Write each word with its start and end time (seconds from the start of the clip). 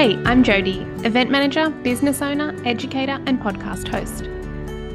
Hey, 0.00 0.16
I'm 0.24 0.42
Jody, 0.42 0.78
event 1.04 1.30
manager, 1.30 1.68
business 1.68 2.22
owner, 2.22 2.56
educator, 2.64 3.22
and 3.26 3.38
podcast 3.38 3.86
host. 3.86 4.24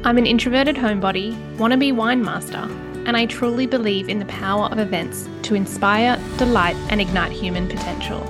I'm 0.04 0.18
an 0.18 0.26
introverted 0.26 0.74
homebody, 0.74 1.36
wannabe 1.58 1.94
wine 1.94 2.24
master, 2.24 2.68
and 3.06 3.16
I 3.16 3.26
truly 3.26 3.66
believe 3.66 4.08
in 4.08 4.18
the 4.18 4.24
power 4.24 4.64
of 4.64 4.80
events 4.80 5.28
to 5.42 5.54
inspire, 5.54 6.20
delight, 6.38 6.74
and 6.90 7.00
ignite 7.00 7.30
human 7.30 7.68
potential. 7.68 8.20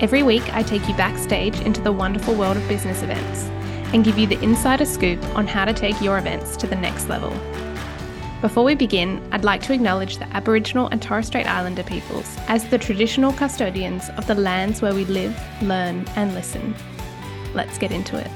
Every 0.00 0.22
week, 0.22 0.54
I 0.54 0.62
take 0.62 0.86
you 0.86 0.94
backstage 0.94 1.58
into 1.62 1.80
the 1.80 1.90
wonderful 1.90 2.36
world 2.36 2.56
of 2.56 2.68
business 2.68 3.02
events 3.02 3.46
and 3.92 4.04
give 4.04 4.16
you 4.16 4.28
the 4.28 4.40
insider 4.40 4.84
scoop 4.84 5.20
on 5.34 5.48
how 5.48 5.64
to 5.64 5.72
take 5.72 6.00
your 6.00 6.16
events 6.16 6.56
to 6.58 6.68
the 6.68 6.76
next 6.76 7.08
level. 7.08 7.32
Before 8.42 8.64
we 8.64 8.74
begin, 8.74 9.22
I'd 9.30 9.44
like 9.44 9.62
to 9.62 9.72
acknowledge 9.72 10.18
the 10.18 10.26
Aboriginal 10.34 10.88
and 10.88 11.00
Torres 11.00 11.28
Strait 11.28 11.46
Islander 11.46 11.84
peoples 11.84 12.36
as 12.48 12.68
the 12.68 12.76
traditional 12.76 13.32
custodians 13.32 14.10
of 14.16 14.26
the 14.26 14.34
lands 14.34 14.82
where 14.82 14.92
we 14.92 15.04
live, 15.04 15.40
learn, 15.62 16.04
and 16.16 16.34
listen. 16.34 16.74
Let's 17.54 17.78
get 17.78 17.92
into 17.92 18.18
it. 18.18 18.28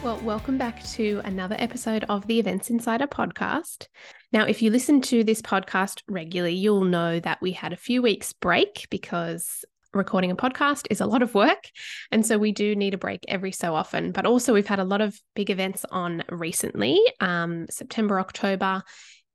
Well, 0.00 0.20
welcome 0.20 0.58
back 0.58 0.80
to 0.90 1.20
another 1.24 1.56
episode 1.58 2.04
of 2.08 2.28
the 2.28 2.38
Events 2.38 2.70
Insider 2.70 3.08
podcast. 3.08 3.88
Now, 4.30 4.44
if 4.44 4.62
you 4.62 4.70
listen 4.70 5.00
to 5.00 5.24
this 5.24 5.42
podcast 5.42 6.02
regularly, 6.06 6.54
you'll 6.54 6.84
know 6.84 7.18
that 7.18 7.42
we 7.42 7.50
had 7.50 7.72
a 7.72 7.76
few 7.76 8.00
weeks 8.00 8.32
break 8.32 8.86
because 8.90 9.64
recording 9.92 10.30
a 10.30 10.36
podcast 10.36 10.86
is 10.90 11.00
a 11.00 11.06
lot 11.06 11.22
of 11.22 11.34
work. 11.34 11.64
And 12.10 12.24
so 12.24 12.38
we 12.38 12.52
do 12.52 12.76
need 12.76 12.94
a 12.94 12.98
break 12.98 13.24
every 13.28 13.52
so 13.52 13.74
often. 13.74 14.12
But 14.12 14.26
also, 14.26 14.52
we've 14.52 14.66
had 14.66 14.78
a 14.78 14.84
lot 14.84 15.00
of 15.00 15.18
big 15.34 15.50
events 15.50 15.84
on 15.90 16.24
recently. 16.30 17.00
Um, 17.20 17.66
September, 17.70 18.20
October 18.20 18.82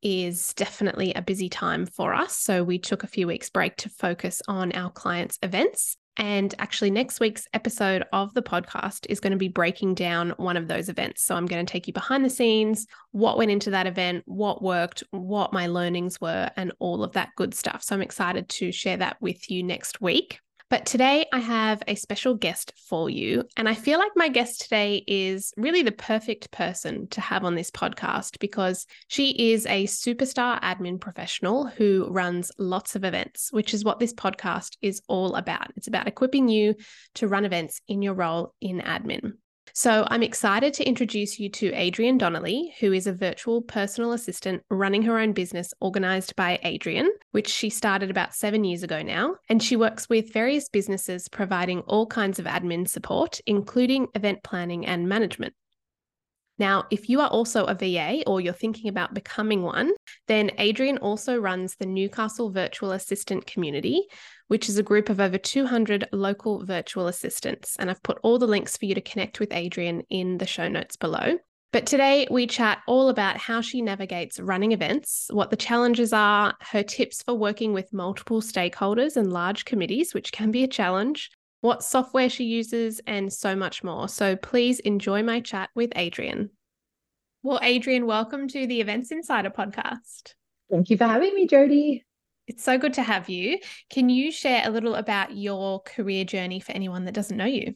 is 0.02 0.54
definitely 0.56 1.14
a 1.14 1.22
busy 1.22 1.50
time 1.50 1.86
for 1.86 2.14
us. 2.14 2.36
So 2.36 2.64
we 2.64 2.80
took 2.80 3.04
a 3.04 3.08
few 3.08 3.28
weeks 3.28 3.50
break 3.50 3.78
to 3.78 3.90
focus 3.90 4.42
on 4.48 4.72
our 4.72 4.90
clients' 4.90 5.38
events. 5.44 5.98
And 6.18 6.54
actually, 6.60 6.92
next 6.92 7.20
week's 7.20 7.48
episode 7.54 8.04
of 8.12 8.34
the 8.34 8.42
podcast 8.42 9.06
is 9.10 9.20
going 9.20 9.32
to 9.32 9.38
be 9.38 9.48
breaking 9.48 9.96
down 9.96 10.32
one 10.32 10.58
of 10.58 10.68
those 10.68 10.90
events. 10.90 11.24
So 11.24 11.36
I'm 11.36 11.46
going 11.46 11.66
to 11.66 11.72
take 11.72 11.88
you 11.88 11.94
behind 11.94 12.26
the 12.26 12.30
scenes, 12.30 12.86
what 13.12 13.38
went 13.38 13.50
into 13.50 13.72
that 13.72 13.88
event, 13.88 14.24
what 14.26 14.62
worked, 14.62 15.04
what 15.12 15.54
my 15.54 15.68
learnings 15.68 16.20
were, 16.20 16.50
and 16.58 16.74
all 16.80 17.04
of 17.04 17.14
that 17.14 17.30
good 17.38 17.54
stuff. 17.54 17.82
So 17.82 17.96
I'm 17.96 18.02
excited 18.02 18.50
to 18.50 18.72
share 18.72 18.98
that 18.98 19.18
with 19.22 19.50
you 19.50 19.64
next 19.64 20.02
week. 20.02 20.40
But 20.72 20.86
today 20.86 21.26
I 21.34 21.40
have 21.40 21.84
a 21.86 21.96
special 21.96 22.34
guest 22.34 22.72
for 22.88 23.10
you. 23.10 23.44
And 23.58 23.68
I 23.68 23.74
feel 23.74 24.00
like 24.00 24.14
my 24.16 24.30
guest 24.30 24.62
today 24.62 25.04
is 25.06 25.54
really 25.58 25.84
the 25.84 25.92
perfect 25.92 26.50
person 26.52 27.10
to 27.10 27.20
have 27.20 27.44
on 27.44 27.56
this 27.56 27.70
podcast 27.70 28.40
because 28.40 28.86
she 29.10 29.52
is 29.52 29.66
a 29.66 29.86
superstar 29.86 30.62
admin 30.62 31.02
professional 31.02 31.68
who 31.68 32.08
runs 32.10 32.54
lots 32.58 32.96
of 32.96 33.04
events, 33.04 33.50
which 33.52 33.74
is 33.74 33.84
what 33.84 34.00
this 34.00 34.14
podcast 34.14 34.78
is 34.82 35.02
all 35.10 35.36
about. 35.36 35.74
It's 35.76 35.90
about 35.90 36.08
equipping 36.08 36.48
you 36.48 36.76
to 37.16 37.28
run 37.28 37.44
events 37.44 37.82
in 37.90 38.02
your 38.02 38.14
role 38.14 38.54
in 38.62 38.80
admin. 38.80 39.34
So 39.74 40.06
I'm 40.10 40.24
excited 40.24 40.74
to 40.76 40.84
introduce 40.84 41.40
you 41.40 41.50
to 41.50 41.74
Adrienne 41.74 42.18
Donnelly, 42.18 42.74
who 42.80 42.92
is 42.92 43.08
a 43.08 43.14
virtual 43.14 43.62
personal 43.62 44.12
assistant 44.12 44.64
running 44.70 45.04
her 45.04 45.18
own 45.18 45.32
business 45.32 45.74
organized 45.80 46.36
by 46.36 46.60
Adrienne, 46.66 47.10
which 47.32 47.48
she 47.48 47.70
started 47.70 48.10
about 48.10 48.36
seven 48.36 48.66
years 48.66 48.84
ago 48.84 49.02
now. 49.02 49.36
And 49.48 49.64
she 49.64 49.78
works 49.78 50.10
with 50.10 50.34
various 50.34 50.68
businesses 50.68 51.30
providing 51.30 51.80
all 51.82 52.06
kinds 52.06 52.38
of 52.38 52.46
admin 52.46 52.88
support, 52.88 53.40
including 53.46 54.08
event 54.14 54.44
planning 54.44 54.86
and 54.86 55.08
management. 55.08 55.54
Now, 56.62 56.86
if 56.92 57.10
you 57.10 57.22
are 57.22 57.30
also 57.30 57.66
a 57.66 57.74
VA 57.74 58.22
or 58.28 58.40
you're 58.40 58.54
thinking 58.54 58.88
about 58.88 59.16
becoming 59.16 59.64
one, 59.64 59.94
then 60.28 60.52
Adrienne 60.60 61.00
also 61.00 61.36
runs 61.36 61.76
the 61.76 61.88
Newcastle 61.88 62.52
Virtual 62.52 62.92
Assistant 62.92 63.48
Community, 63.48 64.04
which 64.52 64.68
is 64.68 64.78
a 64.78 64.84
group 64.84 65.08
of 65.08 65.22
over 65.22 65.38
200 65.38 66.10
local 66.12 66.66
virtual 66.66 67.08
assistants. 67.08 67.78
And 67.80 67.90
I've 67.90 68.04
put 68.04 68.20
all 68.22 68.38
the 68.38 68.46
links 68.46 68.76
for 68.76 68.84
you 68.84 68.94
to 68.94 69.00
connect 69.00 69.40
with 69.40 69.54
Adrienne 69.54 70.04
in 70.10 70.40
the 70.40 70.46
show 70.46 70.68
notes 70.68 70.98
below. 70.98 71.38
But 71.72 71.86
today 71.86 72.28
we 72.30 72.48
chat 72.48 72.80
all 72.86 73.08
about 73.08 73.38
how 73.38 73.62
she 73.62 73.82
navigates 73.82 74.42
running 74.42 74.74
events, 74.74 75.30
what 75.32 75.52
the 75.52 75.56
challenges 75.56 76.12
are, 76.12 76.54
her 76.60 76.84
tips 76.84 77.24
for 77.24 77.34
working 77.34 77.72
with 77.72 77.94
multiple 77.94 78.42
stakeholders 78.42 79.16
and 79.16 79.32
large 79.32 79.64
committees, 79.64 80.14
which 80.14 80.34
can 80.34 80.52
be 80.52 80.66
a 80.66 80.68
challenge, 80.68 81.32
what 81.62 81.82
software 81.82 82.30
she 82.30 82.44
uses, 82.44 83.00
and 83.08 83.32
so 83.32 83.56
much 83.56 83.86
more. 83.86 84.10
So 84.10 84.36
please 84.36 84.82
enjoy 84.82 85.24
my 85.24 85.40
chat 85.40 85.70
with 85.76 85.96
Adrienne. 85.96 86.50
Well, 87.42 87.62
Adrienne, 87.64 88.06
welcome 88.06 88.50
to 88.50 88.68
the 88.68 88.82
Events 88.82 89.14
Insider 89.14 89.50
podcast. 89.50 90.34
Thank 90.70 90.90
you 90.90 90.98
for 90.98 91.06
having 91.06 91.34
me, 91.36 91.48
Jody. 91.48 92.04
It's 92.52 92.66
so 92.66 92.78
good 92.78 92.96
to 92.96 93.02
have 93.02 93.30
you. 93.30 93.60
Can 93.90 94.10
you 94.10 94.30
share 94.30 94.64
a 94.66 94.70
little 94.70 94.96
about 94.96 95.38
your 95.38 95.80
career 95.84 96.26
journey 96.26 96.60
for 96.60 96.74
anyone 96.74 97.06
that 97.06 97.14
doesn't 97.14 97.38
know 97.38 97.46
you? 97.46 97.76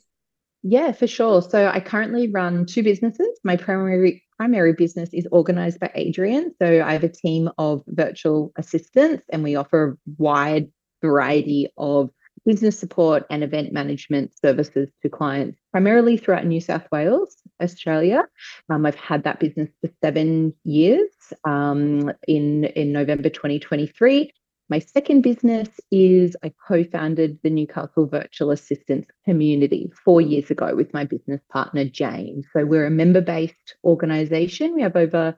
Yeah, 0.64 0.92
for 0.92 1.08
sure. 1.08 1.42
So 1.42 1.70
I 1.74 1.80
currently 1.80 2.30
run 2.30 2.66
two 2.66 2.84
businesses. 2.84 3.40
My 3.46 3.56
primary 3.56 4.26
primary 4.36 4.74
business 4.74 5.10
is 5.14 5.26
organized 5.32 5.80
by 5.80 5.90
Adrienne. 5.96 6.52
So 6.62 6.84
I 6.86 6.92
have 6.92 7.06
a 7.06 7.10
team 7.10 7.50
of 7.58 7.84
virtual 7.88 8.52
assistants 8.58 9.24
and 9.32 9.44
we 9.44 9.56
offer 9.56 9.92
a 9.92 10.12
wide 10.18 10.70
variety 11.02 11.70
of 11.78 12.10
business 12.46 12.78
support 12.78 13.26
and 13.30 13.46
event 13.46 13.72
management 13.72 14.38
services 14.38 14.90
to 15.04 15.10
clients, 15.10 15.58
primarily 15.72 16.18
throughout 16.18 16.46
New 16.46 16.60
South 16.60 16.86
Wales, 16.92 17.38
Australia. 17.64 18.28
Um, 18.70 18.86
I've 18.86 18.96
had 18.96 19.24
that 19.24 19.40
business 19.40 19.70
for 19.80 19.90
seven 20.04 20.54
years 20.66 21.12
um, 21.46 22.12
in, 22.28 22.66
in 22.66 22.92
November 22.92 23.30
2023. 23.30 24.34
My 24.68 24.80
second 24.80 25.22
business 25.22 25.70
is 25.92 26.36
I 26.44 26.52
co 26.68 26.84
founded 26.84 27.38
the 27.44 27.52
Newcastle 27.52 28.08
Virtual 28.08 28.50
Assistants 28.50 29.08
Community 29.24 29.92
four 30.04 30.22
years 30.22 30.50
ago 30.50 30.76
with 30.76 30.92
my 30.92 31.04
business 31.04 31.40
partner, 31.52 31.86
Jane. 31.86 32.44
So 32.52 32.66
we're 32.66 32.88
a 32.88 32.92
member 32.92 33.22
based 33.22 33.76
organization. 33.84 34.74
We 34.74 34.82
have 34.82 34.96
over 34.96 35.38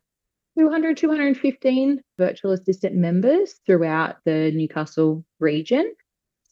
200, 0.57 0.95
215 0.95 2.01
virtual 2.17 2.51
assistant 2.53 2.95
members 2.95 3.59
throughout 3.66 4.16
the 4.23 4.51
Newcastle 4.55 5.25
region. 5.41 5.93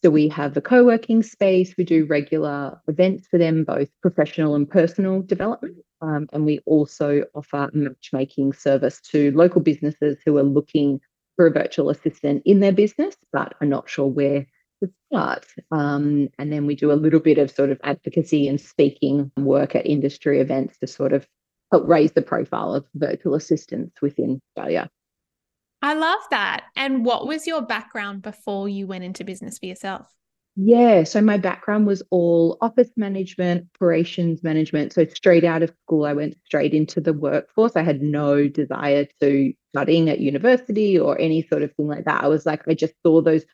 So 0.04 0.10
we 0.10 0.28
have 0.28 0.54
a 0.58 0.60
co 0.60 0.84
working 0.84 1.22
space. 1.22 1.74
We 1.78 1.84
do 1.84 2.04
regular 2.04 2.78
events 2.88 3.26
for 3.28 3.38
them, 3.38 3.64
both 3.64 3.88
professional 4.02 4.54
and 4.54 4.68
personal 4.68 5.22
development. 5.22 5.78
Um, 6.02 6.28
and 6.34 6.44
we 6.44 6.60
also 6.66 7.24
offer 7.34 7.70
matchmaking 7.72 8.52
service 8.52 9.00
to 9.12 9.32
local 9.32 9.62
businesses 9.62 10.18
who 10.26 10.36
are 10.36 10.42
looking 10.42 11.00
for 11.36 11.46
a 11.46 11.52
virtual 11.52 11.90
assistant 11.90 12.42
in 12.44 12.60
their 12.60 12.72
business, 12.72 13.14
but 13.32 13.54
are 13.60 13.66
not 13.66 13.88
sure 13.88 14.06
where 14.06 14.46
to 14.82 14.90
start. 15.10 15.46
Um, 15.70 16.28
and 16.38 16.52
then 16.52 16.66
we 16.66 16.74
do 16.74 16.92
a 16.92 16.94
little 16.94 17.20
bit 17.20 17.38
of 17.38 17.50
sort 17.50 17.70
of 17.70 17.80
advocacy 17.84 18.48
and 18.48 18.60
speaking 18.60 19.30
work 19.36 19.74
at 19.74 19.86
industry 19.86 20.40
events 20.40 20.78
to 20.78 20.86
sort 20.86 21.12
of 21.12 21.26
help 21.72 21.86
raise 21.88 22.12
the 22.12 22.22
profile 22.22 22.74
of 22.74 22.86
virtual 22.94 23.34
assistants 23.34 24.00
within 24.00 24.40
Australia. 24.56 24.90
I 25.82 25.94
love 25.94 26.20
that. 26.30 26.64
And 26.74 27.04
what 27.04 27.26
was 27.26 27.46
your 27.46 27.62
background 27.62 28.22
before 28.22 28.68
you 28.68 28.86
went 28.86 29.04
into 29.04 29.24
business 29.24 29.58
for 29.58 29.66
yourself? 29.66 30.06
Yeah, 30.58 31.04
so 31.04 31.20
my 31.20 31.36
background 31.36 31.86
was 31.86 32.02
all 32.10 32.56
office 32.62 32.88
management, 32.96 33.68
operations 33.76 34.42
management. 34.42 34.92
So 34.94 35.04
straight 35.06 35.44
out 35.44 35.62
of 35.62 35.70
school, 35.82 36.06
I 36.06 36.14
went 36.14 36.36
straight 36.46 36.72
into 36.72 36.98
the 37.00 37.12
workforce. 37.12 37.76
I 37.76 37.82
had 37.82 38.00
no 38.00 38.48
desire 38.48 39.06
to 39.20 39.52
studying 39.74 40.08
at 40.08 40.20
university 40.20 40.98
or 40.98 41.18
any 41.20 41.42
sort 41.46 41.62
of 41.62 41.74
thing 41.74 41.88
like 41.88 42.06
that. 42.06 42.24
I 42.24 42.28
was 42.28 42.46
like, 42.46 42.66
I 42.66 42.72
just 42.74 42.94
saw 43.04 43.20
those 43.20 43.44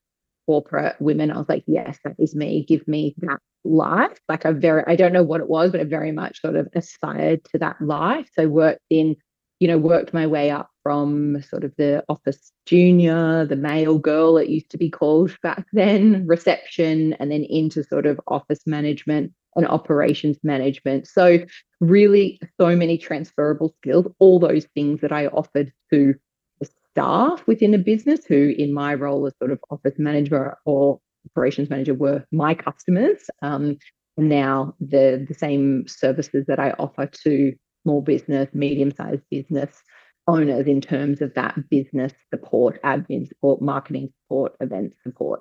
corporate 0.47 0.97
women. 1.01 1.31
I 1.33 1.39
was 1.39 1.49
like, 1.49 1.65
yes, 1.67 1.99
that 2.05 2.17
is 2.19 2.37
me. 2.37 2.65
Give 2.69 2.87
me 2.89 3.15
that 3.19 3.41
life. 3.65 4.19
Like 4.29 4.47
I 4.47 4.53
very, 4.53 4.85
I 4.87 4.97
don't 4.97 5.13
know 5.13 5.25
what 5.25 5.41
it 5.41 5.49
was, 5.49 5.73
but 5.73 5.81
I 5.81 5.85
very 5.85 6.13
much 6.13 6.41
sort 6.41 6.57
of 6.57 6.69
aspired 6.75 7.45
to 7.47 7.59
that 7.59 7.81
life. 7.81 8.29
So 8.35 8.49
worked 8.49 8.83
in 8.91 9.17
you 9.63 9.69
know, 9.69 9.79
worked 9.79 10.13
my 10.13 10.27
way 10.27 10.51
up 10.51 10.71
from 10.83 11.41
sort 11.43 11.63
of 11.63 11.73
the 11.79 12.03
office 12.09 12.51
junior, 12.67 13.47
the 13.47 13.55
mail 13.55 13.97
girl, 13.97 14.37
it 14.37 14.49
used 14.49 14.69
to 14.71 14.77
be 14.77 14.91
called 14.91 15.37
back 15.41 15.65
then, 15.73 16.27
reception, 16.27 17.13
and 17.21 17.31
then 17.31 17.45
into 17.45 17.85
sort 17.85 18.05
of 18.05 18.21
office 18.27 18.67
management 18.67 19.33
and 19.55 19.65
operations 19.69 20.37
management. 20.43 21.07
So, 21.07 21.39
really, 21.79 22.41
so 22.61 22.75
many 22.75 22.99
transferable 22.99 23.73
skills, 23.79 24.09
all 24.19 24.41
those 24.41 24.67
things 24.75 25.01
that 25.01 25.13
I 25.13 25.29
offered 25.29 25.73
to 25.93 26.17
the 26.59 26.69
staff 26.91 27.47
within 27.47 27.73
a 27.73 27.79
business 27.79 28.27
who, 28.27 28.53
in 28.59 28.75
my 28.75 28.95
role 28.95 29.29
as 29.29 29.35
sort 29.39 29.53
of 29.53 29.61
office 29.71 29.97
manager 29.97 30.57
or 30.65 30.99
operations 31.31 31.71
manager, 31.71 31.95
were 31.95 32.25
my 32.33 32.57
customers. 32.57 33.31
Um, 33.43 33.79
now 34.17 34.75
the 34.81 35.25
the 35.29 35.35
same 35.35 35.87
services 35.87 36.47
that 36.49 36.59
I 36.59 36.73
offer 36.73 37.07
to 37.23 37.53
small 37.83 38.01
business, 38.01 38.49
medium 38.53 38.93
sized 38.95 39.23
business 39.31 39.83
owners 40.29 40.67
in 40.67 40.81
terms 40.81 41.21
of 41.21 41.35
that 41.35 41.57
business 41.69 42.13
support, 42.31 42.81
admin 42.83 43.27
support, 43.29 43.61
marketing 43.61 44.13
support, 44.25 44.55
event 44.61 44.95
support. 45.03 45.41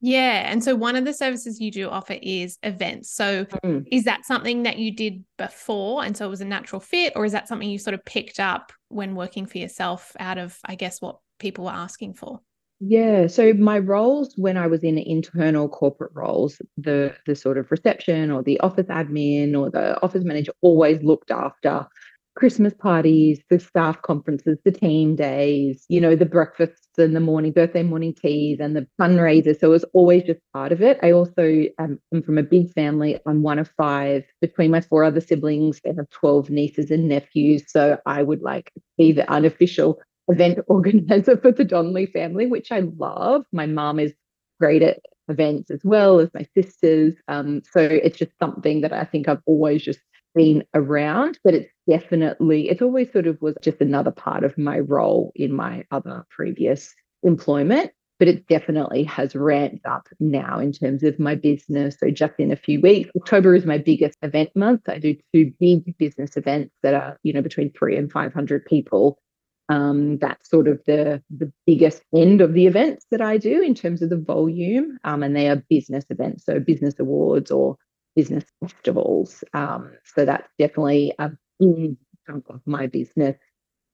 Yeah. 0.00 0.50
And 0.50 0.62
so 0.62 0.76
one 0.76 0.94
of 0.94 1.04
the 1.04 1.12
services 1.12 1.60
you 1.60 1.72
do 1.72 1.88
offer 1.88 2.16
is 2.22 2.56
events. 2.62 3.10
So 3.12 3.46
mm. 3.46 3.84
is 3.90 4.04
that 4.04 4.24
something 4.24 4.62
that 4.62 4.78
you 4.78 4.94
did 4.94 5.24
before? 5.38 6.04
And 6.04 6.16
so 6.16 6.24
it 6.24 6.30
was 6.30 6.40
a 6.40 6.44
natural 6.44 6.80
fit, 6.80 7.14
or 7.16 7.24
is 7.24 7.32
that 7.32 7.48
something 7.48 7.68
you 7.68 7.78
sort 7.78 7.94
of 7.94 8.04
picked 8.04 8.38
up 8.38 8.72
when 8.88 9.16
working 9.16 9.46
for 9.46 9.58
yourself 9.58 10.14
out 10.20 10.38
of, 10.38 10.56
I 10.64 10.76
guess, 10.76 11.00
what 11.00 11.18
people 11.40 11.64
were 11.64 11.72
asking 11.72 12.14
for? 12.14 12.40
Yeah, 12.80 13.26
so 13.26 13.52
my 13.54 13.78
roles 13.80 14.34
when 14.36 14.56
I 14.56 14.68
was 14.68 14.84
in 14.84 14.98
internal 14.98 15.68
corporate 15.68 16.12
roles, 16.14 16.62
the 16.76 17.14
the 17.26 17.34
sort 17.34 17.58
of 17.58 17.70
reception 17.72 18.30
or 18.30 18.42
the 18.42 18.60
office 18.60 18.86
admin 18.86 19.58
or 19.58 19.68
the 19.68 20.00
office 20.02 20.22
manager 20.24 20.52
always 20.60 21.02
looked 21.02 21.32
after 21.32 21.88
Christmas 22.36 22.72
parties, 22.74 23.40
the 23.50 23.58
staff 23.58 24.00
conferences, 24.02 24.58
the 24.64 24.70
team 24.70 25.16
days, 25.16 25.84
you 25.88 26.00
know, 26.00 26.14
the 26.14 26.24
breakfasts 26.24 26.96
and 26.96 27.16
the 27.16 27.20
morning 27.20 27.50
birthday 27.50 27.82
morning 27.82 28.14
teas 28.14 28.60
and 28.60 28.76
the 28.76 28.86
fundraisers. 29.00 29.58
So 29.58 29.66
it 29.66 29.70
was 29.70 29.84
always 29.92 30.22
just 30.22 30.38
part 30.52 30.70
of 30.70 30.80
it. 30.80 31.00
I 31.02 31.10
also 31.10 31.64
um, 31.80 31.98
am 32.14 32.22
from 32.22 32.38
a 32.38 32.44
big 32.44 32.72
family. 32.74 33.18
I'm 33.26 33.42
one 33.42 33.58
of 33.58 33.68
five. 33.76 34.22
Between 34.40 34.70
my 34.70 34.82
four 34.82 35.02
other 35.02 35.20
siblings, 35.20 35.80
they 35.82 35.92
have 35.94 36.08
12 36.10 36.48
nieces 36.48 36.92
and 36.92 37.08
nephews. 37.08 37.64
So 37.66 37.98
I 38.06 38.22
would 38.22 38.40
like 38.42 38.72
be 38.96 39.10
the 39.10 39.28
unofficial 39.28 40.00
event 40.28 40.58
organizer 40.68 41.36
for 41.36 41.52
the 41.52 41.64
Donnelly 41.64 42.06
family, 42.06 42.46
which 42.46 42.70
I 42.72 42.80
love. 42.80 43.44
My 43.52 43.66
mom 43.66 43.98
is 43.98 44.12
great 44.60 44.82
at 44.82 45.00
events 45.28 45.70
as 45.70 45.80
well 45.84 46.20
as 46.20 46.30
my 46.34 46.46
sisters. 46.54 47.14
Um, 47.28 47.62
so 47.70 47.80
it's 47.80 48.18
just 48.18 48.32
something 48.40 48.80
that 48.80 48.92
I 48.92 49.04
think 49.04 49.28
I've 49.28 49.42
always 49.46 49.82
just 49.82 50.00
been 50.34 50.64
around, 50.74 51.38
but 51.44 51.54
it's 51.54 51.70
definitely, 51.88 52.68
it's 52.68 52.82
always 52.82 53.10
sort 53.12 53.26
of 53.26 53.40
was 53.40 53.54
just 53.62 53.80
another 53.80 54.10
part 54.10 54.44
of 54.44 54.56
my 54.58 54.78
role 54.78 55.32
in 55.34 55.52
my 55.52 55.84
other 55.90 56.24
previous 56.30 56.94
employment. 57.22 57.90
But 58.18 58.26
it 58.26 58.48
definitely 58.48 59.04
has 59.04 59.36
ramped 59.36 59.86
up 59.86 60.08
now 60.18 60.58
in 60.58 60.72
terms 60.72 61.04
of 61.04 61.20
my 61.20 61.36
business. 61.36 61.98
So, 62.00 62.10
just 62.10 62.32
in 62.38 62.50
a 62.50 62.56
few 62.56 62.80
weeks, 62.80 63.10
October 63.16 63.54
is 63.54 63.64
my 63.64 63.78
biggest 63.78 64.18
event 64.22 64.50
month. 64.56 64.88
I 64.88 64.98
do 64.98 65.14
two 65.32 65.52
big 65.60 65.96
business 65.98 66.36
events 66.36 66.74
that 66.82 66.94
are, 66.94 67.16
you 67.22 67.32
know, 67.32 67.42
between 67.42 67.70
three 67.70 67.96
and 67.96 68.10
500 68.10 68.64
people 68.64 69.20
um, 69.68 70.18
that's 70.18 70.48
sort 70.48 70.68
of 70.68 70.80
the 70.86 71.22
the 71.30 71.52
biggest 71.66 72.02
end 72.14 72.40
of 72.40 72.54
the 72.54 72.66
events 72.66 73.06
that 73.10 73.20
I 73.20 73.36
do 73.36 73.60
in 73.62 73.74
terms 73.74 74.02
of 74.02 74.10
the 74.10 74.16
volume, 74.16 74.98
um, 75.04 75.22
and 75.22 75.36
they 75.36 75.48
are 75.48 75.62
business 75.68 76.04
events, 76.10 76.44
so 76.44 76.58
business 76.58 76.94
awards 76.98 77.50
or 77.50 77.76
business 78.16 78.44
festivals. 78.60 79.44
Um, 79.54 79.92
so 80.04 80.24
that's 80.24 80.48
definitely 80.58 81.14
a 81.18 81.30
big 81.60 81.96
chunk 82.26 82.44
of 82.48 82.60
my 82.66 82.86
business 82.86 83.36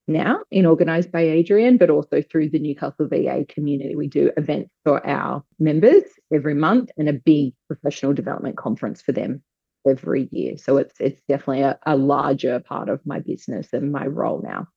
now 0.07 0.41
in 0.51 0.67
organised 0.67 1.11
by 1.11 1.29
Adrienne, 1.29 1.79
but 1.79 1.91
also 1.91 2.23
through 2.23 2.51
the 2.51 2.59
Newcastle 2.59 3.09
VA 3.09 3.45
community. 3.49 3.97
We 3.97 4.09
do 4.09 4.31
events 4.37 4.71
for 4.85 5.05
our 5.07 5.43
members 5.59 6.05
every 6.33 6.55
month 6.55 6.91
and 6.97 7.09
a 7.09 7.15
big 7.15 7.55
professional 7.67 8.13
development 8.13 8.57
conference 8.57 9.03
for 9.03 9.13
them 9.13 9.43
every 9.87 10.29
year. 10.31 10.57
So 10.57 10.77
it's 10.77 10.95
it's 11.01 11.21
definitely 11.29 11.63
a, 11.63 11.79
a 11.87 11.97
larger 11.97 12.61
part 12.61 12.89
of 12.89 13.05
my 13.05 13.21
business 13.21 13.69
and 13.73 13.93
my 13.93 14.07
role 14.07 14.43
now. 14.43 14.69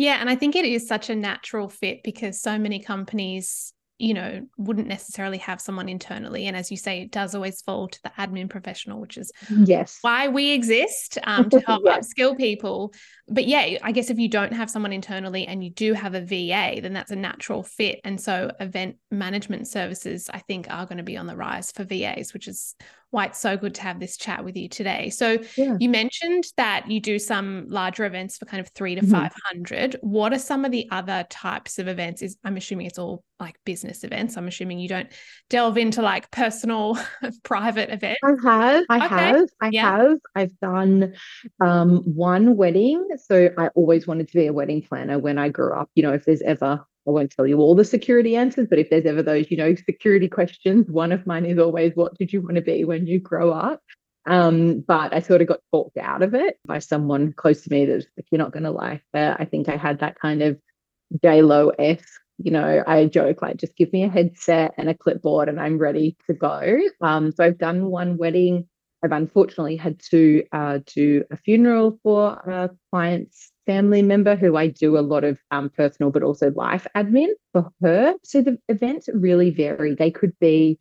Yeah, 0.00 0.16
and 0.18 0.30
I 0.30 0.34
think 0.34 0.56
it 0.56 0.64
is 0.64 0.88
such 0.88 1.10
a 1.10 1.14
natural 1.14 1.68
fit 1.68 2.02
because 2.02 2.40
so 2.40 2.56
many 2.56 2.80
companies, 2.80 3.74
you 3.98 4.14
know, 4.14 4.46
wouldn't 4.56 4.88
necessarily 4.88 5.36
have 5.36 5.60
someone 5.60 5.90
internally. 5.90 6.46
And 6.46 6.56
as 6.56 6.70
you 6.70 6.78
say, 6.78 7.02
it 7.02 7.10
does 7.10 7.34
always 7.34 7.60
fall 7.60 7.86
to 7.86 8.02
the 8.02 8.10
admin 8.18 8.48
professional, 8.48 8.98
which 8.98 9.18
is 9.18 9.30
yes 9.50 9.98
why 10.00 10.28
we 10.28 10.52
exist 10.52 11.18
um, 11.24 11.50
to 11.50 11.60
help 11.66 11.82
yes. 11.84 12.08
upskill 12.08 12.34
people. 12.34 12.94
But 13.28 13.46
yeah, 13.46 13.76
I 13.82 13.92
guess 13.92 14.08
if 14.08 14.18
you 14.18 14.30
don't 14.30 14.54
have 14.54 14.70
someone 14.70 14.94
internally 14.94 15.46
and 15.46 15.62
you 15.62 15.68
do 15.68 15.92
have 15.92 16.14
a 16.14 16.24
VA, 16.24 16.80
then 16.80 16.94
that's 16.94 17.10
a 17.10 17.16
natural 17.16 17.62
fit. 17.62 18.00
And 18.02 18.18
so 18.18 18.52
event 18.58 18.96
management 19.10 19.68
services, 19.68 20.30
I 20.32 20.38
think, 20.38 20.66
are 20.70 20.86
going 20.86 20.96
to 20.96 21.04
be 21.04 21.18
on 21.18 21.26
the 21.26 21.36
rise 21.36 21.72
for 21.72 21.84
VAs, 21.84 22.32
which 22.32 22.48
is 22.48 22.74
why 23.10 23.26
it's 23.26 23.40
so 23.40 23.56
good 23.56 23.74
to 23.74 23.82
have 23.82 23.98
this 23.98 24.16
chat 24.16 24.44
with 24.44 24.56
you 24.56 24.68
today. 24.68 25.10
So 25.10 25.38
yeah. 25.56 25.76
you 25.80 25.88
mentioned 25.88 26.44
that 26.56 26.90
you 26.90 27.00
do 27.00 27.18
some 27.18 27.66
larger 27.68 28.04
events 28.04 28.38
for 28.38 28.44
kind 28.44 28.60
of 28.60 28.68
three 28.68 28.94
to 28.94 29.00
mm-hmm. 29.00 29.10
500. 29.10 29.96
What 30.00 30.32
are 30.32 30.38
some 30.38 30.64
of 30.64 30.70
the 30.70 30.88
other 30.90 31.26
types 31.28 31.78
of 31.78 31.88
events? 31.88 32.22
Is 32.22 32.36
I'm 32.44 32.56
assuming 32.56 32.86
it's 32.86 32.98
all 32.98 33.24
like 33.40 33.56
business 33.64 34.04
events. 34.04 34.36
I'm 34.36 34.46
assuming 34.46 34.78
you 34.78 34.88
don't 34.88 35.10
delve 35.48 35.78
into 35.78 36.02
like 36.02 36.30
personal 36.30 36.98
private 37.42 37.90
events. 37.90 38.20
I 38.22 38.48
have, 38.48 38.84
I 38.88 39.06
okay. 39.06 39.14
have, 39.16 39.48
I 39.60 39.70
yeah. 39.72 39.96
have. 39.96 40.18
I've 40.34 40.60
done 40.60 41.14
um, 41.60 41.98
one 42.04 42.56
wedding. 42.56 43.08
So 43.26 43.50
I 43.58 43.68
always 43.68 44.06
wanted 44.06 44.28
to 44.28 44.34
be 44.34 44.46
a 44.46 44.52
wedding 44.52 44.82
planner 44.82 45.18
when 45.18 45.38
I 45.38 45.48
grew 45.48 45.72
up. 45.72 45.90
You 45.94 46.04
know, 46.04 46.12
if 46.12 46.24
there's 46.24 46.42
ever 46.42 46.84
I 47.08 47.12
won't 47.12 47.30
tell 47.30 47.46
you 47.46 47.58
all 47.58 47.74
the 47.74 47.84
security 47.84 48.36
answers, 48.36 48.66
but 48.68 48.78
if 48.78 48.90
there's 48.90 49.06
ever 49.06 49.22
those, 49.22 49.50
you 49.50 49.56
know, 49.56 49.74
security 49.74 50.28
questions, 50.28 50.90
one 50.90 51.12
of 51.12 51.26
mine 51.26 51.46
is 51.46 51.58
always, 51.58 51.92
what 51.94 52.16
did 52.18 52.32
you 52.32 52.42
want 52.42 52.56
to 52.56 52.62
be 52.62 52.84
when 52.84 53.06
you 53.06 53.18
grow 53.18 53.50
up? 53.52 53.80
Um, 54.26 54.80
but 54.86 55.14
I 55.14 55.20
sort 55.20 55.40
of 55.40 55.48
got 55.48 55.60
talked 55.72 55.96
out 55.96 56.22
of 56.22 56.34
it 56.34 56.58
by 56.66 56.78
someone 56.78 57.32
close 57.32 57.62
to 57.62 57.70
me 57.70 57.86
that's 57.86 58.06
like, 58.16 58.26
you're 58.30 58.38
not 58.38 58.52
going 58.52 58.64
to 58.64 58.70
like 58.70 59.02
that. 59.14 59.40
I 59.40 59.46
think 59.46 59.68
I 59.68 59.76
had 59.76 60.00
that 60.00 60.18
kind 60.20 60.42
of 60.42 60.60
J 61.22 61.42
Lo 61.42 61.70
esque, 61.70 62.20
you 62.38 62.50
know, 62.50 62.84
I 62.86 63.06
joke 63.06 63.40
like, 63.40 63.56
just 63.56 63.76
give 63.76 63.92
me 63.92 64.04
a 64.04 64.08
headset 64.08 64.74
and 64.76 64.88
a 64.88 64.94
clipboard 64.94 65.48
and 65.48 65.58
I'm 65.58 65.78
ready 65.78 66.16
to 66.26 66.34
go. 66.34 66.78
Um, 67.00 67.32
so 67.32 67.44
I've 67.44 67.58
done 67.58 67.86
one 67.86 68.18
wedding. 68.18 68.68
I've 69.02 69.12
unfortunately 69.12 69.76
had 69.76 69.98
to 70.10 70.44
uh, 70.52 70.80
do 70.94 71.24
a 71.30 71.36
funeral 71.38 71.98
for 72.02 72.32
a 72.32 72.70
client's 72.90 73.49
family 73.70 74.02
member 74.02 74.34
who 74.34 74.56
I 74.56 74.66
do 74.66 74.98
a 74.98 75.00
lot 75.00 75.22
of 75.22 75.38
um, 75.52 75.70
personal 75.70 76.10
but 76.10 76.24
also 76.24 76.50
life 76.50 76.88
admin 76.96 77.28
for 77.52 77.70
her. 77.82 78.14
So 78.24 78.42
the 78.42 78.58
events 78.68 79.08
really 79.14 79.50
vary. 79.50 79.94
They 79.94 80.10
could 80.10 80.36
be 80.40 80.80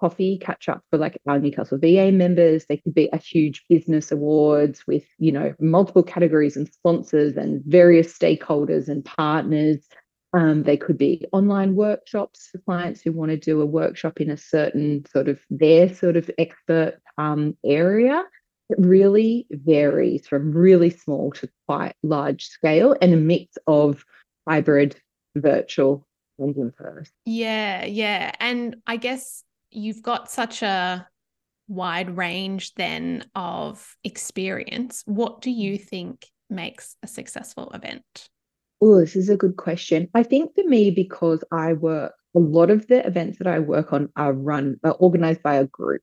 coffee 0.00 0.38
catch 0.38 0.68
up 0.68 0.82
for 0.88 0.98
like 0.98 1.20
our 1.26 1.40
Newcastle 1.40 1.78
VA 1.78 2.12
members. 2.12 2.66
They 2.66 2.76
could 2.76 2.94
be 2.94 3.08
a 3.12 3.16
huge 3.16 3.64
business 3.68 4.12
awards 4.12 4.86
with, 4.86 5.04
you 5.18 5.32
know, 5.32 5.52
multiple 5.58 6.04
categories 6.04 6.56
and 6.56 6.72
sponsors 6.72 7.36
and 7.36 7.60
various 7.64 8.16
stakeholders 8.16 8.86
and 8.86 9.04
partners. 9.04 9.88
Um, 10.32 10.62
they 10.62 10.76
could 10.76 10.96
be 10.96 11.26
online 11.32 11.74
workshops 11.74 12.50
for 12.52 12.58
clients 12.58 13.00
who 13.00 13.10
want 13.10 13.30
to 13.32 13.36
do 13.36 13.60
a 13.60 13.66
workshop 13.66 14.20
in 14.20 14.30
a 14.30 14.36
certain 14.36 15.04
sort 15.10 15.26
of 15.26 15.40
their 15.50 15.92
sort 15.92 16.16
of 16.16 16.30
expert 16.38 17.00
um, 17.16 17.56
area. 17.64 18.22
It 18.68 18.78
really 18.78 19.46
varies 19.50 20.26
from 20.26 20.52
really 20.52 20.90
small 20.90 21.32
to 21.32 21.48
quite 21.66 21.94
large 22.02 22.46
scale 22.46 22.94
and 23.00 23.14
a 23.14 23.16
mix 23.16 23.56
of 23.66 24.04
hybrid, 24.46 24.96
virtual, 25.34 26.06
and 26.38 26.56
in 26.56 26.72
person. 26.72 27.12
Yeah, 27.24 27.84
yeah. 27.84 28.32
And 28.40 28.76
I 28.86 28.96
guess 28.96 29.42
you've 29.70 30.02
got 30.02 30.30
such 30.30 30.62
a 30.62 31.06
wide 31.68 32.16
range 32.16 32.74
then 32.74 33.24
of 33.34 33.96
experience. 34.04 35.02
What 35.06 35.40
do 35.40 35.50
you 35.50 35.78
think 35.78 36.26
makes 36.50 36.96
a 37.02 37.06
successful 37.06 37.70
event? 37.70 38.28
Oh, 38.80 39.00
this 39.00 39.16
is 39.16 39.28
a 39.28 39.36
good 39.36 39.56
question. 39.56 40.08
I 40.14 40.22
think 40.22 40.54
for 40.54 40.64
me, 40.64 40.90
because 40.90 41.42
I 41.50 41.72
work, 41.72 42.14
a 42.34 42.38
lot 42.38 42.70
of 42.70 42.86
the 42.86 43.06
events 43.06 43.38
that 43.38 43.46
I 43.46 43.58
work 43.58 43.92
on 43.92 44.08
are 44.16 44.32
run, 44.32 44.76
are 44.84 44.92
organized 44.92 45.42
by 45.42 45.56
a 45.56 45.66
group. 45.66 46.02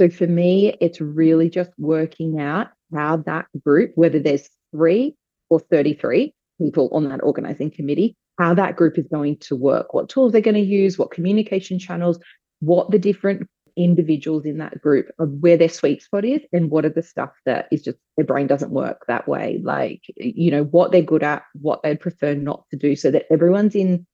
So 0.00 0.08
for 0.08 0.26
me, 0.26 0.74
it's 0.80 0.98
really 0.98 1.50
just 1.50 1.72
working 1.76 2.40
out 2.40 2.68
how 2.94 3.18
that 3.26 3.44
group, 3.62 3.92
whether 3.96 4.18
there's 4.18 4.48
three 4.72 5.14
or 5.50 5.60
33 5.60 6.32
people 6.58 6.88
on 6.94 7.06
that 7.10 7.22
organizing 7.22 7.70
committee, 7.70 8.16
how 8.38 8.54
that 8.54 8.76
group 8.76 8.96
is 8.96 9.06
going 9.08 9.36
to 9.40 9.56
work, 9.56 9.92
what 9.92 10.08
tools 10.08 10.32
they're 10.32 10.40
going 10.40 10.54
to 10.54 10.60
use, 10.60 10.98
what 10.98 11.10
communication 11.10 11.78
channels, 11.78 12.18
what 12.60 12.90
the 12.90 12.98
different 12.98 13.46
individuals 13.76 14.46
in 14.46 14.56
that 14.56 14.80
group 14.80 15.10
uh, 15.18 15.26
where 15.26 15.58
their 15.58 15.68
sweet 15.68 16.02
spot 16.02 16.24
is 16.24 16.40
and 16.50 16.70
what 16.70 16.86
are 16.86 16.90
the 16.90 17.02
stuff 17.02 17.32
that 17.44 17.68
is 17.70 17.82
just 17.82 17.98
their 18.16 18.24
brain 18.24 18.46
doesn't 18.46 18.72
work 18.72 19.04
that 19.06 19.28
way. 19.28 19.60
Like 19.62 20.00
you 20.16 20.50
know 20.50 20.64
what 20.64 20.92
they're 20.92 21.02
good 21.02 21.22
at 21.22 21.42
what 21.60 21.82
they'd 21.82 22.00
prefer 22.00 22.32
not 22.32 22.64
to 22.70 22.78
do 22.78 22.96
so 22.96 23.10
that 23.10 23.26
everyone's 23.30 23.74
in 23.74 24.06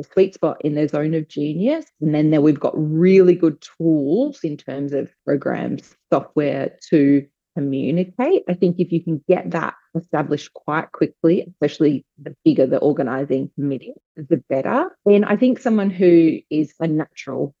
a 0.00 0.12
sweet 0.12 0.34
spot 0.34 0.60
in 0.64 0.74
their 0.74 0.88
zone 0.88 1.14
of 1.14 1.28
genius. 1.28 1.86
And 2.00 2.14
then 2.14 2.30
there 2.30 2.40
we've 2.40 2.58
got 2.58 2.74
really 2.76 3.34
good 3.34 3.62
tools 3.78 4.40
in 4.42 4.56
terms 4.56 4.92
of 4.92 5.10
programs, 5.24 5.94
software 6.12 6.76
to 6.90 7.26
communicate. 7.56 8.42
I 8.48 8.54
think 8.54 8.78
if 8.78 8.92
you 8.92 9.02
can 9.02 9.22
get 9.28 9.50
that 9.50 9.74
established 9.96 10.52
quite 10.54 10.92
quickly, 10.92 11.46
especially 11.48 12.04
the 12.20 12.34
bigger 12.44 12.66
the 12.66 12.78
organizing 12.78 13.50
committee, 13.54 13.94
the 14.16 14.42
better. 14.48 14.90
Then 15.04 15.24
I 15.24 15.36
think 15.36 15.58
someone 15.58 15.90
who 15.90 16.38
is 16.50 16.72
a 16.80 16.86
natural 16.86 17.54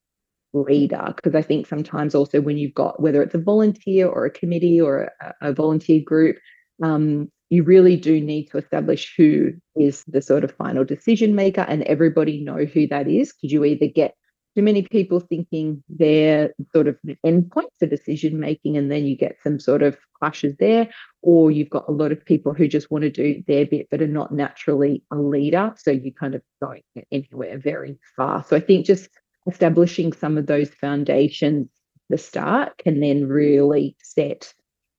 leader, 0.52 1.12
because 1.14 1.34
I 1.34 1.42
think 1.42 1.66
sometimes 1.66 2.14
also 2.14 2.40
when 2.40 2.58
you've 2.58 2.74
got 2.74 3.00
whether 3.00 3.22
it's 3.22 3.34
a 3.34 3.38
volunteer 3.38 4.08
or 4.08 4.24
a 4.24 4.30
committee 4.30 4.80
or 4.80 5.10
a, 5.20 5.34
a 5.40 5.52
volunteer 5.52 6.00
group, 6.04 6.36
um, 6.82 7.30
you 7.50 7.64
really 7.64 7.96
do 7.96 8.20
need 8.20 8.46
to 8.46 8.58
establish 8.58 9.12
who 9.16 9.52
is 9.76 10.04
the 10.06 10.22
sort 10.22 10.44
of 10.44 10.52
final 10.52 10.84
decision 10.84 11.34
maker 11.34 11.62
and 11.62 11.82
everybody 11.82 12.42
know 12.42 12.64
who 12.64 12.86
that 12.86 13.08
is 13.08 13.32
because 13.32 13.52
you 13.52 13.64
either 13.64 13.86
get 13.86 14.14
too 14.56 14.62
many 14.62 14.82
people 14.82 15.20
thinking 15.20 15.82
they're 15.88 16.52
sort 16.72 16.88
of 16.88 16.96
the 17.04 17.16
endpoint 17.24 17.68
for 17.78 17.86
decision 17.86 18.40
making 18.40 18.76
and 18.76 18.90
then 18.90 19.04
you 19.04 19.16
get 19.16 19.36
some 19.42 19.60
sort 19.60 19.82
of 19.82 19.96
clashes 20.18 20.56
there 20.58 20.88
or 21.22 21.50
you've 21.50 21.70
got 21.70 21.88
a 21.88 21.92
lot 21.92 22.12
of 22.12 22.24
people 22.24 22.52
who 22.54 22.66
just 22.66 22.90
want 22.90 23.02
to 23.02 23.10
do 23.10 23.42
their 23.46 23.66
bit 23.66 23.86
but 23.90 24.02
are 24.02 24.08
not 24.08 24.32
naturally 24.32 25.04
a 25.12 25.16
leader 25.16 25.72
so 25.76 25.90
you 25.90 26.12
kind 26.12 26.34
of 26.34 26.42
don't 26.60 26.82
get 26.94 27.06
anywhere 27.12 27.58
very 27.58 27.98
far. 28.16 28.44
So 28.44 28.56
i 28.56 28.60
think 28.60 28.86
just 28.86 29.08
establishing 29.46 30.12
some 30.12 30.36
of 30.38 30.46
those 30.46 30.70
foundations 30.70 31.68
the 32.08 32.18
start 32.18 32.76
can 32.78 33.00
then 33.00 33.26
really 33.28 33.96
set 34.02 34.52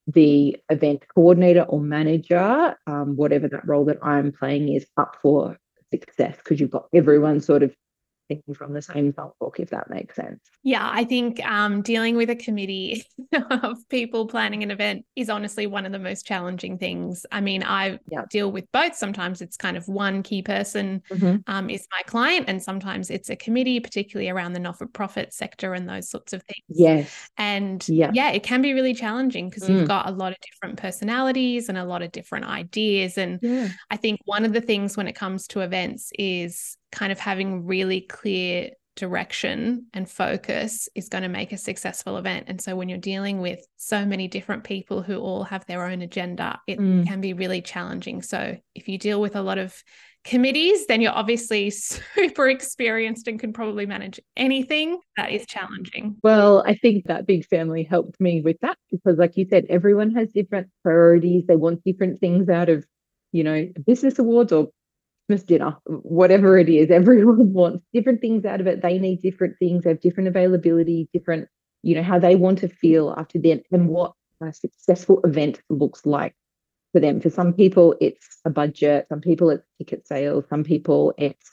the 0.06 0.56
event 0.68 1.04
coordinator 1.14 1.62
or 1.62 1.80
manager, 1.80 2.76
um, 2.86 3.16
whatever 3.16 3.48
that 3.48 3.66
role 3.66 3.84
that 3.86 3.98
I'm 4.02 4.32
playing 4.32 4.68
is, 4.68 4.86
up 4.96 5.16
for 5.22 5.58
success 5.92 6.36
because 6.38 6.58
you've 6.60 6.70
got 6.70 6.88
everyone 6.94 7.40
sort 7.40 7.62
of 7.62 7.74
from 8.54 8.72
the 8.72 8.82
same 8.82 9.10
book, 9.12 9.56
if 9.58 9.70
that 9.70 9.90
makes 9.90 10.16
sense. 10.16 10.40
Yeah, 10.62 10.88
I 10.90 11.04
think 11.04 11.44
um, 11.44 11.82
dealing 11.82 12.16
with 12.16 12.30
a 12.30 12.36
committee 12.36 13.04
of 13.50 13.78
people 13.88 14.26
planning 14.26 14.62
an 14.62 14.70
event 14.70 15.04
is 15.16 15.28
honestly 15.28 15.66
one 15.66 15.86
of 15.86 15.92
the 15.92 15.98
most 15.98 16.26
challenging 16.26 16.78
things. 16.78 17.26
I 17.32 17.40
mean, 17.40 17.62
I 17.62 17.98
deal 18.30 18.52
with 18.52 18.70
both. 18.72 18.94
Sometimes 18.94 19.40
it's 19.40 19.56
kind 19.56 19.76
of 19.76 19.88
one 19.88 20.22
key 20.22 20.42
person 20.42 21.02
mm-hmm. 21.10 21.36
um, 21.46 21.70
is 21.70 21.86
my 21.90 22.02
client, 22.06 22.46
and 22.48 22.62
sometimes 22.62 23.10
it's 23.10 23.30
a 23.30 23.36
committee, 23.36 23.80
particularly 23.80 24.30
around 24.30 24.52
the 24.52 24.60
not 24.60 24.78
for 24.78 24.86
profit 24.86 25.32
sector 25.32 25.74
and 25.74 25.88
those 25.88 26.08
sorts 26.08 26.32
of 26.32 26.42
things. 26.42 26.64
Yes. 26.68 27.28
And 27.36 27.86
yep. 27.88 28.12
yeah, 28.14 28.30
it 28.30 28.42
can 28.42 28.62
be 28.62 28.72
really 28.72 28.94
challenging 28.94 29.50
because 29.50 29.68
mm. 29.68 29.78
you've 29.78 29.88
got 29.88 30.08
a 30.08 30.12
lot 30.12 30.32
of 30.32 30.38
different 30.40 30.78
personalities 30.78 31.68
and 31.68 31.78
a 31.78 31.84
lot 31.84 32.02
of 32.02 32.12
different 32.12 32.46
ideas. 32.46 33.18
And 33.18 33.38
yeah. 33.42 33.68
I 33.90 33.96
think 33.96 34.20
one 34.24 34.44
of 34.44 34.52
the 34.52 34.60
things 34.60 34.96
when 34.96 35.08
it 35.08 35.14
comes 35.14 35.46
to 35.48 35.60
events 35.60 36.10
is 36.18 36.76
kind 36.92 37.10
of 37.10 37.18
having 37.18 37.66
really 37.66 38.02
clear 38.02 38.70
direction 38.94 39.86
and 39.94 40.08
focus 40.08 40.88
is 40.94 41.08
going 41.08 41.22
to 41.22 41.28
make 41.28 41.52
a 41.52 41.56
successful 41.56 42.18
event. 42.18 42.44
And 42.48 42.60
so 42.60 42.76
when 42.76 42.88
you're 42.88 42.98
dealing 42.98 43.40
with 43.40 43.64
so 43.76 44.04
many 44.04 44.28
different 44.28 44.64
people 44.64 45.02
who 45.02 45.16
all 45.16 45.44
have 45.44 45.64
their 45.66 45.86
own 45.86 46.02
agenda, 46.02 46.60
it 46.66 46.78
mm. 46.78 47.06
can 47.06 47.20
be 47.20 47.32
really 47.32 47.62
challenging. 47.62 48.22
So 48.22 48.58
if 48.74 48.88
you 48.88 48.98
deal 48.98 49.20
with 49.20 49.34
a 49.34 49.42
lot 49.42 49.58
of 49.58 49.82
committees, 50.24 50.86
then 50.86 51.00
you're 51.00 51.12
obviously 51.12 51.70
super 51.70 52.48
experienced 52.48 53.28
and 53.28 53.40
can 53.40 53.52
probably 53.52 53.86
manage 53.86 54.20
anything 54.36 54.98
that 55.16 55.30
is 55.30 55.46
challenging. 55.46 56.16
Well, 56.22 56.62
I 56.66 56.74
think 56.74 57.06
that 57.06 57.26
big 57.26 57.46
family 57.46 57.84
helped 57.84 58.20
me 58.20 58.42
with 58.42 58.58
that 58.60 58.76
because, 58.90 59.16
like 59.16 59.36
you 59.36 59.46
said, 59.48 59.66
everyone 59.68 60.10
has 60.12 60.30
different 60.32 60.68
priorities. 60.82 61.44
They 61.46 61.56
want 61.56 61.82
different 61.84 62.20
things 62.20 62.48
out 62.48 62.68
of, 62.68 62.84
you 63.32 63.42
know, 63.42 63.68
business 63.86 64.18
awards 64.18 64.52
or 64.52 64.68
Christmas 65.32 65.46
dinner, 65.48 65.76
whatever 65.86 66.58
it 66.58 66.68
is, 66.68 66.90
everyone 66.90 67.52
wants 67.54 67.82
different 67.94 68.20
things 68.20 68.44
out 68.44 68.60
of 68.60 68.66
it. 68.66 68.82
They 68.82 68.98
need 68.98 69.22
different 69.22 69.58
things, 69.58 69.84
they 69.84 69.90
have 69.90 70.00
different 70.00 70.28
availability, 70.28 71.08
different, 71.14 71.48
you 71.82 71.94
know, 71.94 72.02
how 72.02 72.18
they 72.18 72.34
want 72.34 72.58
to 72.58 72.68
feel 72.68 73.14
after 73.16 73.38
the 73.38 73.62
and 73.72 73.88
what 73.88 74.12
a 74.42 74.52
successful 74.52 75.20
event 75.24 75.62
looks 75.70 76.04
like 76.04 76.34
for 76.92 77.00
them. 77.00 77.18
For 77.18 77.30
some 77.30 77.54
people, 77.54 77.94
it's 77.98 78.40
a 78.44 78.50
budget, 78.50 79.06
some 79.08 79.22
people, 79.22 79.48
it's 79.48 79.66
ticket 79.78 80.06
sales, 80.06 80.44
some 80.50 80.64
people, 80.64 81.14
it's 81.16 81.50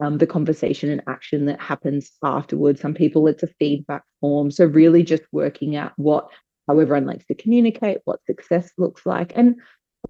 um, 0.00 0.18
the 0.18 0.26
conversation 0.26 0.90
and 0.90 1.02
action 1.06 1.46
that 1.46 1.60
happens 1.60 2.10
afterwards. 2.24 2.80
Some 2.80 2.94
people, 2.94 3.28
it's 3.28 3.44
a 3.44 3.54
feedback 3.60 4.02
form. 4.20 4.50
So, 4.50 4.64
really 4.64 5.04
just 5.04 5.22
working 5.30 5.76
out 5.76 5.92
what, 5.96 6.28
how 6.66 6.80
everyone 6.80 7.06
likes 7.06 7.26
to 7.26 7.34
communicate, 7.36 7.98
what 8.06 8.24
success 8.26 8.72
looks 8.76 9.06
like. 9.06 9.32
And 9.36 9.54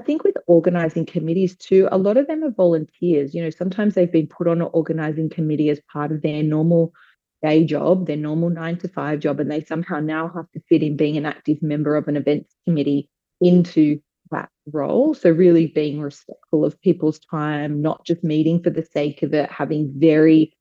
I 0.01 0.03
think 0.03 0.25
with 0.25 0.37
organizing 0.47 1.05
committees 1.05 1.55
too, 1.55 1.87
a 1.93 1.99
lot 1.99 2.17
of 2.17 2.27
them 2.27 2.43
are 2.43 2.51
volunteers. 2.51 3.35
You 3.35 3.43
know, 3.43 3.51
sometimes 3.51 3.95
they've 3.95 4.11
been 4.11 4.29
put 4.29 4.49
on 4.49 4.63
an 4.63 4.71
organizing 4.73 5.29
committee 5.29 5.69
as 5.69 5.79
part 5.93 6.11
of 6.11 6.23
their 6.23 6.43
normal 6.43 6.95
day 7.43 7.67
job, 7.67 8.07
their 8.07 8.17
normal 8.17 8.49
nine 8.49 8.79
to 8.79 8.89
five 8.89 9.21
job, 9.21 9.41
and 9.41 9.51
they 9.51 9.63
somehow 9.63 10.01
now 10.01 10.33
have 10.35 10.51
to 10.53 10.63
fit 10.71 10.83
in 10.83 10.97
being 10.97 11.19
an 11.19 11.27
active 11.27 11.61
member 11.61 11.97
of 11.97 12.09
an 12.09 12.17
events 12.17 12.57
committee 12.65 13.11
into 13.43 14.01
that 14.31 14.49
role. 14.73 15.13
So, 15.13 15.31
really 15.31 15.67
being 15.67 16.01
respectful 16.01 16.65
of 16.65 16.81
people's 16.81 17.19
time, 17.19 17.83
not 17.83 18.07
just 18.07 18.25
meeting 18.25 18.63
for 18.63 18.71
the 18.71 18.85
sake 18.85 19.23
of 19.23 19.35
it, 19.35 19.53
having 19.53 19.93
very 19.97 20.57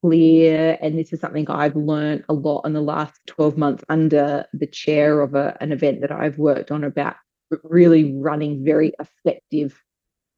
clear, 0.00 0.78
and 0.80 0.96
this 0.96 1.12
is 1.12 1.18
something 1.18 1.50
I've 1.50 1.74
learned 1.74 2.22
a 2.28 2.34
lot 2.34 2.64
in 2.64 2.72
the 2.72 2.80
last 2.82 3.20
12 3.26 3.58
months 3.58 3.82
under 3.88 4.46
the 4.52 4.68
chair 4.68 5.22
of 5.22 5.34
a, 5.34 5.56
an 5.60 5.72
event 5.72 6.02
that 6.02 6.12
I've 6.12 6.38
worked 6.38 6.70
on 6.70 6.84
about 6.84 7.16
really 7.62 8.14
running 8.14 8.64
very 8.64 8.92
effective 8.98 9.80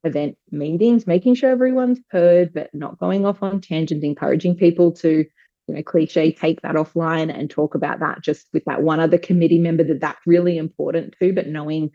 event 0.05 0.37
meetings, 0.51 1.07
making 1.07 1.35
sure 1.35 1.51
everyone's 1.51 2.01
heard, 2.11 2.53
but 2.53 2.71
not 2.75 2.99
going 2.99 3.27
off 3.27 3.43
on 3.43 3.61
tangents, 3.61 4.05
encouraging 4.05 4.55
people 4.55 4.93
to, 4.93 5.25
you 5.67 5.75
know, 5.75 5.83
cliche, 5.83 6.33
take 6.33 6.61
that 6.63 6.77
offline 6.77 7.35
and 7.35 7.51
talk 7.51 7.75
about 7.75 8.01
that 8.01 8.23
just 8.23 8.47
with 8.53 8.65
that 8.67 8.83
one 8.83 9.01
other 9.01 9.19
committee 9.19 9.59
member 9.59 9.85
that 9.85 10.01
that's 10.01 10.27
really 10.27 10.57
important 10.57 11.15
too, 11.19 11.33
but 11.33 11.49
knowing 11.49 11.91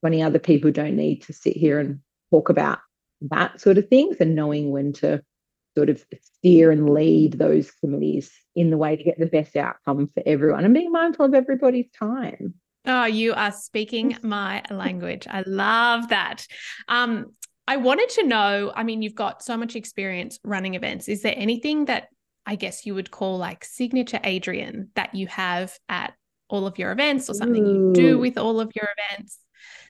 20 0.00 0.22
other 0.22 0.38
people 0.38 0.70
don't 0.70 0.96
need 0.96 1.22
to 1.22 1.32
sit 1.32 1.56
here 1.56 1.78
and 1.78 2.00
talk 2.30 2.48
about 2.48 2.78
that 3.20 3.60
sort 3.60 3.78
of 3.78 3.88
things 3.88 4.16
and 4.20 4.34
knowing 4.34 4.70
when 4.70 4.92
to 4.92 5.22
sort 5.76 5.88
of 5.88 6.04
steer 6.20 6.70
and 6.70 6.90
lead 6.90 7.34
those 7.34 7.70
committees 7.70 8.32
in 8.56 8.70
the 8.70 8.76
way 8.76 8.96
to 8.96 9.04
get 9.04 9.18
the 9.18 9.26
best 9.26 9.56
outcome 9.56 10.08
for 10.12 10.22
everyone 10.26 10.64
and 10.64 10.74
being 10.74 10.90
mindful 10.90 11.26
of 11.26 11.34
everybody's 11.34 11.90
time. 11.96 12.54
Oh, 12.88 13.04
you 13.04 13.34
are 13.34 13.52
speaking 13.52 14.16
my 14.22 14.62
language. 14.70 15.26
I 15.30 15.44
love 15.46 16.08
that. 16.08 16.46
Um, 16.88 17.26
I 17.66 17.76
wanted 17.76 18.08
to 18.10 18.26
know 18.26 18.72
I 18.74 18.82
mean, 18.82 19.02
you've 19.02 19.14
got 19.14 19.42
so 19.42 19.56
much 19.56 19.76
experience 19.76 20.40
running 20.42 20.74
events. 20.74 21.06
Is 21.06 21.22
there 21.22 21.34
anything 21.36 21.84
that 21.84 22.08
I 22.46 22.56
guess 22.56 22.86
you 22.86 22.94
would 22.94 23.10
call 23.10 23.36
like 23.36 23.62
signature 23.62 24.20
Adrienne 24.24 24.88
that 24.94 25.14
you 25.14 25.26
have 25.26 25.78
at 25.90 26.14
all 26.48 26.66
of 26.66 26.78
your 26.78 26.92
events 26.92 27.28
or 27.28 27.34
something 27.34 27.62
Ooh. 27.62 27.88
you 27.88 27.92
do 27.92 28.18
with 28.18 28.38
all 28.38 28.58
of 28.58 28.72
your 28.74 28.88
events? 28.96 29.38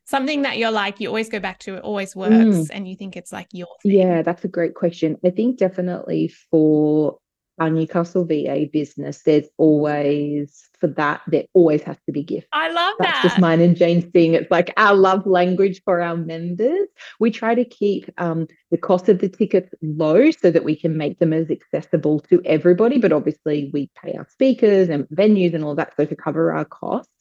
Something 0.06 0.42
that 0.42 0.58
you're 0.58 0.72
like, 0.72 0.98
you 0.98 1.06
always 1.08 1.28
go 1.28 1.38
back 1.38 1.58
to, 1.60 1.76
it 1.76 1.82
always 1.82 2.16
works, 2.16 2.34
mm. 2.34 2.70
and 2.72 2.88
you 2.88 2.96
think 2.96 3.14
it's 3.14 3.30
like 3.30 3.46
your 3.52 3.68
thing. 3.82 3.92
Yeah, 3.92 4.22
that's 4.22 4.42
a 4.42 4.48
great 4.48 4.74
question. 4.74 5.18
I 5.22 5.30
think 5.30 5.58
definitely 5.58 6.32
for 6.50 7.18
our 7.60 7.70
Newcastle 7.70 8.24
VA 8.24 8.66
business, 8.72 9.22
there's 9.24 9.48
always 9.56 10.68
for 10.80 10.86
that, 10.86 11.22
there 11.26 11.44
always 11.54 11.82
has 11.82 11.96
to 12.06 12.12
be 12.12 12.22
gifts. 12.22 12.46
I 12.52 12.70
love 12.70 12.94
That's 12.98 13.12
that. 13.12 13.22
just 13.22 13.40
mine 13.40 13.60
and 13.60 13.76
Jane's 13.76 14.04
thing. 14.04 14.34
It's 14.34 14.50
like 14.50 14.72
our 14.76 14.94
love 14.94 15.26
language 15.26 15.82
for 15.84 16.00
our 16.00 16.16
members. 16.16 16.88
We 17.18 17.30
try 17.30 17.54
to 17.54 17.64
keep 17.64 18.08
um, 18.18 18.46
the 18.70 18.78
cost 18.78 19.08
of 19.08 19.18
the 19.18 19.28
tickets 19.28 19.74
low 19.82 20.30
so 20.30 20.50
that 20.50 20.64
we 20.64 20.76
can 20.76 20.96
make 20.96 21.18
them 21.18 21.32
as 21.32 21.50
accessible 21.50 22.20
to 22.30 22.40
everybody. 22.44 22.98
But 22.98 23.12
obviously, 23.12 23.70
we 23.72 23.90
pay 24.00 24.14
our 24.14 24.28
speakers 24.30 24.88
and 24.88 25.08
venues 25.08 25.54
and 25.54 25.64
all 25.64 25.74
that 25.74 25.94
so 25.96 26.04
to 26.04 26.16
cover 26.16 26.52
our 26.52 26.64
costs. 26.64 27.12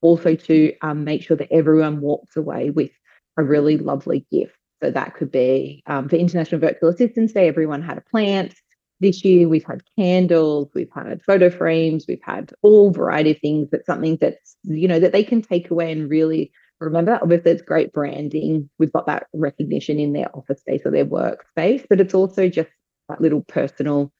Also, 0.00 0.36
to 0.36 0.72
um, 0.82 1.04
make 1.04 1.22
sure 1.22 1.36
that 1.36 1.52
everyone 1.52 2.00
walks 2.00 2.36
away 2.36 2.70
with 2.70 2.90
a 3.36 3.42
really 3.42 3.78
lovely 3.78 4.26
gift. 4.30 4.54
So 4.82 4.92
that 4.92 5.14
could 5.14 5.32
be 5.32 5.82
um, 5.86 6.08
for 6.08 6.16
International 6.16 6.60
Virtual 6.60 6.90
Assistance 6.90 7.32
Day, 7.32 7.48
everyone 7.48 7.82
had 7.82 7.98
a 7.98 8.02
plant 8.02 8.54
this 9.00 9.24
year 9.24 9.48
we've 9.48 9.64
had 9.64 9.82
candles 9.96 10.68
we've 10.74 10.90
had 10.94 11.22
photo 11.22 11.50
frames 11.50 12.06
we've 12.08 12.22
had 12.22 12.52
all 12.62 12.90
variety 12.90 13.30
of 13.30 13.38
things 13.40 13.68
but 13.70 13.86
something 13.86 14.18
that's 14.20 14.56
you 14.64 14.88
know 14.88 14.98
that 14.98 15.12
they 15.12 15.22
can 15.22 15.40
take 15.42 15.70
away 15.70 15.92
and 15.92 16.10
really 16.10 16.50
remember. 16.80 17.18
Obviously 17.20 17.52
it's 17.52 17.62
great 17.62 17.92
branding. 17.92 18.68
We've 18.78 18.92
got 18.92 19.06
that 19.06 19.26
recognition 19.32 19.98
in 19.98 20.12
their 20.12 20.34
office 20.36 20.60
space 20.60 20.82
or 20.84 20.90
their 20.90 21.06
workspace 21.06 21.84
but 21.88 22.00
it's 22.00 22.14
also 22.14 22.48
just 22.48 22.70
that 23.08 23.20
little 23.20 23.42
personal 23.42 24.12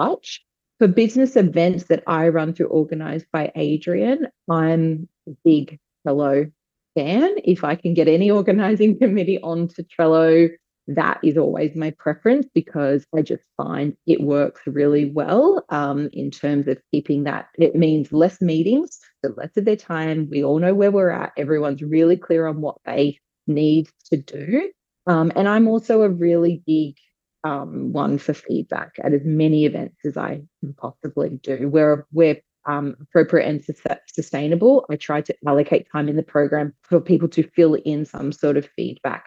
touch. 0.00 0.42
For 0.78 0.88
business 0.88 1.36
events 1.36 1.84
that 1.84 2.02
i 2.06 2.28
run 2.28 2.52
through 2.52 2.66
organized 2.66 3.26
by 3.32 3.50
Adrienne 3.56 4.28
i'm 4.50 5.08
big 5.42 5.78
trello 6.06 6.52
fan. 6.94 7.34
If 7.44 7.64
i 7.64 7.74
can 7.76 7.94
get 7.94 8.08
any 8.08 8.30
organizing 8.30 8.98
committee 9.00 9.40
onto 9.40 9.82
trello 9.82 10.50
that 10.88 11.18
is 11.22 11.36
always 11.36 11.74
my 11.74 11.90
preference 11.90 12.46
because 12.54 13.04
I 13.16 13.22
just 13.22 13.42
find 13.56 13.96
it 14.06 14.20
works 14.20 14.60
really 14.66 15.10
well 15.10 15.64
um, 15.70 16.08
in 16.12 16.30
terms 16.30 16.68
of 16.68 16.80
keeping 16.92 17.24
that. 17.24 17.48
It 17.58 17.74
means 17.74 18.12
less 18.12 18.40
meetings, 18.40 18.98
so 19.24 19.32
less 19.36 19.56
of 19.56 19.64
their 19.64 19.76
time. 19.76 20.28
We 20.30 20.44
all 20.44 20.58
know 20.58 20.74
where 20.74 20.90
we're 20.92 21.10
at. 21.10 21.32
Everyone's 21.36 21.82
really 21.82 22.16
clear 22.16 22.46
on 22.46 22.60
what 22.60 22.76
they 22.84 23.18
need 23.46 23.88
to 24.10 24.16
do. 24.16 24.70
Um, 25.06 25.32
and 25.34 25.48
I'm 25.48 25.68
also 25.68 26.02
a 26.02 26.08
really 26.08 26.62
big 26.66 26.96
um, 27.44 27.92
one 27.92 28.18
for 28.18 28.34
feedback 28.34 28.96
at 29.02 29.12
as 29.12 29.24
many 29.24 29.66
events 29.66 29.96
as 30.04 30.16
I 30.16 30.42
can 30.60 30.74
possibly 30.74 31.30
do. 31.42 31.68
Where 31.68 32.06
we're 32.12 32.40
um, 32.66 32.96
appropriate 33.00 33.48
and 33.48 33.64
su- 33.64 33.74
sustainable, 34.06 34.84
I 34.90 34.96
try 34.96 35.20
to 35.22 35.34
allocate 35.46 35.86
time 35.90 36.08
in 36.08 36.16
the 36.16 36.22
program 36.22 36.74
for 36.82 37.00
people 37.00 37.28
to 37.28 37.48
fill 37.54 37.74
in 37.74 38.04
some 38.04 38.32
sort 38.32 38.56
of 38.56 38.68
feedback 38.76 39.24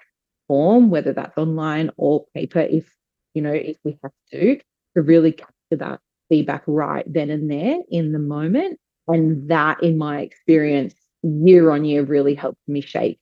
form, 0.50 0.89
whether 0.89 1.13
that's 1.13 1.38
online 1.38 1.91
or 1.96 2.25
paper, 2.36 2.60
if 2.60 2.94
you 3.34 3.41
know, 3.41 3.53
if 3.53 3.77
we 3.86 3.98
have 4.03 4.12
to, 4.32 4.58
to 4.96 5.01
really 5.01 5.32
capture 5.32 5.77
that 5.77 6.01
feedback 6.27 6.63
right 6.68 7.06
then 7.08 7.29
and 7.29 7.50
there 7.50 7.77
in 7.89 8.12
the 8.12 8.20
moment. 8.20 8.79
And 9.08 9.50
that, 9.50 9.82
in 9.82 9.98
my 9.98 10.20
experience, 10.20 10.94
year 11.24 11.72
on 11.72 11.86
year 11.86 12.03
really 12.03 12.36
helps 12.36 12.62
me 12.68 12.82
shape 12.82 13.20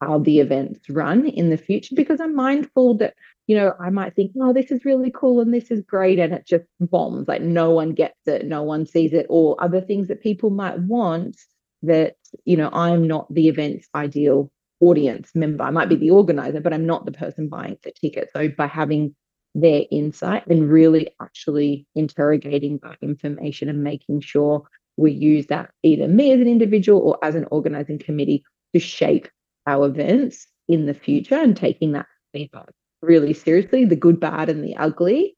how 0.00 0.18
the 0.18 0.40
events 0.40 0.88
run 0.88 1.26
in 1.26 1.50
the 1.50 1.58
future 1.58 1.94
because 1.94 2.20
I'm 2.20 2.34
mindful 2.34 2.94
that, 2.98 3.14
you 3.46 3.56
know, 3.56 3.74
I 3.78 3.90
might 3.90 4.14
think, 4.14 4.32
oh, 4.40 4.52
this 4.52 4.70
is 4.70 4.84
really 4.84 5.10
cool 5.10 5.40
and 5.40 5.52
this 5.52 5.70
is 5.70 5.82
great. 5.82 6.18
And 6.18 6.32
it 6.32 6.46
just 6.46 6.64
bombs, 6.80 7.28
like 7.28 7.42
no 7.42 7.70
one 7.70 7.92
gets 7.92 8.26
it, 8.26 8.46
no 8.46 8.62
one 8.62 8.86
sees 8.86 9.12
it, 9.12 9.26
or 9.28 9.62
other 9.62 9.80
things 9.80 10.08
that 10.08 10.22
people 10.22 10.50
might 10.50 10.78
want 10.78 11.36
that, 11.82 12.16
you 12.44 12.56
know, 12.56 12.70
I'm 12.72 13.06
not 13.06 13.32
the 13.32 13.48
event's 13.48 13.88
ideal 13.94 14.50
audience 14.80 15.30
member. 15.34 15.64
I 15.64 15.70
might 15.70 15.88
be 15.88 15.96
the 15.96 16.10
organizer, 16.10 16.60
but 16.60 16.72
I'm 16.72 16.86
not 16.86 17.04
the 17.04 17.12
person 17.12 17.48
buying 17.48 17.76
the 17.82 17.92
ticket. 17.92 18.30
So 18.32 18.48
by 18.48 18.66
having 18.66 19.14
their 19.54 19.82
insight 19.90 20.46
and 20.46 20.70
really 20.70 21.08
actually 21.20 21.86
interrogating 21.94 22.78
that 22.82 22.98
information 23.02 23.68
and 23.68 23.82
making 23.82 24.20
sure 24.20 24.66
we 24.96 25.12
use 25.12 25.46
that 25.46 25.70
either 25.82 26.06
me 26.06 26.32
as 26.32 26.40
an 26.40 26.46
individual 26.46 27.00
or 27.00 27.18
as 27.24 27.34
an 27.34 27.46
organizing 27.50 27.98
committee 27.98 28.44
to 28.74 28.80
shape 28.80 29.28
our 29.66 29.86
events 29.86 30.46
in 30.68 30.86
the 30.86 30.94
future 30.94 31.36
and 31.36 31.56
taking 31.56 31.92
that 31.92 32.06
feedback 32.32 32.68
really 33.02 33.32
seriously, 33.32 33.84
the 33.84 33.96
good, 33.96 34.20
bad, 34.20 34.48
and 34.48 34.62
the 34.62 34.76
ugly. 34.76 35.36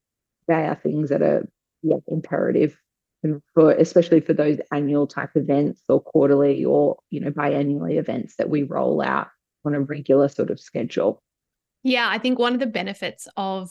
they 0.48 0.66
are 0.66 0.74
things 0.74 1.10
that 1.10 1.22
are 1.22 1.48
yeah, 1.82 1.96
imperative 2.08 2.76
for 3.54 3.72
especially 3.72 4.20
for 4.20 4.32
those 4.32 4.58
annual 4.72 5.06
type 5.06 5.30
events 5.36 5.82
or 5.88 6.00
quarterly 6.00 6.64
or 6.64 6.98
you 7.10 7.20
know 7.20 7.30
biannually 7.30 7.98
events 7.98 8.36
that 8.36 8.50
we 8.50 8.62
roll 8.62 9.00
out 9.00 9.28
on 9.64 9.74
a 9.74 9.80
regular 9.80 10.28
sort 10.28 10.50
of 10.50 10.58
schedule. 10.58 11.22
Yeah, 11.82 12.08
I 12.08 12.18
think 12.18 12.38
one 12.38 12.54
of 12.54 12.60
the 12.60 12.66
benefits 12.66 13.28
of 13.36 13.70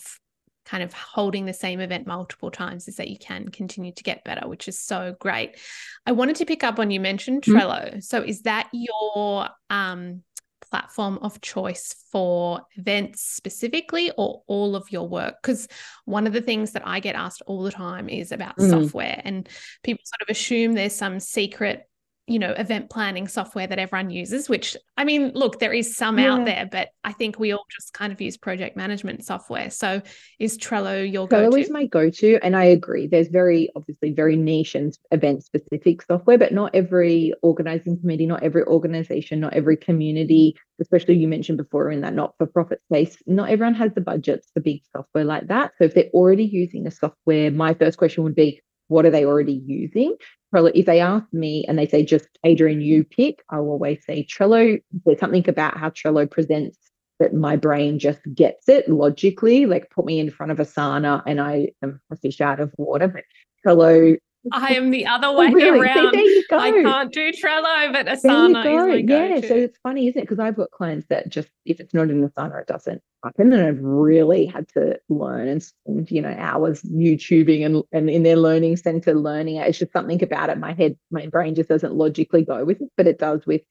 kind 0.65 0.83
of 0.83 0.93
holding 0.93 1.45
the 1.45 1.53
same 1.53 1.79
event 1.79 2.05
multiple 2.05 2.51
times 2.51 2.87
is 2.87 2.97
that 2.97 3.09
you 3.09 3.17
can 3.17 3.49
continue 3.49 3.91
to 3.91 4.03
get 4.03 4.23
better, 4.23 4.47
which 4.47 4.67
is 4.67 4.79
so 4.79 5.15
great. 5.19 5.57
I 6.05 6.11
wanted 6.11 6.35
to 6.37 6.45
pick 6.45 6.63
up 6.63 6.79
on 6.79 6.91
you 6.91 6.99
mentioned 6.99 7.43
mm-hmm. 7.43 7.57
Trello. 7.57 7.89
Mm-hmm. 7.89 7.99
So 7.99 8.21
is 8.21 8.43
that 8.43 8.69
your 8.71 9.49
um 9.69 10.23
platform 10.71 11.19
of 11.21 11.39
choice 11.41 11.95
for 12.11 12.61
events 12.77 13.21
specifically 13.21 14.11
or 14.17 14.41
all 14.47 14.75
of 14.75 14.91
your 14.91 15.07
work? 15.07 15.35
Because 15.41 15.67
one 16.05 16.25
of 16.25 16.33
the 16.33 16.41
things 16.41 16.71
that 16.71 16.87
I 16.87 16.99
get 16.99 17.15
asked 17.15 17.43
all 17.45 17.61
the 17.61 17.71
time 17.71 18.09
is 18.09 18.31
about 18.31 18.57
mm. 18.57 18.69
software, 18.69 19.21
and 19.23 19.47
people 19.83 20.01
sort 20.05 20.21
of 20.27 20.31
assume 20.35 20.73
there's 20.73 20.95
some 20.95 21.19
secret 21.19 21.87
you 22.27 22.39
know, 22.39 22.51
event 22.51 22.89
planning 22.89 23.27
software 23.27 23.67
that 23.67 23.79
everyone 23.79 24.09
uses, 24.09 24.47
which 24.47 24.77
I 24.95 25.03
mean, 25.03 25.31
look, 25.33 25.59
there 25.59 25.73
is 25.73 25.97
some 25.97 26.19
yeah. 26.19 26.33
out 26.33 26.45
there, 26.45 26.69
but 26.71 26.89
I 27.03 27.13
think 27.13 27.39
we 27.39 27.51
all 27.51 27.65
just 27.69 27.93
kind 27.93 28.13
of 28.13 28.21
use 28.21 28.37
project 28.37 28.77
management 28.77 29.25
software. 29.25 29.69
So 29.69 30.01
is 30.39 30.57
Trello 30.57 31.11
your 31.11 31.27
go-to? 31.27 31.49
Trello 31.49 31.59
is 31.59 31.69
my 31.69 31.87
go-to. 31.87 32.39
And 32.43 32.55
I 32.55 32.65
agree. 32.65 33.07
There's 33.07 33.27
very 33.27 33.69
obviously 33.75 34.13
very 34.13 34.37
niche 34.37 34.75
and 34.75 34.97
event 35.11 35.43
specific 35.43 36.03
software, 36.03 36.37
but 36.37 36.53
not 36.53 36.75
every 36.75 37.33
organizing 37.41 37.99
committee, 37.99 38.27
not 38.27 38.43
every 38.43 38.63
organization, 38.63 39.39
not 39.39 39.53
every 39.53 39.75
community, 39.75 40.55
especially 40.79 41.15
you 41.15 41.27
mentioned 41.27 41.57
before 41.57 41.91
in 41.91 42.01
that 42.01 42.13
not-for-profit 42.13 42.81
space, 42.83 43.17
not 43.25 43.49
everyone 43.49 43.75
has 43.75 43.93
the 43.93 44.01
budgets 44.01 44.49
for 44.53 44.61
big 44.61 44.81
software 44.95 45.25
like 45.25 45.47
that. 45.47 45.71
So 45.77 45.85
if 45.85 45.95
they're 45.95 46.05
already 46.13 46.45
using 46.45 46.87
a 46.87 46.91
software, 46.91 47.51
my 47.51 47.73
first 47.73 47.97
question 47.97 48.23
would 48.23 48.35
be, 48.35 48.61
what 48.91 49.05
are 49.05 49.09
they 49.09 49.25
already 49.25 49.61
using? 49.65 50.15
Trello, 50.53 50.69
if 50.75 50.85
they 50.85 50.99
ask 50.99 51.25
me 51.31 51.63
and 51.67 51.79
they 51.79 51.87
say 51.87 52.03
just 52.03 52.27
Adrienne, 52.45 52.81
you 52.81 53.05
pick, 53.05 53.41
I 53.49 53.59
will 53.59 53.71
always 53.71 54.03
say 54.05 54.25
Trello. 54.25 54.81
There's 55.05 55.19
something 55.19 55.47
about 55.47 55.77
how 55.77 55.89
Trello 55.91 56.29
presents 56.29 56.77
that 57.19 57.33
my 57.33 57.55
brain 57.55 57.99
just 57.99 58.19
gets 58.35 58.67
it 58.67 58.89
logically. 58.89 59.65
Like 59.65 59.89
put 59.91 60.05
me 60.05 60.19
in 60.19 60.29
front 60.29 60.51
of 60.51 60.57
Asana 60.57 61.23
and 61.25 61.39
I 61.39 61.69
am 61.81 62.01
a 62.11 62.17
fish 62.17 62.41
out 62.41 62.59
of 62.59 62.73
water. 62.77 63.07
But 63.07 63.23
Trello 63.65 64.17
I 64.51 64.73
am 64.73 64.89
the 64.89 65.05
other 65.05 65.27
oh, 65.27 65.37
way 65.37 65.47
oh, 65.47 65.51
really? 65.53 65.79
around. 65.79 66.13
See, 66.13 66.43
I 66.51 66.71
can't 66.71 67.13
do 67.13 67.31
Trello, 67.31 67.93
but 67.93 68.07
Asana 68.07 68.65
is 68.65 69.07
my 69.07 69.15
Yeah, 69.15 69.41
so 69.41 69.55
it's 69.55 69.77
funny, 69.83 70.07
isn't 70.07 70.19
it? 70.19 70.23
Because 70.23 70.39
I've 70.39 70.55
got 70.55 70.71
clients 70.71 71.05
that 71.09 71.29
just 71.29 71.49
if 71.65 71.79
it's 71.79 71.93
not 71.93 72.09
in 72.09 72.27
Asana, 72.27 72.61
it 72.61 72.67
doesn't 72.67 73.01
happen, 73.23 73.53
and 73.53 73.61
I've 73.61 73.79
really 73.81 74.47
had 74.47 74.67
to 74.69 74.99
learn 75.09 75.47
and 75.47 75.61
spend 75.61 76.09
you 76.09 76.21
know 76.21 76.35
hours 76.37 76.81
YouTubing 76.81 77.65
and 77.65 77.83
and 77.91 78.09
in 78.09 78.23
their 78.23 78.37
learning 78.37 78.77
center 78.77 79.13
learning 79.13 79.57
it. 79.57 79.67
It's 79.67 79.77
just 79.77 79.93
something 79.93 80.21
about 80.23 80.49
it. 80.49 80.57
My 80.57 80.73
head, 80.73 80.97
my 81.11 81.27
brain 81.27 81.53
just 81.53 81.69
doesn't 81.69 81.93
logically 81.93 82.43
go 82.43 82.65
with 82.65 82.81
it, 82.81 82.89
but 82.97 83.07
it 83.07 83.19
does 83.19 83.45
with 83.45 83.61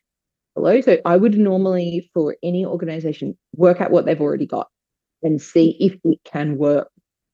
Trello. 0.57 0.85
So 0.85 0.99
I 1.05 1.17
would 1.17 1.37
normally 1.37 2.11
for 2.15 2.37
any 2.45 2.65
organization 2.65 3.37
work 3.57 3.81
out 3.81 3.91
what 3.91 4.07
they've 4.07 4.21
already 4.21 4.47
got 4.47 4.69
and 5.23 5.43
see 5.43 5.77
if 5.81 5.99
it 6.05 6.21
can 6.25 6.59
work 6.59 6.89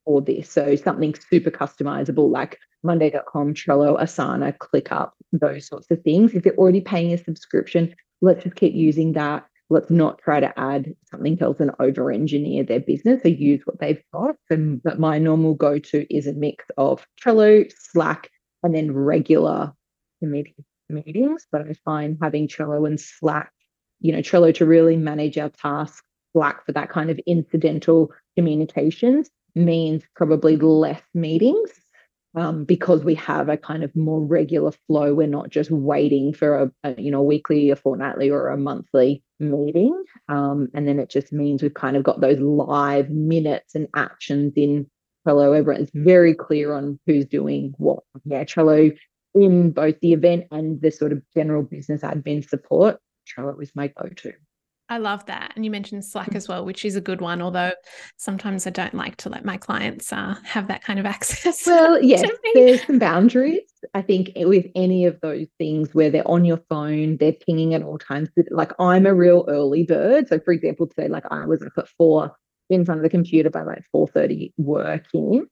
for 0.06 0.22
this. 0.22 0.50
So 0.50 0.76
something 0.76 1.14
super 1.30 1.50
customizable 1.50 2.30
like 2.30 2.58
Monday.com, 2.86 3.54
Trello, 3.54 4.00
Asana, 4.00 4.56
ClickUp, 4.56 5.10
those 5.32 5.66
sorts 5.66 5.90
of 5.90 6.02
things. 6.02 6.34
If 6.34 6.44
they're 6.44 6.54
already 6.54 6.80
paying 6.80 7.12
a 7.12 7.18
subscription, 7.18 7.94
let's 8.20 8.44
just 8.44 8.56
keep 8.56 8.74
using 8.74 9.12
that. 9.12 9.46
Let's 9.68 9.90
not 9.90 10.18
try 10.18 10.38
to 10.40 10.58
add 10.58 10.94
something 11.10 11.36
else 11.42 11.58
and 11.58 11.72
over 11.80 12.12
engineer 12.12 12.62
their 12.62 12.80
business 12.80 13.24
or 13.24 13.28
use 13.28 13.62
what 13.64 13.80
they've 13.80 14.02
got. 14.12 14.36
And, 14.48 14.80
but 14.82 15.00
my 15.00 15.18
normal 15.18 15.54
go 15.54 15.78
to 15.78 16.14
is 16.14 16.26
a 16.26 16.32
mix 16.32 16.64
of 16.78 17.06
Trello, 17.20 17.70
Slack, 17.76 18.30
and 18.62 18.74
then 18.74 18.92
regular 18.92 19.72
meetings. 20.22 21.46
But 21.50 21.62
I 21.62 21.72
find 21.84 22.16
having 22.22 22.46
Trello 22.46 22.86
and 22.86 23.00
Slack, 23.00 23.50
you 24.00 24.12
know, 24.12 24.20
Trello 24.20 24.54
to 24.54 24.64
really 24.64 24.96
manage 24.96 25.36
our 25.36 25.50
tasks, 25.50 26.02
Slack 26.32 26.64
for 26.64 26.72
that 26.72 26.90
kind 26.90 27.10
of 27.10 27.18
incidental 27.26 28.12
communications 28.36 29.30
means 29.56 30.04
probably 30.14 30.56
less 30.56 31.00
meetings 31.14 31.70
um, 32.36 32.64
because 32.64 33.02
we 33.02 33.14
have 33.14 33.48
a 33.48 33.56
kind 33.56 33.82
of 33.82 33.96
more 33.96 34.20
regular 34.20 34.72
flow. 34.86 35.14
We're 35.14 35.26
not 35.26 35.48
just 35.48 35.70
waiting 35.70 36.34
for 36.34 36.62
a, 36.62 36.70
a 36.84 37.00
you 37.00 37.10
know 37.10 37.22
weekly, 37.22 37.70
a 37.70 37.76
fortnightly, 37.76 38.30
or 38.30 38.48
a 38.48 38.58
monthly 38.58 39.24
meeting, 39.40 40.04
um, 40.28 40.68
and 40.74 40.86
then 40.86 41.00
it 41.00 41.08
just 41.08 41.32
means 41.32 41.62
we've 41.62 41.74
kind 41.74 41.96
of 41.96 42.04
got 42.04 42.20
those 42.20 42.38
live 42.38 43.10
minutes 43.10 43.74
and 43.74 43.88
actions 43.96 44.52
in 44.56 44.86
Trello. 45.26 45.56
Everyone's 45.56 45.90
very 45.94 46.34
clear 46.34 46.74
on 46.74 47.00
who's 47.06 47.26
doing 47.26 47.72
what. 47.78 48.04
Yeah, 48.24 48.44
Trello 48.44 48.96
in 49.34 49.70
both 49.70 50.00
the 50.00 50.12
event 50.12 50.44
and 50.50 50.80
the 50.80 50.90
sort 50.90 51.12
of 51.12 51.22
general 51.34 51.62
business 51.62 52.02
admin 52.02 52.46
support. 52.48 52.98
Trello 53.26 53.60
is 53.62 53.72
my 53.74 53.88
go-to. 53.88 54.32
I 54.88 54.98
love 54.98 55.26
that. 55.26 55.52
And 55.56 55.64
you 55.64 55.70
mentioned 55.70 56.04
Slack 56.04 56.34
as 56.34 56.46
well, 56.46 56.64
which 56.64 56.84
is 56.84 56.94
a 56.94 57.00
good 57.00 57.20
one, 57.20 57.42
although 57.42 57.72
sometimes 58.16 58.66
I 58.66 58.70
don't 58.70 58.94
like 58.94 59.16
to 59.18 59.28
let 59.28 59.44
my 59.44 59.56
clients 59.56 60.12
uh, 60.12 60.36
have 60.44 60.68
that 60.68 60.84
kind 60.84 61.00
of 61.00 61.06
access. 61.06 61.66
Well, 61.66 62.00
yes, 62.02 62.28
there's 62.54 62.86
some 62.86 62.98
boundaries. 62.98 63.62
I 63.94 64.02
think 64.02 64.32
with 64.36 64.66
any 64.76 65.04
of 65.06 65.20
those 65.20 65.48
things 65.58 65.94
where 65.94 66.10
they're 66.10 66.28
on 66.28 66.44
your 66.44 66.60
phone, 66.68 67.16
they're 67.16 67.32
pinging 67.32 67.74
at 67.74 67.82
all 67.82 67.98
times. 67.98 68.28
Like 68.50 68.72
I'm 68.78 69.06
a 69.06 69.14
real 69.14 69.44
early 69.48 69.84
bird. 69.84 70.28
So 70.28 70.38
for 70.38 70.52
example, 70.52 70.86
today, 70.86 71.08
like 71.08 71.24
I 71.30 71.46
was 71.46 71.62
up 71.62 71.72
at 71.76 71.88
four 71.88 72.36
in 72.70 72.84
front 72.84 73.00
of 73.00 73.02
the 73.02 73.10
computer 73.10 73.50
by 73.50 73.62
like 73.62 73.84
4.30 73.94 74.52
working. 74.56 75.46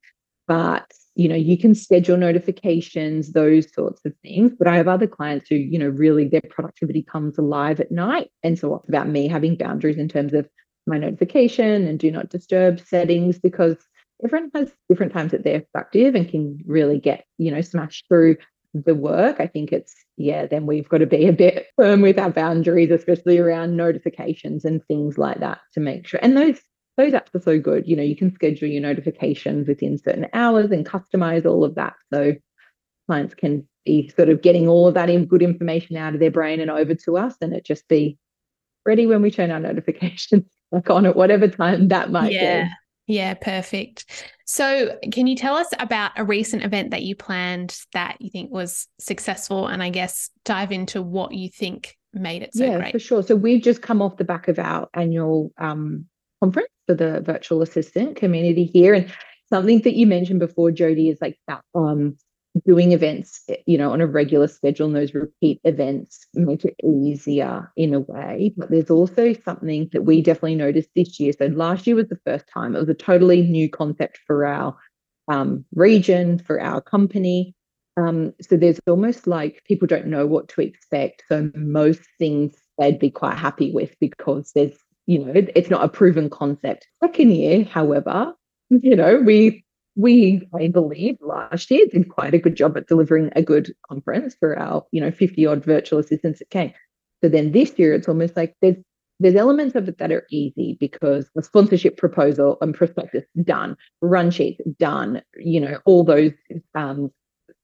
But 0.47 0.91
you 1.15 1.29
know 1.29 1.37
you 1.37 1.57
can 1.57 1.75
schedule 1.75 2.17
notifications 2.17 3.33
those 3.33 3.73
sorts 3.73 4.01
of 4.05 4.13
things 4.23 4.53
but 4.59 4.67
i 4.67 4.77
have 4.77 4.89
other 4.89 5.07
clients 5.07 5.49
who 5.49 5.55
you 5.55 5.79
know 5.79 5.89
really 5.89 6.29
their 6.29 6.43
productivity 6.51 7.03
comes 7.03 7.39
alive 7.39 7.81
at 7.81 7.91
night. 7.91 8.31
And 8.43 8.59
so 8.59 8.77
it's 8.77 8.89
about 8.89 9.09
me 9.09 9.29
having 9.29 9.57
boundaries 9.57 9.97
in 9.97 10.09
terms 10.09 10.35
of 10.35 10.49
my 10.87 10.99
notification 10.99 11.87
and 11.87 11.99
do 11.99 12.11
not 12.11 12.29
disturb 12.29 12.81
settings 12.81 13.39
because 13.39 13.77
everyone 14.23 14.51
has 14.55 14.73
different 14.89 15.13
times 15.13 15.33
that 15.33 15.45
they're 15.45 15.65
productive 15.73 16.15
and 16.15 16.29
can 16.29 16.59
really 16.67 16.99
get 16.99 17.25
you 17.39 17.51
know 17.51 17.61
smashed 17.61 18.07
through 18.09 18.37
the 18.75 18.95
work. 18.95 19.37
I 19.39 19.47
think 19.47 19.73
it's 19.73 19.95
yeah 20.17 20.47
then 20.47 20.67
we've 20.67 20.89
got 20.89 20.99
to 20.99 21.07
be 21.07 21.27
a 21.27 21.33
bit 21.33 21.67
firm 21.77 22.01
with 22.01 22.19
our 22.19 22.31
boundaries 22.31 22.91
especially 22.91 23.39
around 23.39 23.77
notifications 23.77 24.65
and 24.65 24.85
things 24.87 25.17
like 25.19 25.41
that 25.41 25.61
to 25.75 25.81
make 25.81 26.07
sure. 26.07 26.21
And 26.23 26.37
those 26.37 26.61
those 26.97 27.13
apps 27.13 27.35
are 27.35 27.41
so 27.41 27.59
good. 27.59 27.87
You 27.87 27.97
know, 27.97 28.03
you 28.03 28.17
can 28.17 28.33
schedule 28.35 28.69
your 28.69 28.83
notifications 28.83 29.69
within 29.69 29.99
certain 29.99 30.29
hours 30.33 30.71
and 30.71 30.87
customize 30.87 31.45
all 31.45 31.65
of 31.65 31.75
that. 31.75 31.95
So 32.13 32.35
clients 33.07 33.35
can 33.35 33.67
be 33.85 34.09
sort 34.17 34.29
of 34.29 34.43
getting 34.43 34.69
all 34.69 34.89
of 34.89 34.95
that 34.95 35.11
in 35.11 35.27
good 35.27 35.43
information 35.43 35.97
out 35.97 36.15
of 36.15 36.21
their 36.21 36.31
brain 36.31 36.61
and 36.61 36.71
over 36.71 36.95
to 36.95 37.17
us, 37.19 37.35
and 37.41 37.53
it 37.53 37.65
just 37.65 37.87
be 37.89 38.19
ready 38.87 39.07
when 39.07 39.23
we 39.23 39.31
turn 39.31 39.51
our 39.51 39.61
notifications 39.61 40.45
back 40.73 40.91
on 40.91 41.07
at 41.07 41.17
whatever 41.17 41.49
time 41.49 41.89
that 41.89 42.11
might 42.11 42.33
yeah. 42.33 42.65
be. 42.65 42.71
Yeah, 43.07 43.35
perfect. 43.35 44.33
So, 44.47 44.99
can 45.13 45.27
you 45.27 45.37
tell 45.37 45.57
us 45.57 45.69
about 45.79 46.13
a 46.17 46.25
recent 46.25 46.65
event 46.65 46.91
that 46.93 47.03
you 47.03 47.15
planned 47.15 47.79
that 47.93 48.17
you 48.21 48.31
think 48.31 48.51
was 48.51 48.89
successful 48.99 49.67
and 49.67 49.83
I 49.83 49.91
guess 49.91 50.31
dive 50.45 50.73
into 50.73 51.03
what 51.03 51.35
you 51.35 51.51
think 51.51 51.99
made 52.15 52.43
it 52.43 52.55
so 52.55 52.65
yeah, 52.65 52.79
great? 52.79 52.93
for 52.93 52.99
sure. 52.99 53.23
So, 53.23 53.37
we've 53.37 53.63
just 53.63 53.83
come 53.83 54.01
off 54.01 54.17
the 54.17 54.25
back 54.25 54.49
of 54.49 54.59
our 54.59 54.89
annual 54.95 55.53
um, 55.59 56.07
conference 56.41 56.69
for 56.87 56.95
the 56.95 57.21
virtual 57.21 57.63
assistant 57.63 58.17
community 58.17 58.65
here. 58.65 58.95
And 58.95 59.13
something 59.49 59.81
that 59.83 59.95
you 59.95 60.07
mentioned 60.07 60.41
before, 60.41 60.71
Jody, 60.71 61.09
is 61.09 61.19
like 61.21 61.39
that 61.49 61.63
um, 61.75 62.17
doing 62.67 62.93
events, 62.93 63.43
you 63.67 63.77
know, 63.77 63.91
on 63.93 64.01
a 64.01 64.07
regular 64.07 64.47
schedule 64.47 64.87
and 64.87 64.97
those 64.97 65.15
repeat 65.15 65.61
events 65.65 66.27
make 66.35 66.65
it 66.65 66.77
easier 66.85 67.73
in 67.77 67.95
a 67.95 68.01
way. 68.01 68.55
But 68.57 68.71
there's 68.71 68.91
also 68.91 69.33
something 69.45 69.89
that 69.93 70.03
we 70.03 70.23
definitely 70.23 70.55
noticed 70.55 70.91
this 70.95 71.19
year. 71.19 71.33
So 71.37 71.47
last 71.47 71.87
year 71.87 71.97
was 71.97 72.09
the 72.09 72.21
first 72.25 72.47
time. 72.53 72.77
It 72.77 72.81
was 72.81 72.89
a 72.89 72.95
totally 72.95 73.43
new 73.43 73.69
concept 73.69 74.21
for 74.27 74.47
our 74.47 74.77
um, 75.29 75.65
region, 75.75 76.39
for 76.39 76.61
our 76.61 76.81
company. 76.81 77.55
Um, 77.97 78.35
so 78.41 78.57
there's 78.57 78.81
almost 78.87 79.27
like 79.27 79.63
people 79.67 79.87
don't 79.87 80.07
know 80.07 80.27
what 80.27 80.49
to 80.51 80.61
expect. 80.61 81.25
So 81.29 81.51
most 81.55 82.03
things 82.19 82.55
they'd 82.79 82.99
be 82.99 83.11
quite 83.11 83.37
happy 83.37 83.73
with 83.73 83.95
because 84.01 84.53
there's 84.55 84.77
you 85.07 85.19
know, 85.19 85.33
it's 85.35 85.71
not 85.71 85.85
a 85.85 85.89
proven 85.89 86.31
concept. 86.31 86.87
Second 87.03 87.33
year, 87.33 87.65
however, 87.65 88.35
you 88.71 88.97
know, 88.97 89.21
we 89.21 89.65
we 89.97 90.49
I 90.55 90.69
believe 90.69 91.17
last 91.21 91.71
year 91.71 91.87
did 91.91 92.09
quite 92.09 92.35
a 92.35 92.39
good 92.39 92.57
job 92.57 92.77
at 92.77 92.89
delivering 92.89 93.31
a 93.37 93.43
good 93.43 93.75
conference 93.89 94.35
for 94.39 94.59
our, 94.59 94.85
you 94.91 95.01
know, 95.01 95.11
50 95.11 95.47
odd 95.47 95.65
virtual 95.65 95.99
assistants 95.99 96.39
that 96.39 96.51
came. 96.51 96.73
So 97.23 97.29
then 97.29 97.53
this 97.53 97.79
year 97.79 97.95
it's 97.95 98.09
almost 98.09 98.37
like 98.37 98.55
there's 98.61 98.77
there's 99.21 99.37
elements 99.37 99.77
of 99.77 99.89
it 99.89 99.99
that 99.99 100.11
are 100.11 100.27
easy 100.31 100.77
because 100.81 101.31
the 101.35 101.43
sponsorship 101.43 101.97
proposal 101.97 102.59
and 102.61 102.75
prospectus 102.75 103.25
done, 103.45 103.77
run 104.01 104.31
sheets 104.31 104.61
done, 104.79 105.23
you 105.37 105.61
know, 105.61 105.79
all 105.85 106.03
those 106.03 106.33
um, 106.75 107.13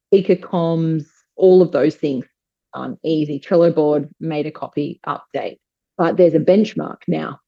speaker 0.06 0.36
comms, 0.36 1.06
all 1.34 1.60
of 1.60 1.72
those 1.72 1.96
things 1.96 2.24
done 2.72 2.96
easy. 3.04 3.40
Trello 3.40 3.74
board 3.74 4.08
made 4.20 4.46
a 4.46 4.52
copy 4.52 5.00
update 5.04 5.58
but 6.00 6.16
there's 6.16 6.32
a 6.32 6.40
benchmark 6.40 7.02
now. 7.06 7.38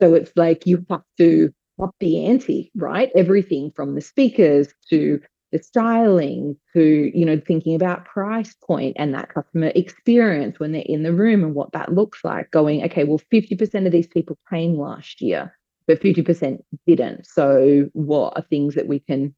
So 0.00 0.14
it's 0.14 0.30
like 0.36 0.64
you 0.64 0.86
have 0.88 1.02
to 1.18 1.52
up 1.82 1.90
the 1.98 2.24
ante, 2.24 2.70
right? 2.76 3.10
Everything 3.16 3.72
from 3.74 3.96
the 3.96 4.00
speakers 4.00 4.72
to 4.90 5.20
the 5.50 5.60
styling 5.60 6.56
to 6.72 7.10
you 7.12 7.24
know 7.24 7.40
thinking 7.44 7.74
about 7.74 8.04
price 8.04 8.54
point 8.64 8.96
and 8.98 9.12
that 9.12 9.34
customer 9.34 9.72
experience 9.74 10.60
when 10.60 10.70
they're 10.70 10.82
in 10.82 11.02
the 11.02 11.12
room 11.12 11.42
and 11.42 11.54
what 11.54 11.72
that 11.72 11.94
looks 11.94 12.24
like 12.24 12.50
going 12.50 12.82
okay 12.84 13.04
well 13.04 13.20
50% 13.32 13.86
of 13.86 13.92
these 13.92 14.08
people 14.08 14.36
came 14.50 14.76
last 14.76 15.20
year 15.20 15.56
but 15.86 16.02
50% 16.02 16.58
didn't 16.84 17.26
so 17.28 17.88
what 17.92 18.32
are 18.36 18.42
things 18.42 18.74
that 18.74 18.88
we 18.88 18.98
can 18.98 19.32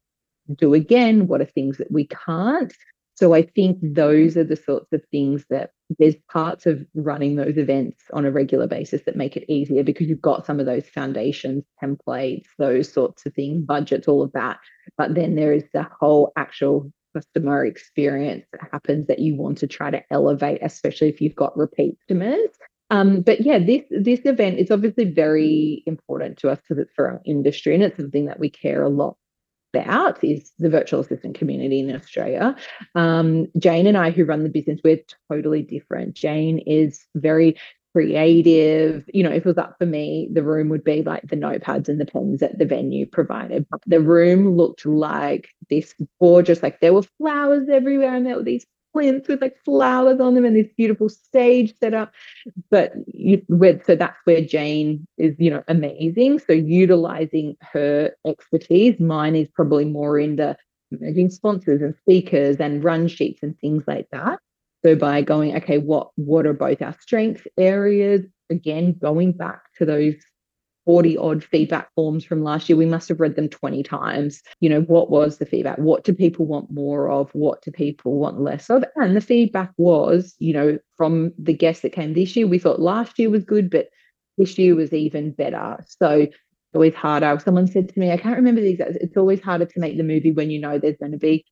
do 0.55 0.73
again 0.73 1.27
what 1.27 1.41
are 1.41 1.45
things 1.45 1.77
that 1.77 1.91
we 1.91 2.07
can't 2.07 2.73
so 3.13 3.33
I 3.35 3.43
think 3.43 3.77
those 3.83 4.35
are 4.35 4.45
the 4.45 4.55
sorts 4.55 4.91
of 4.91 5.03
things 5.11 5.45
that 5.51 5.71
there's 5.97 6.15
parts 6.31 6.65
of 6.65 6.85
running 6.93 7.35
those 7.35 7.57
events 7.57 8.03
on 8.13 8.25
a 8.25 8.31
regular 8.31 8.67
basis 8.67 9.01
that 9.05 9.15
make 9.15 9.35
it 9.35 9.51
easier 9.51 9.83
because 9.83 10.07
you've 10.07 10.21
got 10.21 10.45
some 10.45 10.59
of 10.59 10.65
those 10.65 10.87
foundations, 10.87 11.63
templates, 11.81 12.45
those 12.57 12.91
sorts 12.91 13.25
of 13.25 13.33
things, 13.33 13.65
budgets, 13.65 14.07
all 14.07 14.21
of 14.21 14.31
that. 14.33 14.59
But 14.97 15.15
then 15.15 15.35
there 15.35 15.53
is 15.53 15.63
the 15.73 15.87
whole 15.99 16.31
actual 16.37 16.91
customer 17.15 17.65
experience 17.65 18.45
that 18.51 18.69
happens 18.71 19.07
that 19.07 19.19
you 19.19 19.35
want 19.35 19.57
to 19.59 19.67
try 19.67 19.89
to 19.89 20.03
elevate, 20.11 20.59
especially 20.61 21.09
if 21.09 21.21
you've 21.21 21.35
got 21.35 21.57
repeat 21.57 21.97
customers. 22.01 22.49
Um, 22.91 23.21
but 23.21 23.41
yeah, 23.41 23.59
this 23.59 23.83
this 23.91 24.21
event 24.25 24.57
is 24.57 24.71
obviously 24.71 25.05
very 25.05 25.83
important 25.85 26.37
to 26.39 26.49
us 26.49 26.59
because 26.59 26.81
it's 26.81 26.93
for 26.95 27.07
our 27.07 27.21
industry 27.23 27.75
and 27.75 27.83
it's 27.83 27.97
something 27.97 28.25
that 28.25 28.39
we 28.39 28.49
care 28.49 28.81
a 28.81 28.89
lot 28.89 29.15
about 29.73 30.23
is 30.23 30.51
the 30.59 30.69
virtual 30.69 31.01
assistant 31.01 31.35
community 31.35 31.79
in 31.79 31.95
Australia. 31.95 32.55
Um, 32.95 33.47
Jane 33.57 33.87
and 33.87 33.97
I, 33.97 34.11
who 34.11 34.25
run 34.25 34.43
the 34.43 34.49
business, 34.49 34.79
we're 34.83 35.01
totally 35.31 35.61
different. 35.61 36.15
Jane 36.15 36.59
is 36.59 37.05
very 37.15 37.57
creative. 37.93 39.03
You 39.13 39.23
know, 39.23 39.31
if 39.31 39.37
it 39.37 39.45
was 39.45 39.57
up 39.57 39.75
for 39.79 39.85
me, 39.85 40.29
the 40.31 40.43
room 40.43 40.69
would 40.69 40.83
be 40.83 41.01
like 41.01 41.23
the 41.23 41.35
notepads 41.35 41.89
and 41.89 41.99
the 41.99 42.05
pens 42.05 42.39
that 42.39 42.57
the 42.57 42.65
venue 42.65 43.05
provided. 43.05 43.65
The 43.87 44.01
room 44.01 44.55
looked 44.55 44.85
like 44.85 45.49
this 45.69 45.93
gorgeous, 46.19 46.61
like 46.61 46.79
there 46.79 46.93
were 46.93 47.03
flowers 47.17 47.67
everywhere 47.69 48.15
and 48.15 48.25
there 48.25 48.35
were 48.35 48.43
these 48.43 48.65
plinths 48.93 49.27
with 49.27 49.41
like 49.41 49.57
flowers 49.63 50.19
on 50.19 50.33
them 50.33 50.45
and 50.45 50.55
this 50.55 50.71
beautiful 50.77 51.09
stage 51.09 51.73
set 51.79 51.93
up. 51.93 52.11
But 52.69 52.93
you, 53.07 53.41
where, 53.47 53.81
so 53.85 53.95
that's 53.95 54.17
where 54.25 54.41
Jane 54.41 55.07
is, 55.17 55.35
you 55.39 55.49
know, 55.49 55.63
amazing. 55.67 56.39
So 56.39 56.53
utilizing 56.53 57.55
her 57.61 58.11
expertise, 58.25 58.99
mine 58.99 59.35
is 59.35 59.47
probably 59.53 59.85
more 59.85 60.19
in 60.19 60.35
the 60.35 60.57
managing 60.91 61.29
sponsors 61.29 61.81
and 61.81 61.95
speakers 62.01 62.57
and 62.57 62.83
run 62.83 63.07
sheets 63.07 63.43
and 63.43 63.57
things 63.59 63.83
like 63.87 64.07
that. 64.11 64.39
So 64.83 64.95
by 64.95 65.21
going, 65.21 65.55
okay, 65.57 65.77
what 65.77 66.09
what 66.15 66.45
are 66.45 66.53
both 66.53 66.81
our 66.81 66.95
strength 66.99 67.45
areas? 67.57 68.25
Again, 68.49 68.95
going 68.97 69.33
back 69.33 69.61
to 69.77 69.85
those 69.85 70.15
40 70.89 71.17
odd 71.17 71.43
feedback 71.43 71.93
forms 71.93 72.25
from 72.25 72.43
last 72.43 72.67
year. 72.67 72.75
We 72.75 72.87
must 72.87 73.09
have 73.09 73.19
read 73.19 73.35
them 73.35 73.47
20 73.47 73.83
times. 73.83 74.41
You 74.59 74.71
know, 74.71 74.81
what 74.81 75.11
was 75.11 75.37
the 75.37 75.45
feedback? 75.45 75.77
What 75.77 76.03
do 76.03 76.15
people 76.15 76.47
want 76.47 76.71
more 76.71 77.11
of? 77.11 77.29
What 77.33 77.61
do 77.61 77.69
people 77.69 78.17
want 78.17 78.41
less 78.41 78.71
of? 78.71 78.83
And 78.95 79.15
the 79.15 79.21
feedback 79.21 79.71
was, 79.77 80.33
you 80.39 80.51
know, 80.51 80.79
from 80.97 81.31
the 81.37 81.53
guests 81.53 81.83
that 81.83 81.91
came 81.91 82.15
this 82.15 82.35
year, 82.35 82.47
we 82.47 82.57
thought 82.57 82.81
last 82.81 83.19
year 83.19 83.29
was 83.29 83.43
good, 83.43 83.69
but 83.69 83.89
this 84.39 84.57
year 84.57 84.73
was 84.73 84.91
even 84.91 85.31
better. 85.31 85.77
So 85.87 86.21
it's 86.21 86.35
always 86.73 86.95
harder. 86.95 87.37
Someone 87.45 87.67
said 87.67 87.89
to 87.89 87.99
me, 87.99 88.11
I 88.11 88.17
can't 88.17 88.37
remember 88.37 88.61
the 88.61 88.71
exact, 88.71 88.93
it's 88.99 89.15
always 89.15 89.41
harder 89.41 89.65
to 89.65 89.79
make 89.79 89.95
the 89.95 90.03
movie 90.03 90.31
when 90.31 90.49
you 90.49 90.59
know 90.59 90.79
there's 90.79 90.97
going 90.97 91.11
to 91.11 91.19
be 91.19 91.45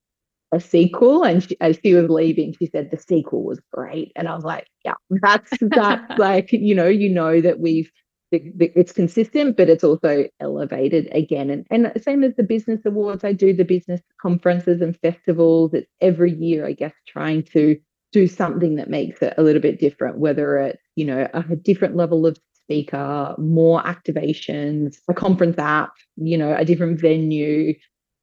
a 0.52 0.60
sequel. 0.60 1.24
And 1.24 1.44
she, 1.44 1.56
as 1.62 1.78
she 1.84 1.94
was 1.94 2.10
leaving, 2.10 2.56
she 2.58 2.72
said 2.72 2.90
the 2.90 2.98
sequel 2.98 3.44
was 3.44 3.62
great. 3.72 4.14
And 4.16 4.28
I 4.28 4.34
was 4.34 4.44
like, 4.44 4.66
yeah, 4.84 4.96
that's 5.22 5.52
that's 5.62 6.14
like, 6.18 6.52
you 6.52 6.74
know, 6.74 6.88
you 6.88 7.10
know 7.10 7.40
that 7.40 7.60
we've 7.60 7.92
it's 8.32 8.92
consistent, 8.92 9.56
but 9.56 9.70
it's 9.70 9.84
also 9.84 10.26
elevated 10.40 11.08
again. 11.14 11.50
And, 11.50 11.66
and 11.70 11.92
same 12.02 12.24
as 12.24 12.36
the 12.36 12.44
business 12.44 12.82
awards, 12.86 13.24
I 13.24 13.32
do 13.34 13.54
the 13.54 13.64
business 13.64 14.02
conferences 14.22 14.82
and 14.82 14.98
festivals. 15.00 15.74
It's 15.74 15.90
every 16.02 16.34
year, 16.34 16.66
I 16.66 16.74
guess, 16.74 16.94
trying 17.08 17.44
to 17.54 17.80
do 18.12 18.28
something 18.28 18.76
that 18.76 18.90
makes 18.90 19.22
it 19.22 19.34
a 19.38 19.44
little 19.44 19.62
bit 19.62 19.80
different, 19.80 20.18
whether 20.18 20.58
it's, 20.58 20.82
you 20.96 21.06
know, 21.06 21.28
a 21.34 21.56
different 21.56 21.96
level 21.96 22.26
of 22.26 22.38
speaker, 22.54 23.34
more 23.38 23.82
activations, 23.84 24.98
a 25.08 25.14
conference 25.14 25.58
app, 25.58 25.94
you 26.18 26.38
know, 26.38 26.54
a 26.56 26.66
different 26.66 27.00
venue. 27.00 27.74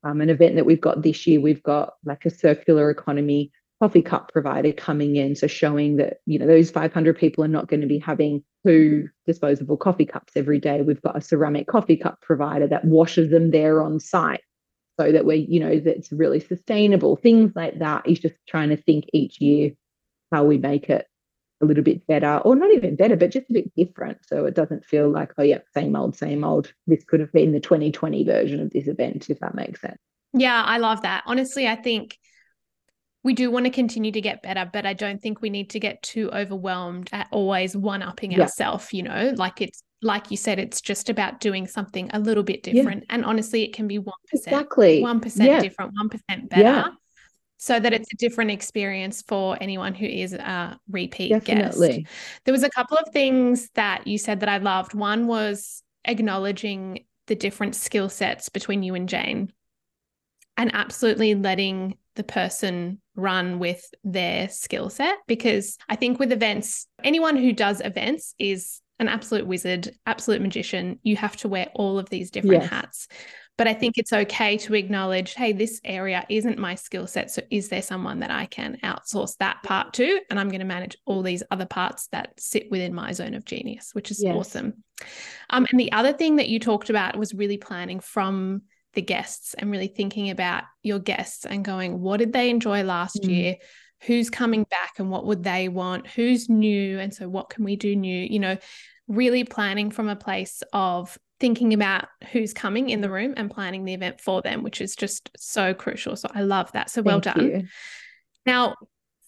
Um, 0.06 0.20
an 0.20 0.28
event 0.28 0.56
that 0.56 0.66
we've 0.66 0.82
got 0.82 1.00
this 1.00 1.26
year, 1.26 1.40
we've 1.40 1.62
got 1.62 1.94
like 2.04 2.26
a 2.26 2.30
circular 2.30 2.90
economy 2.90 3.50
coffee 3.80 4.02
cup 4.02 4.30
provider 4.32 4.70
coming 4.70 5.16
in. 5.16 5.34
So 5.34 5.46
showing 5.46 5.96
that, 5.96 6.18
you 6.26 6.38
know, 6.38 6.46
those 6.46 6.70
500 6.70 7.16
people 7.16 7.42
are 7.42 7.48
not 7.48 7.68
going 7.68 7.80
to 7.80 7.86
be 7.86 7.98
having 7.98 8.44
two 8.64 9.08
disposable 9.26 9.76
coffee 9.76 10.06
cups 10.06 10.32
every 10.36 10.58
day. 10.58 10.82
We've 10.82 11.02
got 11.02 11.16
a 11.16 11.20
ceramic 11.20 11.66
coffee 11.66 11.96
cup 11.96 12.20
provider 12.20 12.66
that 12.68 12.84
washes 12.84 13.30
them 13.30 13.50
there 13.50 13.82
on 13.82 14.00
site 14.00 14.42
so 14.98 15.12
that 15.12 15.24
we're, 15.24 15.34
you 15.34 15.60
know, 15.60 15.80
that's 15.80 16.12
really 16.12 16.40
sustainable. 16.40 17.16
Things 17.16 17.52
like 17.54 17.78
that 17.78 18.08
is 18.08 18.18
just 18.18 18.36
trying 18.48 18.70
to 18.70 18.76
think 18.76 19.06
each 19.12 19.40
year 19.40 19.72
how 20.32 20.44
we 20.44 20.58
make 20.58 20.88
it 20.88 21.06
a 21.60 21.66
little 21.66 21.84
bit 21.84 22.06
better, 22.06 22.38
or 22.38 22.56
not 22.56 22.72
even 22.72 22.96
better, 22.96 23.16
but 23.16 23.30
just 23.30 23.48
a 23.50 23.52
bit 23.52 23.74
different. 23.76 24.18
So 24.26 24.44
it 24.44 24.54
doesn't 24.54 24.84
feel 24.84 25.08
like, 25.08 25.32
oh, 25.38 25.42
yeah, 25.42 25.58
same 25.72 25.96
old, 25.96 26.16
same 26.16 26.44
old. 26.44 26.72
This 26.86 27.04
could 27.04 27.20
have 27.20 27.32
been 27.32 27.52
the 27.52 27.60
2020 27.60 28.24
version 28.24 28.60
of 28.60 28.70
this 28.70 28.88
event, 28.88 29.30
if 29.30 29.38
that 29.40 29.54
makes 29.54 29.80
sense. 29.80 29.98
Yeah, 30.32 30.62
I 30.64 30.78
love 30.78 31.02
that. 31.02 31.22
Honestly, 31.26 31.68
I 31.68 31.76
think 31.76 32.18
we 33.24 33.32
do 33.32 33.50
want 33.50 33.64
to 33.64 33.70
continue 33.70 34.12
to 34.12 34.20
get 34.20 34.42
better, 34.42 34.68
but 34.70 34.84
I 34.86 34.92
don't 34.92 35.20
think 35.20 35.40
we 35.40 35.50
need 35.50 35.70
to 35.70 35.80
get 35.80 36.02
too 36.02 36.30
overwhelmed 36.30 37.08
at 37.10 37.26
always 37.30 37.74
one 37.76 38.02
upping 38.02 38.32
yeah. 38.32 38.42
ourselves, 38.42 38.92
you 38.92 39.02
know, 39.02 39.32
like 39.36 39.60
it's 39.62 39.82
like 40.02 40.30
you 40.30 40.36
said, 40.36 40.58
it's 40.58 40.82
just 40.82 41.08
about 41.08 41.40
doing 41.40 41.66
something 41.66 42.10
a 42.12 42.18
little 42.18 42.42
bit 42.42 42.62
different. 42.62 43.04
Yeah. 43.08 43.14
And 43.14 43.24
honestly, 43.24 43.64
it 43.64 43.72
can 43.72 43.88
be 43.88 43.98
1%, 43.98 44.10
exactly. 44.34 45.00
1% 45.00 45.46
yeah. 45.46 45.60
different, 45.60 45.92
1% 45.96 46.50
better. 46.50 46.90
So 47.56 47.80
that 47.80 47.94
it's 47.94 48.12
a 48.12 48.16
different 48.16 48.50
experience 48.50 49.22
for 49.26 49.56
anyone 49.58 49.94
who 49.94 50.04
is 50.04 50.34
a 50.34 50.78
repeat 50.90 51.30
Definitely. 51.30 52.02
guest. 52.02 52.12
There 52.44 52.52
was 52.52 52.62
a 52.62 52.68
couple 52.68 52.98
of 52.98 53.10
things 53.14 53.70
that 53.70 54.06
you 54.06 54.18
said 54.18 54.40
that 54.40 54.50
I 54.50 54.58
loved. 54.58 54.92
One 54.92 55.26
was 55.26 55.82
acknowledging 56.04 57.06
the 57.26 57.34
different 57.34 57.74
skill 57.74 58.10
sets 58.10 58.50
between 58.50 58.82
you 58.82 58.94
and 58.94 59.08
Jane 59.08 59.50
and 60.58 60.74
absolutely 60.74 61.34
letting 61.34 61.96
the 62.16 62.24
person 62.24 63.00
run 63.16 63.58
with 63.58 63.84
their 64.02 64.48
skill 64.48 64.90
set 64.90 65.18
because 65.26 65.78
I 65.88 65.96
think 65.96 66.18
with 66.18 66.32
events, 66.32 66.86
anyone 67.02 67.36
who 67.36 67.52
does 67.52 67.80
events 67.80 68.34
is 68.38 68.80
an 68.98 69.08
absolute 69.08 69.46
wizard, 69.46 69.90
absolute 70.06 70.40
magician. 70.40 70.98
You 71.02 71.16
have 71.16 71.36
to 71.38 71.48
wear 71.48 71.68
all 71.74 71.98
of 71.98 72.08
these 72.10 72.30
different 72.30 72.62
yes. 72.62 72.70
hats. 72.70 73.08
But 73.56 73.68
I 73.68 73.74
think 73.74 73.98
it's 73.98 74.12
okay 74.12 74.56
to 74.58 74.74
acknowledge, 74.74 75.34
hey, 75.34 75.52
this 75.52 75.80
area 75.84 76.26
isn't 76.28 76.58
my 76.58 76.74
skill 76.74 77.06
set. 77.06 77.30
So 77.30 77.42
is 77.50 77.68
there 77.68 77.82
someone 77.82 78.18
that 78.20 78.32
I 78.32 78.46
can 78.46 78.78
outsource 78.82 79.36
that 79.38 79.62
part 79.62 79.92
to? 79.94 80.20
And 80.28 80.40
I'm 80.40 80.48
going 80.48 80.60
to 80.60 80.66
manage 80.66 80.96
all 81.06 81.22
these 81.22 81.42
other 81.52 81.66
parts 81.66 82.08
that 82.08 82.32
sit 82.36 82.68
within 82.72 82.92
my 82.92 83.12
zone 83.12 83.34
of 83.34 83.44
genius, 83.44 83.90
which 83.92 84.10
is 84.10 84.22
yes. 84.22 84.34
awesome. 84.34 84.82
Um, 85.50 85.66
and 85.70 85.78
the 85.78 85.92
other 85.92 86.12
thing 86.12 86.36
that 86.36 86.48
you 86.48 86.58
talked 86.58 86.90
about 86.90 87.16
was 87.16 87.32
really 87.32 87.58
planning 87.58 88.00
from 88.00 88.62
the 88.94 89.02
guests 89.02 89.54
and 89.54 89.70
really 89.70 89.88
thinking 89.88 90.30
about 90.30 90.64
your 90.82 90.98
guests 90.98 91.44
and 91.44 91.64
going, 91.64 92.00
what 92.00 92.18
did 92.18 92.32
they 92.32 92.50
enjoy 92.50 92.82
last 92.82 93.22
mm. 93.22 93.28
year? 93.28 93.56
Who's 94.02 94.30
coming 94.30 94.64
back 94.64 94.98
and 94.98 95.10
what 95.10 95.26
would 95.26 95.44
they 95.44 95.68
want? 95.68 96.06
Who's 96.08 96.48
new? 96.48 96.98
And 96.98 97.14
so, 97.14 97.28
what 97.28 97.48
can 97.48 97.64
we 97.64 97.76
do 97.76 97.96
new? 97.96 98.26
You 98.28 98.38
know, 98.38 98.58
really 99.08 99.44
planning 99.44 99.90
from 99.90 100.08
a 100.08 100.16
place 100.16 100.62
of 100.72 101.18
thinking 101.40 101.72
about 101.72 102.06
who's 102.30 102.52
coming 102.52 102.90
in 102.90 103.00
the 103.00 103.10
room 103.10 103.34
and 103.36 103.50
planning 103.50 103.84
the 103.84 103.94
event 103.94 104.20
for 104.20 104.42
them, 104.42 104.62
which 104.62 104.80
is 104.80 104.94
just 104.94 105.30
so 105.38 105.72
crucial. 105.72 106.16
So, 106.16 106.28
I 106.34 106.42
love 106.42 106.70
that. 106.72 106.90
So, 106.90 107.00
well 107.00 107.20
Thank 107.20 107.36
done. 107.36 107.46
You. 107.46 107.62
Now, 108.44 108.74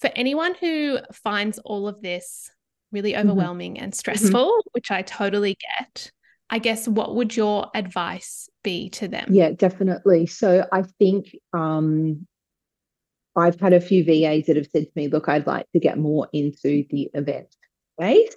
for 0.00 0.10
anyone 0.14 0.54
who 0.54 0.98
finds 1.12 1.58
all 1.60 1.88
of 1.88 2.02
this 2.02 2.50
really 2.92 3.12
mm-hmm. 3.12 3.28
overwhelming 3.28 3.74
mm-hmm. 3.74 3.84
and 3.84 3.94
stressful, 3.94 4.30
mm-hmm. 4.30 4.68
which 4.72 4.90
I 4.90 5.02
totally 5.02 5.56
get, 5.78 6.10
I 6.50 6.58
guess 6.58 6.86
what 6.86 7.14
would 7.14 7.36
your 7.36 7.70
advice 7.74 8.48
be 8.66 8.90
to 8.90 9.06
them? 9.06 9.28
Yeah, 9.30 9.52
definitely. 9.52 10.26
So 10.26 10.66
I 10.72 10.82
think 10.98 11.36
um, 11.52 12.26
I've 13.36 13.60
had 13.60 13.72
a 13.72 13.80
few 13.80 14.04
VAs 14.04 14.46
that 14.46 14.56
have 14.56 14.66
said 14.66 14.86
to 14.86 14.92
me, 14.96 15.06
look, 15.06 15.28
I'd 15.28 15.46
like 15.46 15.70
to 15.72 15.78
get 15.78 15.98
more 15.98 16.28
into 16.32 16.84
the 16.90 17.08
event 17.14 17.54
space. 17.96 18.34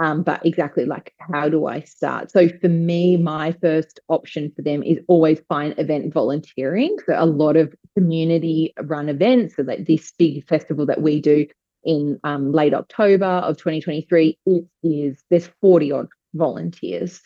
Um, 0.00 0.22
but 0.22 0.44
exactly 0.46 0.84
like 0.84 1.12
how 1.18 1.48
do 1.48 1.66
I 1.66 1.80
start? 1.80 2.30
So 2.30 2.48
for 2.48 2.68
me, 2.68 3.16
my 3.16 3.52
first 3.60 4.00
option 4.08 4.52
for 4.54 4.62
them 4.62 4.82
is 4.82 4.98
always 5.08 5.40
find 5.48 5.74
event 5.78 6.12
volunteering. 6.12 6.96
So 7.06 7.14
a 7.16 7.26
lot 7.26 7.56
of 7.56 7.74
community 7.96 8.74
run 8.82 9.08
events, 9.08 9.56
so 9.56 9.62
like 9.62 9.86
this 9.86 10.12
big 10.18 10.46
festival 10.48 10.86
that 10.86 11.02
we 11.02 11.20
do 11.20 11.46
in 11.84 12.18
um, 12.22 12.52
late 12.52 12.74
October 12.74 13.26
of 13.26 13.56
2023, 13.56 14.38
it 14.46 14.64
is 14.82 15.22
there's 15.30 15.48
40 15.60 15.92
odd 15.92 16.08
volunteers 16.34 17.20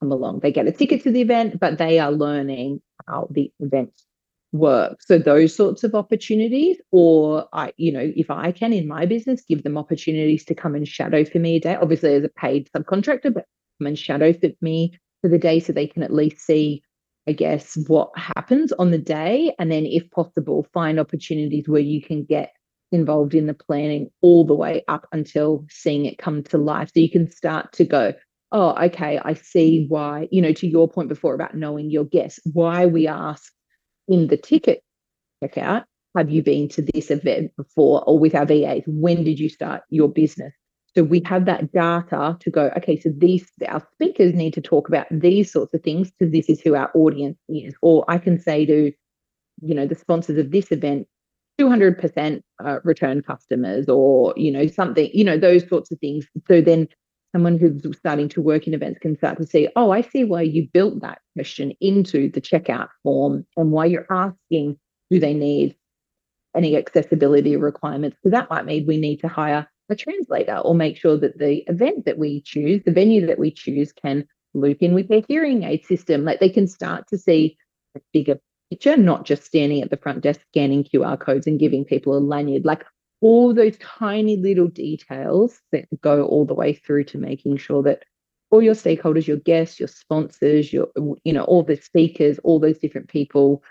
come 0.00 0.12
along. 0.12 0.40
They 0.40 0.52
get 0.52 0.66
a 0.66 0.72
ticket 0.72 1.02
to 1.04 1.10
the 1.10 1.20
event, 1.20 1.58
but 1.60 1.78
they 1.78 1.98
are 1.98 2.12
learning 2.12 2.80
how 3.06 3.28
the 3.30 3.52
event 3.60 3.92
works. 4.52 5.06
So 5.06 5.18
those 5.18 5.54
sorts 5.54 5.84
of 5.84 5.94
opportunities, 5.94 6.78
or 6.90 7.46
I, 7.52 7.72
you 7.76 7.92
know, 7.92 8.12
if 8.16 8.30
I 8.30 8.52
can 8.52 8.72
in 8.72 8.88
my 8.88 9.06
business, 9.06 9.42
give 9.46 9.62
them 9.62 9.76
opportunities 9.76 10.44
to 10.46 10.54
come 10.54 10.74
and 10.74 10.88
shadow 10.88 11.24
for 11.24 11.38
me 11.38 11.56
a 11.56 11.60
day, 11.60 11.76
obviously 11.76 12.14
as 12.14 12.24
a 12.24 12.30
paid 12.30 12.68
subcontractor, 12.74 13.34
but 13.34 13.46
come 13.78 13.86
and 13.86 13.98
shadow 13.98 14.32
for 14.32 14.48
me 14.60 14.98
for 15.20 15.28
the 15.28 15.38
day 15.38 15.60
so 15.60 15.72
they 15.72 15.86
can 15.86 16.02
at 16.02 16.12
least 16.12 16.38
see 16.38 16.82
I 17.28 17.32
guess, 17.32 17.76
what 17.88 18.10
happens 18.16 18.72
on 18.72 18.90
the 18.90 18.98
day. 18.98 19.54
And 19.58 19.70
then, 19.70 19.84
if 19.84 20.10
possible, 20.10 20.66
find 20.72 20.98
opportunities 20.98 21.68
where 21.68 21.82
you 21.82 22.00
can 22.00 22.24
get 22.24 22.54
involved 22.90 23.34
in 23.34 23.46
the 23.46 23.52
planning 23.52 24.10
all 24.22 24.46
the 24.46 24.54
way 24.54 24.82
up 24.88 25.06
until 25.12 25.66
seeing 25.68 26.06
it 26.06 26.16
come 26.16 26.42
to 26.44 26.56
life. 26.56 26.88
So 26.88 27.00
you 27.00 27.10
can 27.10 27.30
start 27.30 27.70
to 27.74 27.84
go, 27.84 28.14
oh, 28.52 28.74
okay, 28.84 29.20
I 29.22 29.34
see 29.34 29.86
why, 29.88 30.28
you 30.30 30.40
know, 30.40 30.52
to 30.52 30.66
your 30.66 30.88
point 30.88 31.08
before 31.08 31.34
about 31.34 31.54
knowing 31.54 31.90
your 31.90 32.04
guests, 32.04 32.40
why 32.52 32.86
we 32.86 33.06
ask 33.06 33.52
in 34.06 34.28
the 34.28 34.36
ticket 34.36 34.82
checkout, 35.42 35.84
have 36.16 36.30
you 36.30 36.42
been 36.42 36.68
to 36.70 36.82
this 36.82 37.10
event 37.10 37.52
before 37.56 38.02
or 38.04 38.18
with 38.18 38.34
our 38.34 38.46
VAs? 38.46 38.82
When 38.86 39.24
did 39.24 39.38
you 39.38 39.48
start 39.48 39.82
your 39.90 40.08
business? 40.08 40.54
So 40.94 41.04
we 41.04 41.22
have 41.26 41.44
that 41.44 41.70
data 41.70 42.36
to 42.40 42.50
go, 42.50 42.70
okay, 42.76 42.98
so 42.98 43.10
these 43.16 43.46
our 43.68 43.86
speakers 43.92 44.32
need 44.32 44.54
to 44.54 44.60
talk 44.60 44.88
about 44.88 45.06
these 45.10 45.52
sorts 45.52 45.74
of 45.74 45.82
things 45.82 46.10
because 46.10 46.32
this 46.32 46.48
is 46.48 46.60
who 46.60 46.74
our 46.74 46.90
audience 46.94 47.38
is. 47.48 47.74
Or 47.82 48.04
I 48.08 48.18
can 48.18 48.40
say 48.40 48.64
to, 48.66 48.90
you 49.60 49.74
know, 49.74 49.86
the 49.86 49.94
sponsors 49.94 50.38
of 50.38 50.50
this 50.50 50.72
event, 50.72 51.06
200% 51.60 52.40
uh, 52.64 52.78
return 52.84 53.22
customers 53.22 53.88
or, 53.88 54.32
you 54.36 54.50
know, 54.50 54.66
something, 54.66 55.10
you 55.12 55.24
know, 55.24 55.36
those 55.36 55.68
sorts 55.68 55.92
of 55.92 55.98
things. 55.98 56.26
So 56.48 56.60
then 56.60 56.88
someone 57.32 57.58
who's 57.58 57.96
starting 57.96 58.28
to 58.30 58.42
work 58.42 58.66
in 58.66 58.74
events 58.74 58.98
can 59.00 59.16
start 59.16 59.38
to 59.38 59.46
see, 59.46 59.68
oh, 59.76 59.90
I 59.90 60.00
see 60.00 60.24
why 60.24 60.42
you 60.42 60.68
built 60.72 61.00
that 61.00 61.20
question 61.34 61.72
into 61.80 62.30
the 62.30 62.40
checkout 62.40 62.88
form 63.02 63.46
and 63.56 63.70
why 63.70 63.86
you're 63.86 64.06
asking, 64.10 64.78
do 65.10 65.20
they 65.20 65.34
need 65.34 65.76
any 66.56 66.76
accessibility 66.76 67.56
requirements? 67.56 68.16
Because 68.16 68.32
that 68.32 68.50
might 68.50 68.64
mean 68.64 68.86
we 68.86 68.98
need 68.98 69.18
to 69.18 69.28
hire 69.28 69.68
a 69.90 69.96
translator 69.96 70.56
or 70.56 70.74
make 70.74 70.96
sure 70.96 71.16
that 71.16 71.38
the 71.38 71.64
event 71.66 72.04
that 72.04 72.18
we 72.18 72.42
choose, 72.42 72.82
the 72.84 72.92
venue 72.92 73.26
that 73.26 73.38
we 73.38 73.50
choose, 73.50 73.92
can 73.92 74.26
loop 74.54 74.78
in 74.80 74.94
with 74.94 75.08
their 75.08 75.22
hearing 75.28 75.62
aid 75.62 75.84
system. 75.84 76.24
Like 76.24 76.40
they 76.40 76.48
can 76.48 76.66
start 76.66 77.06
to 77.08 77.18
see 77.18 77.56
a 77.94 78.00
bigger 78.12 78.38
picture, 78.70 78.96
not 78.96 79.24
just 79.24 79.44
standing 79.44 79.82
at 79.82 79.90
the 79.90 79.96
front 79.96 80.22
desk 80.22 80.40
scanning 80.48 80.84
QR 80.84 81.18
codes 81.18 81.46
and 81.46 81.60
giving 81.60 81.84
people 81.84 82.16
a 82.16 82.20
lanyard. 82.20 82.64
Like 82.64 82.84
all 83.20 83.52
those 83.52 83.76
tiny 83.78 84.36
little 84.36 84.68
details 84.68 85.60
that 85.72 85.86
go 86.00 86.24
all 86.24 86.44
the 86.44 86.54
way 86.54 86.72
through 86.72 87.04
to 87.04 87.18
making 87.18 87.56
sure 87.56 87.82
that 87.82 88.04
all 88.50 88.62
your 88.62 88.74
stakeholders, 88.74 89.26
your 89.26 89.36
guests, 89.36 89.78
your 89.78 89.88
sponsors, 89.88 90.72
your 90.72 90.88
you 91.24 91.32
know, 91.32 91.44
all 91.44 91.62
the 91.62 91.76
speakers, 91.76 92.38
all 92.44 92.58
those 92.58 92.78
different 92.78 93.08
people 93.08 93.62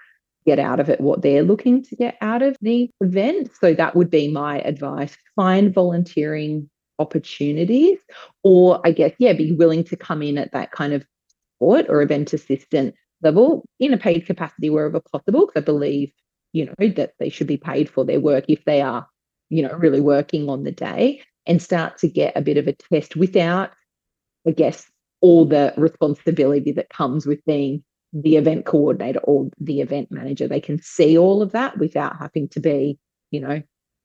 get 0.46 0.60
out 0.60 0.80
of 0.80 0.90
it 0.90 1.02
what 1.02 1.22
they're 1.22 1.44
looking 1.44 1.84
to 1.84 1.96
get 1.96 2.16
out 2.22 2.42
of 2.42 2.56
the 2.62 2.90
event. 3.02 3.52
So 3.60 3.74
that 3.74 3.96
would 3.96 4.10
be 4.10 4.30
my 4.30 4.60
advice. 4.60 5.18
Find 5.36 5.74
volunteering 5.74 6.70
opportunities, 7.00 7.98
or 8.44 8.80
I 8.86 8.92
guess, 8.92 9.14
yeah, 9.20 9.34
be 9.34 9.52
willing 9.52 9.84
to 9.86 9.96
come 9.96 10.22
in 10.22 10.38
at 10.38 10.54
that 10.54 10.72
kind 10.72 10.94
of 10.94 11.06
support 11.60 11.88
or 11.90 12.02
event 12.02 12.34
assistant 12.34 12.96
level 13.22 13.66
in 13.80 13.94
a 13.94 13.98
paid 13.98 14.26
capacity 14.26 14.70
wherever 14.70 15.00
possible. 15.00 15.48
Because 15.48 15.62
I 15.62 15.66
believe, 15.66 16.12
you 16.54 16.66
know, 16.66 16.88
that 16.96 17.14
they 17.20 17.30
should 17.30 17.48
be 17.48 17.58
paid 17.58 17.90
for 17.90 18.06
their 18.06 18.20
work 18.20 18.46
if 18.48 18.64
they 18.66 18.82
are, 18.82 19.08
you 19.50 19.62
know, 19.62 19.74
really 19.74 20.02
working 20.02 20.50
on 20.50 20.64
the 20.64 20.72
day 20.72 21.22
and 21.46 21.62
start 21.62 21.98
to 22.00 22.08
get 22.08 22.36
a 22.36 22.42
bit 22.42 22.58
of 22.58 22.68
a 22.68 22.74
test 22.74 23.16
without, 23.16 23.72
I 24.46 24.52
guess, 24.52 24.90
all 25.22 25.46
the 25.46 25.74
responsibility 25.78 26.72
that 26.74 26.90
comes 26.90 27.26
with 27.26 27.44
being 27.46 27.84
the 28.14 28.36
event 28.36 28.66
coordinator 28.66 29.20
or 29.20 29.50
the 29.60 29.82
event 29.82 30.12
manager. 30.12 30.48
They 30.48 30.62
can 30.62 30.82
see 30.82 31.18
all 31.18 31.42
of 31.42 31.52
that 31.52 31.78
without 31.78 32.18
having 32.18 32.48
to 32.50 32.60
be, 32.60 32.98
you 33.32 33.40
know, 33.40 33.62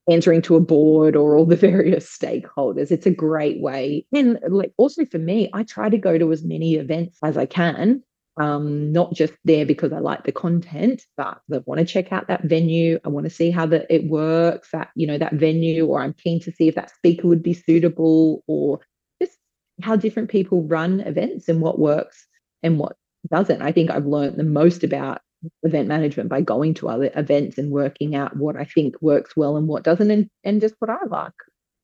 entering 0.09 0.43
to 0.43 0.57
a 0.57 0.61
board 0.61 1.15
or 1.17 1.37
all 1.37 1.47
the 1.47 1.57
various 1.71 2.07
stakeholders. 2.07 2.91
It's 2.91 3.07
a 3.07 3.11
great 3.11 3.61
way. 3.61 4.07
And 4.13 4.39
like 4.49 4.73
also 4.77 5.05
for 5.05 5.19
me, 5.19 5.51
I 5.53 5.63
try 5.63 5.89
to 5.89 5.99
go 5.99 6.19
to 6.19 6.33
as 6.33 6.45
many 6.45 6.75
events 6.75 7.19
as 7.23 7.37
I 7.37 7.47
can. 7.47 8.03
Um, 8.38 8.92
not 8.92 9.12
just 9.12 9.35
there 9.45 9.66
because 9.66 9.92
I 9.92 9.99
like 9.99 10.25
the 10.25 10.33
content, 10.33 11.03
but 11.18 11.42
I 11.53 11.59
want 11.66 11.81
to 11.81 11.85
check 11.85 12.12
out 12.12 12.29
that 12.29 12.45
venue. 12.45 12.99
I 13.05 13.11
want 13.11 13.25
to 13.25 13.31
see 13.31 13.51
how 13.51 13.66
that 13.66 13.87
it 13.90 14.09
works, 14.09 14.71
that, 14.73 14.88
you 14.97 15.07
know, 15.07 15.18
that 15.18 15.35
venue, 15.35 15.87
or 15.87 16.01
I'm 16.01 16.14
keen 16.14 16.40
to 16.40 16.53
see 16.53 16.66
if 16.66 16.75
that 16.77 16.95
speaker 16.95 17.29
would 17.29 17.42
be 17.42 17.53
suitable 17.53 18.42
or 18.47 18.81
just 19.23 19.37
how 19.83 19.97
different 19.97 20.31
people 20.31 20.62
run 20.62 21.01
events 21.01 21.47
and 21.47 21.61
what 21.61 21.79
works 21.79 22.27
and 22.62 22.79
what 22.79 22.97
doesn't. 23.31 23.61
I 23.61 23.71
think 23.71 23.90
I've 23.90 24.07
learned 24.07 24.38
the 24.38 24.45
most 24.45 24.83
about 24.83 25.21
event 25.62 25.88
management 25.88 26.31
by 26.31 26.40
going 26.40 26.73
to 26.75 26.88
other 26.88 27.11
events 27.14 27.59
and 27.59 27.71
working 27.71 28.14
out 28.14 28.35
what 28.35 28.57
I 28.57 28.64
think 28.64 28.95
works 29.03 29.37
well 29.37 29.59
and 29.59 29.68
what 29.68 29.85
doesn't, 29.85 30.11
and, 30.11 30.31
and 30.42 30.62
just 30.62 30.75
what 30.79 30.88
I 30.88 31.05
like 31.07 31.35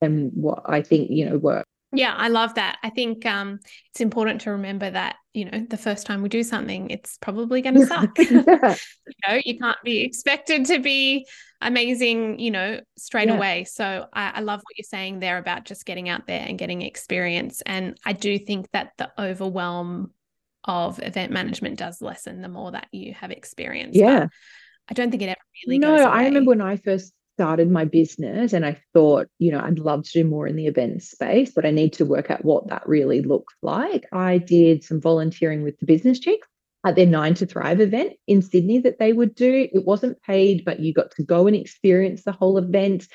and 0.00 0.30
what 0.32 0.62
I 0.64 0.80
think, 0.80 1.10
you 1.10 1.28
know, 1.28 1.36
works. 1.36 1.67
Yeah, 1.92 2.14
I 2.14 2.28
love 2.28 2.54
that. 2.54 2.78
I 2.82 2.90
think 2.90 3.24
um, 3.24 3.60
it's 3.90 4.00
important 4.00 4.42
to 4.42 4.50
remember 4.50 4.90
that, 4.90 5.16
you 5.32 5.46
know, 5.46 5.66
the 5.68 5.78
first 5.78 6.06
time 6.06 6.22
we 6.22 6.28
do 6.28 6.42
something, 6.42 6.90
it's 6.90 7.16
probably 7.18 7.62
going 7.62 7.76
to 7.76 7.86
suck. 7.86 8.10
yeah. 8.18 8.74
you 9.06 9.14
know, 9.26 9.40
you 9.44 9.58
can't 9.58 9.78
be 9.82 10.02
expected 10.02 10.66
to 10.66 10.80
be 10.80 11.26
amazing, 11.62 12.38
you 12.38 12.50
know, 12.50 12.80
straight 12.98 13.28
yeah. 13.28 13.36
away. 13.36 13.64
So 13.64 14.06
I, 14.12 14.32
I 14.34 14.40
love 14.40 14.60
what 14.60 14.76
you're 14.76 14.84
saying 14.84 15.20
there 15.20 15.38
about 15.38 15.64
just 15.64 15.86
getting 15.86 16.10
out 16.10 16.26
there 16.26 16.44
and 16.46 16.58
getting 16.58 16.82
experience. 16.82 17.62
And 17.64 17.98
I 18.04 18.12
do 18.12 18.38
think 18.38 18.70
that 18.72 18.92
the 18.98 19.10
overwhelm 19.18 20.12
of 20.64 21.00
event 21.02 21.32
management 21.32 21.78
does 21.78 22.02
lessen 22.02 22.42
the 22.42 22.48
more 22.48 22.72
that 22.72 22.88
you 22.92 23.14
have 23.14 23.30
experience. 23.30 23.96
Yeah. 23.96 24.20
But 24.20 24.30
I 24.90 24.94
don't 24.94 25.10
think 25.10 25.22
it 25.22 25.30
ever 25.30 25.38
really 25.66 25.78
no, 25.78 25.94
I 25.94 26.24
remember 26.24 26.50
when 26.50 26.60
I 26.60 26.76
first 26.76 27.14
started 27.38 27.70
my 27.70 27.84
business 27.84 28.52
and 28.52 28.66
I 28.66 28.80
thought, 28.92 29.28
you 29.38 29.52
know, 29.52 29.60
I'd 29.60 29.78
love 29.78 30.02
to 30.02 30.10
do 30.10 30.24
more 30.24 30.48
in 30.48 30.56
the 30.56 30.66
event 30.66 31.04
space, 31.04 31.52
but 31.54 31.64
I 31.64 31.70
need 31.70 31.92
to 31.94 32.04
work 32.04 32.32
out 32.32 32.44
what 32.44 32.68
that 32.68 32.88
really 32.88 33.22
looks 33.22 33.54
like. 33.62 34.06
I 34.12 34.38
did 34.38 34.82
some 34.82 35.00
volunteering 35.00 35.62
with 35.62 35.78
the 35.78 35.86
Business 35.86 36.18
Chicks 36.18 36.48
at 36.84 36.96
their 36.96 37.06
Nine 37.06 37.34
to 37.34 37.46
Thrive 37.46 37.80
event 37.80 38.14
in 38.26 38.42
Sydney 38.42 38.80
that 38.80 38.98
they 38.98 39.12
would 39.12 39.36
do. 39.36 39.68
It 39.72 39.84
wasn't 39.84 40.20
paid, 40.22 40.64
but 40.64 40.80
you 40.80 40.92
got 40.92 41.12
to 41.12 41.22
go 41.22 41.46
and 41.46 41.54
experience 41.54 42.24
the 42.24 42.32
whole 42.32 42.58
event 42.58 43.06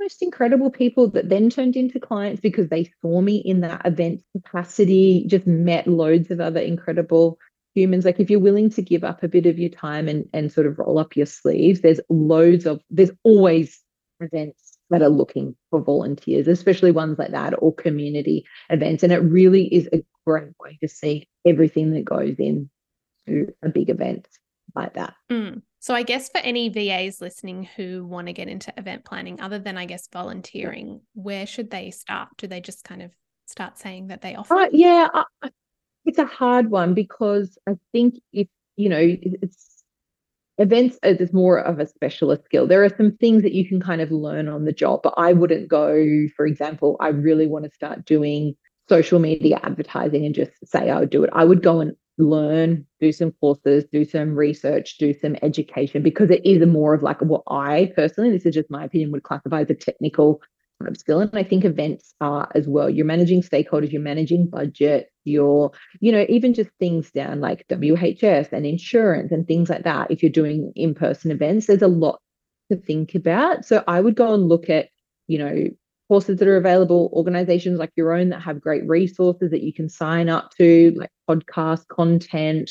most 0.00 0.22
incredible 0.22 0.70
people 0.70 1.10
that 1.10 1.28
then 1.28 1.50
turned 1.50 1.74
into 1.74 1.98
clients 1.98 2.40
because 2.40 2.68
they 2.68 2.88
saw 3.02 3.20
me 3.20 3.38
in 3.38 3.62
that 3.62 3.84
event 3.84 4.22
capacity, 4.32 5.24
just 5.26 5.44
met 5.44 5.88
loads 5.88 6.30
of 6.30 6.40
other 6.40 6.60
incredible 6.60 7.36
humans. 7.78 8.04
Like 8.04 8.20
if 8.20 8.30
you're 8.30 8.40
willing 8.40 8.70
to 8.70 8.82
give 8.82 9.04
up 9.04 9.22
a 9.22 9.28
bit 9.28 9.46
of 9.46 9.58
your 9.58 9.70
time 9.70 10.08
and, 10.08 10.28
and 10.32 10.52
sort 10.52 10.66
of 10.66 10.78
roll 10.78 10.98
up 10.98 11.16
your 11.16 11.26
sleeves, 11.26 11.80
there's 11.80 12.00
loads 12.08 12.66
of, 12.66 12.80
there's 12.90 13.10
always 13.22 13.80
events 14.20 14.78
that 14.90 15.02
are 15.02 15.08
looking 15.08 15.54
for 15.70 15.80
volunteers, 15.80 16.48
especially 16.48 16.90
ones 16.90 17.18
like 17.18 17.30
that 17.32 17.54
or 17.58 17.74
community 17.74 18.44
events. 18.70 19.02
And 19.02 19.12
it 19.12 19.18
really 19.18 19.72
is 19.72 19.88
a 19.92 20.04
great 20.26 20.52
way 20.60 20.78
to 20.82 20.88
see 20.88 21.28
everything 21.46 21.92
that 21.92 22.04
goes 22.04 22.36
in 22.38 22.70
to 23.26 23.52
a 23.62 23.68
big 23.68 23.90
event 23.90 24.26
like 24.74 24.94
that. 24.94 25.14
Mm. 25.30 25.62
So 25.80 25.94
I 25.94 26.02
guess 26.02 26.28
for 26.28 26.38
any 26.38 26.68
VAs 26.68 27.20
listening 27.20 27.68
who 27.76 28.04
want 28.04 28.26
to 28.26 28.32
get 28.32 28.48
into 28.48 28.72
event 28.76 29.04
planning, 29.04 29.40
other 29.40 29.58
than 29.58 29.76
I 29.76 29.84
guess 29.84 30.08
volunteering, 30.12 31.00
where 31.14 31.46
should 31.46 31.70
they 31.70 31.90
start? 31.90 32.30
Do 32.36 32.46
they 32.46 32.60
just 32.60 32.84
kind 32.84 33.02
of 33.02 33.12
start 33.46 33.78
saying 33.78 34.08
that 34.08 34.20
they 34.20 34.34
offer? 34.34 34.54
Uh, 34.54 34.68
yeah, 34.72 35.08
uh, 35.14 35.48
it's 36.04 36.18
a 36.18 36.26
hard 36.26 36.70
one 36.70 36.94
because 36.94 37.58
I 37.68 37.72
think 37.92 38.14
if 38.32 38.48
you 38.76 38.88
know 38.88 39.00
it's 39.00 39.78
events 40.58 40.98
is 41.02 41.32
more 41.32 41.58
of 41.58 41.78
a 41.78 41.86
specialist 41.86 42.44
skill. 42.44 42.66
There 42.66 42.84
are 42.84 42.94
some 42.96 43.12
things 43.12 43.42
that 43.42 43.52
you 43.52 43.66
can 43.66 43.80
kind 43.80 44.00
of 44.00 44.10
learn 44.10 44.48
on 44.48 44.64
the 44.64 44.72
job, 44.72 45.00
but 45.04 45.14
I 45.16 45.32
wouldn't 45.32 45.68
go, 45.68 46.04
for 46.36 46.46
example, 46.46 46.96
I 47.00 47.08
really 47.08 47.46
want 47.46 47.64
to 47.64 47.70
start 47.70 48.04
doing 48.04 48.56
social 48.88 49.20
media 49.20 49.60
advertising 49.62 50.26
and 50.26 50.34
just 50.34 50.52
say 50.64 50.90
I 50.90 50.98
would 50.98 51.10
do 51.10 51.22
it. 51.22 51.30
I 51.32 51.44
would 51.44 51.62
go 51.62 51.80
and 51.80 51.92
learn, 52.18 52.84
do 53.00 53.12
some 53.12 53.32
courses, 53.40 53.84
do 53.92 54.04
some 54.04 54.34
research, 54.34 54.98
do 54.98 55.14
some 55.14 55.36
education, 55.42 56.02
because 56.02 56.30
it 56.30 56.44
is 56.44 56.66
more 56.66 56.94
of 56.94 57.02
like 57.02 57.20
what 57.20 57.42
I 57.48 57.92
personally, 57.94 58.30
this 58.32 58.44
is 58.44 58.54
just 58.54 58.70
my 58.70 58.84
opinion, 58.84 59.12
would 59.12 59.22
classify 59.22 59.60
as 59.60 59.70
a 59.70 59.74
technical 59.74 60.40
kind 60.78 60.90
of 60.90 60.96
skill. 60.96 61.20
And 61.20 61.30
I 61.34 61.42
think 61.42 61.64
events 61.64 62.14
are 62.20 62.50
as 62.54 62.66
well. 62.68 62.88
You're 62.88 63.06
managing 63.06 63.42
stakeholders, 63.42 63.92
you're 63.92 64.00
managing 64.00 64.48
budget, 64.48 65.10
you're, 65.24 65.72
you 66.00 66.12
know, 66.12 66.24
even 66.28 66.54
just 66.54 66.70
things 66.78 67.10
down 67.10 67.40
like 67.40 67.66
WHS 67.68 68.52
and 68.52 68.64
insurance 68.64 69.32
and 69.32 69.46
things 69.46 69.68
like 69.68 69.84
that. 69.84 70.10
If 70.10 70.22
you're 70.22 70.30
doing 70.30 70.72
in 70.76 70.94
person 70.94 71.30
events, 71.30 71.66
there's 71.66 71.82
a 71.82 71.88
lot 71.88 72.20
to 72.70 72.76
think 72.76 73.14
about. 73.14 73.64
So 73.64 73.82
I 73.88 74.00
would 74.00 74.14
go 74.14 74.34
and 74.34 74.48
look 74.48 74.70
at, 74.70 74.88
you 75.26 75.38
know, 75.38 75.68
courses 76.08 76.38
that 76.38 76.48
are 76.48 76.56
available, 76.56 77.10
organizations 77.12 77.78
like 77.78 77.92
your 77.96 78.12
own 78.12 78.30
that 78.30 78.40
have 78.40 78.60
great 78.60 78.86
resources 78.86 79.50
that 79.50 79.62
you 79.62 79.72
can 79.72 79.88
sign 79.88 80.28
up 80.28 80.54
to, 80.56 80.94
like 80.96 81.10
podcast 81.28 81.86
content. 81.88 82.70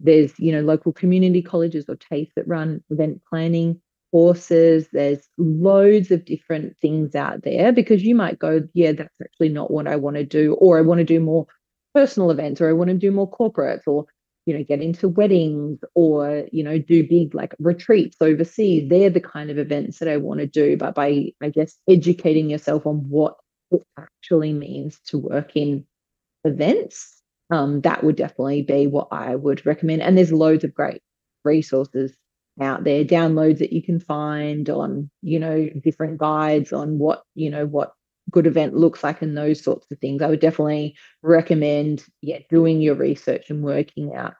There's, 0.00 0.38
you 0.38 0.52
know, 0.52 0.60
local 0.60 0.92
community 0.92 1.42
colleges 1.42 1.86
or 1.88 1.96
TAFE 1.96 2.28
that 2.36 2.46
run 2.46 2.82
event 2.88 3.20
planning 3.28 3.80
courses. 4.10 4.88
There's 4.92 5.28
loads 5.38 6.10
of 6.10 6.24
different 6.24 6.76
things 6.78 7.14
out 7.14 7.42
there 7.42 7.72
because 7.72 8.02
you 8.02 8.14
might 8.14 8.38
go, 8.38 8.62
yeah, 8.74 8.92
that's 8.92 9.14
actually 9.22 9.50
not 9.50 9.70
what 9.70 9.86
I 9.86 9.96
want 9.96 10.16
to 10.16 10.24
do, 10.24 10.54
or 10.54 10.78
I 10.78 10.82
want 10.82 10.98
to 10.98 11.04
do 11.04 11.20
more 11.20 11.46
personal 11.94 12.30
events, 12.30 12.60
or 12.60 12.68
I 12.68 12.72
want 12.72 12.88
to 12.88 12.96
do 12.96 13.10
more 13.10 13.30
corporates, 13.30 13.82
or 13.86 14.06
you 14.48 14.56
know, 14.56 14.64
get 14.64 14.80
into 14.80 15.10
weddings 15.10 15.78
or, 15.94 16.46
you 16.52 16.64
know, 16.64 16.78
do 16.78 17.06
big 17.06 17.34
like 17.34 17.54
retreats 17.58 18.16
overseas. 18.22 18.88
They're 18.88 19.10
the 19.10 19.20
kind 19.20 19.50
of 19.50 19.58
events 19.58 19.98
that 19.98 20.08
I 20.08 20.16
want 20.16 20.40
to 20.40 20.46
do. 20.46 20.78
But 20.78 20.94
by, 20.94 21.32
I 21.42 21.50
guess, 21.50 21.76
educating 21.86 22.48
yourself 22.48 22.86
on 22.86 23.06
what 23.10 23.36
it 23.70 23.82
actually 23.98 24.54
means 24.54 25.00
to 25.08 25.18
work 25.18 25.50
in 25.54 25.84
events, 26.44 27.20
um, 27.50 27.82
that 27.82 28.02
would 28.02 28.16
definitely 28.16 28.62
be 28.62 28.86
what 28.86 29.08
I 29.12 29.36
would 29.36 29.66
recommend. 29.66 30.00
And 30.00 30.16
there's 30.16 30.32
loads 30.32 30.64
of 30.64 30.72
great 30.72 31.02
resources 31.44 32.16
out 32.60 32.84
there, 32.84 33.04
downloads 33.04 33.58
that 33.58 33.72
you 33.72 33.82
can 33.82 34.00
find 34.00 34.68
on, 34.68 35.10
you 35.22 35.38
know, 35.38 35.68
different 35.82 36.18
guides 36.18 36.72
on 36.72 36.98
what, 36.98 37.22
you 37.34 37.50
know, 37.50 37.66
what 37.66 37.92
good 38.30 38.46
event 38.46 38.76
looks 38.76 39.02
like 39.02 39.22
and 39.22 39.36
those 39.36 39.62
sorts 39.62 39.90
of 39.90 39.98
things. 39.98 40.22
I 40.22 40.28
would 40.28 40.40
definitely 40.40 40.96
recommend, 41.22 42.04
yeah, 42.20 42.38
doing 42.50 42.80
your 42.80 42.94
research 42.94 43.50
and 43.50 43.62
working 43.62 44.14
out 44.14 44.34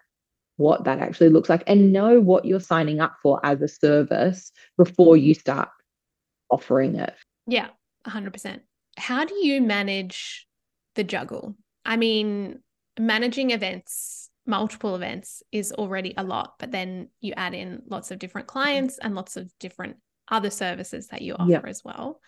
what 0.57 0.85
that 0.85 0.99
actually 0.99 1.29
looks 1.29 1.49
like 1.49 1.63
and 1.67 1.93
know 1.93 2.21
what 2.21 2.45
you're 2.45 2.61
signing 2.61 3.01
up 3.01 3.17
for 3.23 3.41
as 3.45 3.63
a 3.63 3.69
service 3.69 4.51
before 4.77 5.17
you 5.17 5.33
start 5.33 5.69
offering 6.51 6.97
it. 6.97 7.15
Yeah, 7.47 7.69
100%. 8.07 8.61
How 8.97 9.25
do 9.25 9.35
you 9.35 9.61
manage 9.63 10.47
the 10.97 11.05
juggle? 11.05 11.55
I 11.85 11.97
mean, 11.97 12.59
managing 12.99 13.53
events, 13.53 14.31
multiple 14.49 14.97
events 14.97 15.43
is 15.53 15.73
already 15.73 16.15
a 16.17 16.25
lot, 16.25 16.55
but 16.59 16.71
then 16.71 17.09
you 17.21 17.35
add 17.37 17.55
in 17.55 17.83
lots 17.87 18.11
of 18.11 18.19
different 18.19 18.49
clients 18.49 18.99
and 18.99 19.15
lots 19.15 19.37
of 19.37 19.53
different 19.61 19.97
other 20.31 20.51
services 20.51 21.09
that 21.09 21.23
you 21.23 21.35
offer 21.35 21.67
as 21.67 21.85
well. 21.85 22.21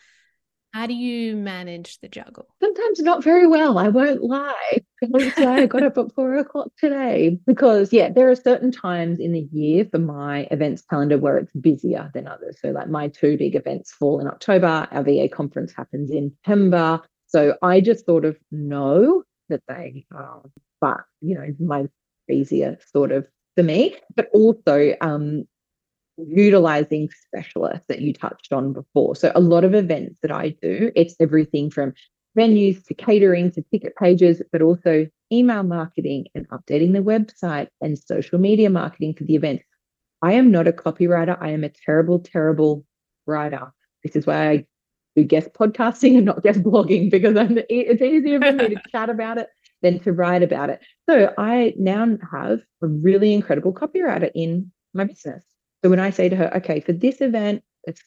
How 0.72 0.86
do 0.86 0.94
you 0.94 1.34
manage 1.34 1.98
the 1.98 2.08
juggle? 2.08 2.46
Sometimes 2.62 3.00
not 3.00 3.24
very 3.24 3.48
well. 3.48 3.76
I 3.76 3.88
won't 3.88 4.22
lie. 4.22 4.78
That's 5.02 5.36
why 5.36 5.62
I 5.62 5.66
got 5.66 5.82
up 5.82 5.98
at 5.98 6.12
four 6.14 6.36
o'clock 6.36 6.68
today. 6.78 7.40
Because 7.44 7.92
yeah, 7.92 8.10
there 8.10 8.30
are 8.30 8.36
certain 8.36 8.70
times 8.70 9.18
in 9.18 9.32
the 9.32 9.48
year 9.50 9.84
for 9.90 9.98
my 9.98 10.46
events 10.52 10.84
calendar 10.88 11.18
where 11.18 11.38
it's 11.38 11.52
busier 11.54 12.12
than 12.14 12.28
others. 12.28 12.58
So 12.62 12.70
like 12.70 12.88
my 12.88 13.08
two 13.08 13.36
big 13.36 13.56
events 13.56 13.90
fall 13.90 14.20
in 14.20 14.28
October. 14.28 14.86
Our 14.92 15.02
VA 15.02 15.28
conference 15.28 15.72
happens 15.72 16.10
in 16.12 16.30
September. 16.44 17.00
So 17.26 17.56
I 17.62 17.80
just 17.80 18.06
sort 18.06 18.24
of 18.24 18.38
know 18.52 19.24
that 19.48 19.62
they 19.66 20.06
are, 20.14 20.42
but 20.80 21.00
you 21.20 21.34
know, 21.34 21.46
my 21.58 21.88
easier 22.30 22.78
sort 22.92 23.12
of 23.12 23.26
for 23.56 23.62
me. 23.62 23.96
But 24.16 24.28
also 24.32 24.94
um 25.00 25.44
utilizing 26.26 27.08
specialists 27.26 27.84
that 27.88 28.00
you 28.00 28.12
touched 28.12 28.52
on 28.52 28.72
before. 28.72 29.16
So 29.16 29.32
a 29.34 29.40
lot 29.40 29.64
of 29.64 29.74
events 29.74 30.16
that 30.22 30.30
I 30.30 30.50
do, 30.62 30.92
it's 30.94 31.14
everything 31.20 31.70
from 31.70 31.94
venues 32.36 32.84
to 32.86 32.94
catering 32.94 33.50
to 33.52 33.62
ticket 33.72 33.96
pages, 33.96 34.42
but 34.52 34.62
also 34.62 35.06
email 35.32 35.62
marketing 35.62 36.26
and 36.34 36.48
updating 36.50 36.92
the 36.92 37.00
website 37.00 37.68
and 37.80 37.98
social 37.98 38.38
media 38.38 38.70
marketing 38.70 39.14
for 39.14 39.24
the 39.24 39.34
event. 39.34 39.62
I 40.22 40.32
am 40.32 40.50
not 40.50 40.68
a 40.68 40.72
copywriter. 40.72 41.36
I 41.40 41.50
am 41.50 41.64
a 41.64 41.70
terrible, 41.70 42.18
terrible 42.18 42.84
writer. 43.26 43.72
This 44.04 44.16
is 44.16 44.26
why 44.26 44.50
I 44.50 44.66
do 45.16 45.24
guest 45.24 45.50
podcasting 45.54 46.16
and 46.16 46.26
not 46.26 46.42
guest 46.42 46.62
blogging 46.62 47.10
because 47.10 47.36
I'm, 47.36 47.58
it's 47.68 48.02
easier 48.02 48.40
for 48.40 48.52
me 48.52 48.74
to 48.74 48.82
chat 48.92 49.08
about 49.08 49.38
it 49.38 49.48
than 49.82 50.00
to 50.00 50.12
write 50.12 50.42
about 50.42 50.70
it. 50.70 50.80
So 51.08 51.32
I 51.38 51.74
now 51.78 52.16
have 52.32 52.60
a 52.82 52.86
really 52.86 53.32
incredible 53.32 53.72
copywriter 53.72 54.30
in 54.34 54.70
my 54.94 55.04
business. 55.04 55.44
So 55.82 55.90
when 55.90 56.00
I 56.00 56.10
say 56.10 56.28
to 56.28 56.36
her, 56.36 56.56
okay, 56.56 56.80
for 56.80 56.92
this 56.92 57.20
event, 57.20 57.62
it's 57.84 58.02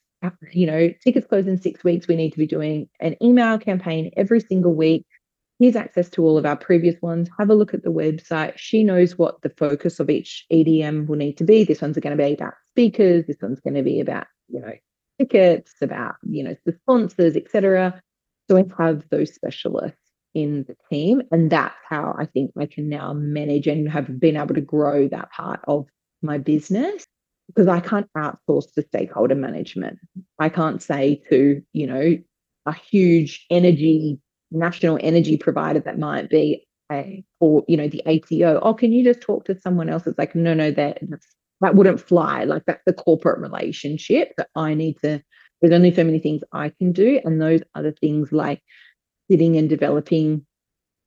you 0.52 0.66
know, 0.66 0.90
tickets 1.04 1.28
close 1.28 1.48
in 1.48 1.60
six 1.60 1.84
weeks. 1.84 2.08
We 2.08 2.16
need 2.16 2.32
to 2.32 2.38
be 2.38 2.48
doing 2.48 2.88
an 3.00 3.16
email 3.22 3.58
campaign 3.60 4.12
every 4.16 4.40
single 4.40 4.74
week. 4.74 5.06
Here's 5.60 5.76
access 5.76 6.10
to 6.12 6.24
all 6.24 6.38
of 6.38 6.46
our 6.46 6.56
previous 6.56 6.96
ones. 7.02 7.30
Have 7.38 7.50
a 7.50 7.56
look 7.56 7.74
at 7.74 7.84
the 7.84 7.92
website. 7.92 8.54
She 8.56 8.84
knows 8.84 9.18
what 9.18 9.42
the 9.42 9.50
focus 9.50 10.00
of 10.00 10.10
each 10.10 10.46
EDM 10.52 11.08
will 11.08 11.18
need 11.18 11.38
to 11.38 11.44
be. 11.44 11.64
This 11.64 11.82
one's 11.82 11.98
going 11.98 12.18
to 12.18 12.24
be 12.24 12.34
about 12.34 12.54
speakers. 12.70 13.26
This 13.28 13.38
one's 13.42 13.60
going 13.60 13.76
to 13.76 13.84
be 13.84 14.00
about, 14.00 14.28
you 14.50 14.60
know, 14.62 14.74
tickets, 15.20 15.74
about, 15.82 16.16
you 16.24 16.44
know, 16.44 16.56
the 16.66 16.74
sponsors, 16.82 17.36
etc. 17.36 18.02
So 18.50 18.58
I 18.58 18.84
have 18.84 19.04
those 19.10 19.34
specialists 19.34 20.03
in 20.34 20.66
the 20.68 20.76
team. 20.90 21.22
And 21.32 21.52
that's 21.52 21.76
how 21.88 22.16
I 22.18 22.26
think 22.26 22.52
I 22.58 22.66
can 22.66 22.90
now 22.90 23.14
manage 23.14 23.68
and 23.68 23.90
have 23.90 24.20
been 24.20 24.38
able 24.38 24.56
to 24.56 24.62
grow 24.62 25.08
that 25.08 25.32
part 25.32 25.62
of 25.68 25.88
my 26.22 26.38
business 26.38 27.06
because 27.48 27.68
I 27.68 27.80
can't 27.80 28.08
outsource 28.18 28.74
the 28.76 28.84
stakeholder 28.84 29.36
management. 29.36 30.00
I 30.40 30.50
can't 30.50 30.82
say 30.82 31.22
to, 31.30 31.62
you 31.74 31.88
know, 31.88 32.18
a 32.66 32.74
huge 32.74 33.46
energy, 33.50 34.20
national 34.52 34.98
energy 35.02 35.38
provider 35.38 35.82
that 35.82 36.00
might 36.00 36.30
be 36.30 36.66
a, 36.92 37.24
or, 37.40 37.64
you 37.68 37.78
know, 37.78 37.88
the 37.88 38.04
ATO, 38.06 38.60
oh, 38.62 38.74
can 38.74 38.92
you 38.92 39.04
just 39.04 39.22
talk 39.22 39.46
to 39.46 39.60
someone 39.60 39.90
else? 39.90 40.08
It's 40.08 40.18
like, 40.18 40.36
no, 40.36 40.54
no, 40.54 40.72
that, 40.72 41.00
that 41.62 41.76
wouldn't 41.76 42.00
fly. 42.00 42.46
Like 42.46 42.64
that's 42.66 42.84
the 42.86 42.94
corporate 42.94 43.40
relationship 43.40 44.34
that 44.38 44.50
I 44.56 44.74
need 44.74 44.98
to, 45.04 45.22
there's 45.62 45.74
only 45.74 45.94
so 45.94 46.04
many 46.04 46.20
things 46.20 46.42
I 46.52 46.70
can 46.70 46.92
do. 46.92 47.20
And 47.24 47.42
those 47.42 47.62
other 47.76 47.92
things 47.92 48.32
like 48.32 48.62
sitting 49.30 49.58
and 49.58 49.70
developing 49.70 50.46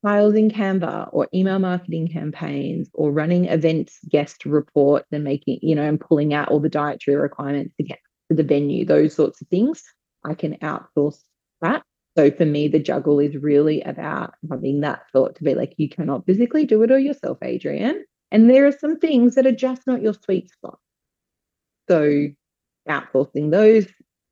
files 0.02 0.34
in 0.34 0.50
Canva 0.50 1.08
or 1.12 1.28
email 1.34 1.58
marketing 1.58 2.08
campaigns 2.08 2.88
or 2.94 3.10
running 3.10 3.46
events 3.46 3.98
guest 4.08 4.44
reports 4.44 5.06
and 5.12 5.24
making, 5.24 5.58
you 5.62 5.74
know, 5.74 5.82
and 5.82 6.00
pulling 6.00 6.32
out 6.32 6.48
all 6.48 6.60
the 6.60 6.68
dietary 6.68 7.16
requirements 7.16 7.74
to 7.78 7.96
the 8.30 8.42
venue, 8.42 8.84
those 8.84 9.14
sorts 9.14 9.40
of 9.40 9.48
things, 9.48 9.82
I 10.24 10.34
can 10.34 10.56
outsource 10.56 11.18
that. 11.60 11.82
So 12.16 12.30
for 12.30 12.46
me, 12.46 12.68
the 12.68 12.78
juggle 12.78 13.20
is 13.20 13.36
really 13.36 13.82
about 13.82 14.34
having 14.48 14.80
that 14.80 15.02
thought 15.12 15.36
to 15.36 15.44
be 15.44 15.54
like, 15.54 15.74
you 15.76 15.88
cannot 15.88 16.24
physically 16.24 16.64
do 16.64 16.82
it 16.82 16.90
all 16.90 16.98
yourself, 16.98 17.38
Adrienne. 17.42 18.04
And 18.32 18.50
there 18.50 18.66
are 18.66 18.72
some 18.72 18.98
things 18.98 19.34
that 19.34 19.46
are 19.46 19.52
just 19.52 19.86
not 19.86 20.02
your 20.02 20.14
sweet 20.14 20.50
spot. 20.50 20.78
So 21.88 22.28
outsourcing 22.88 23.50
those 23.50 23.86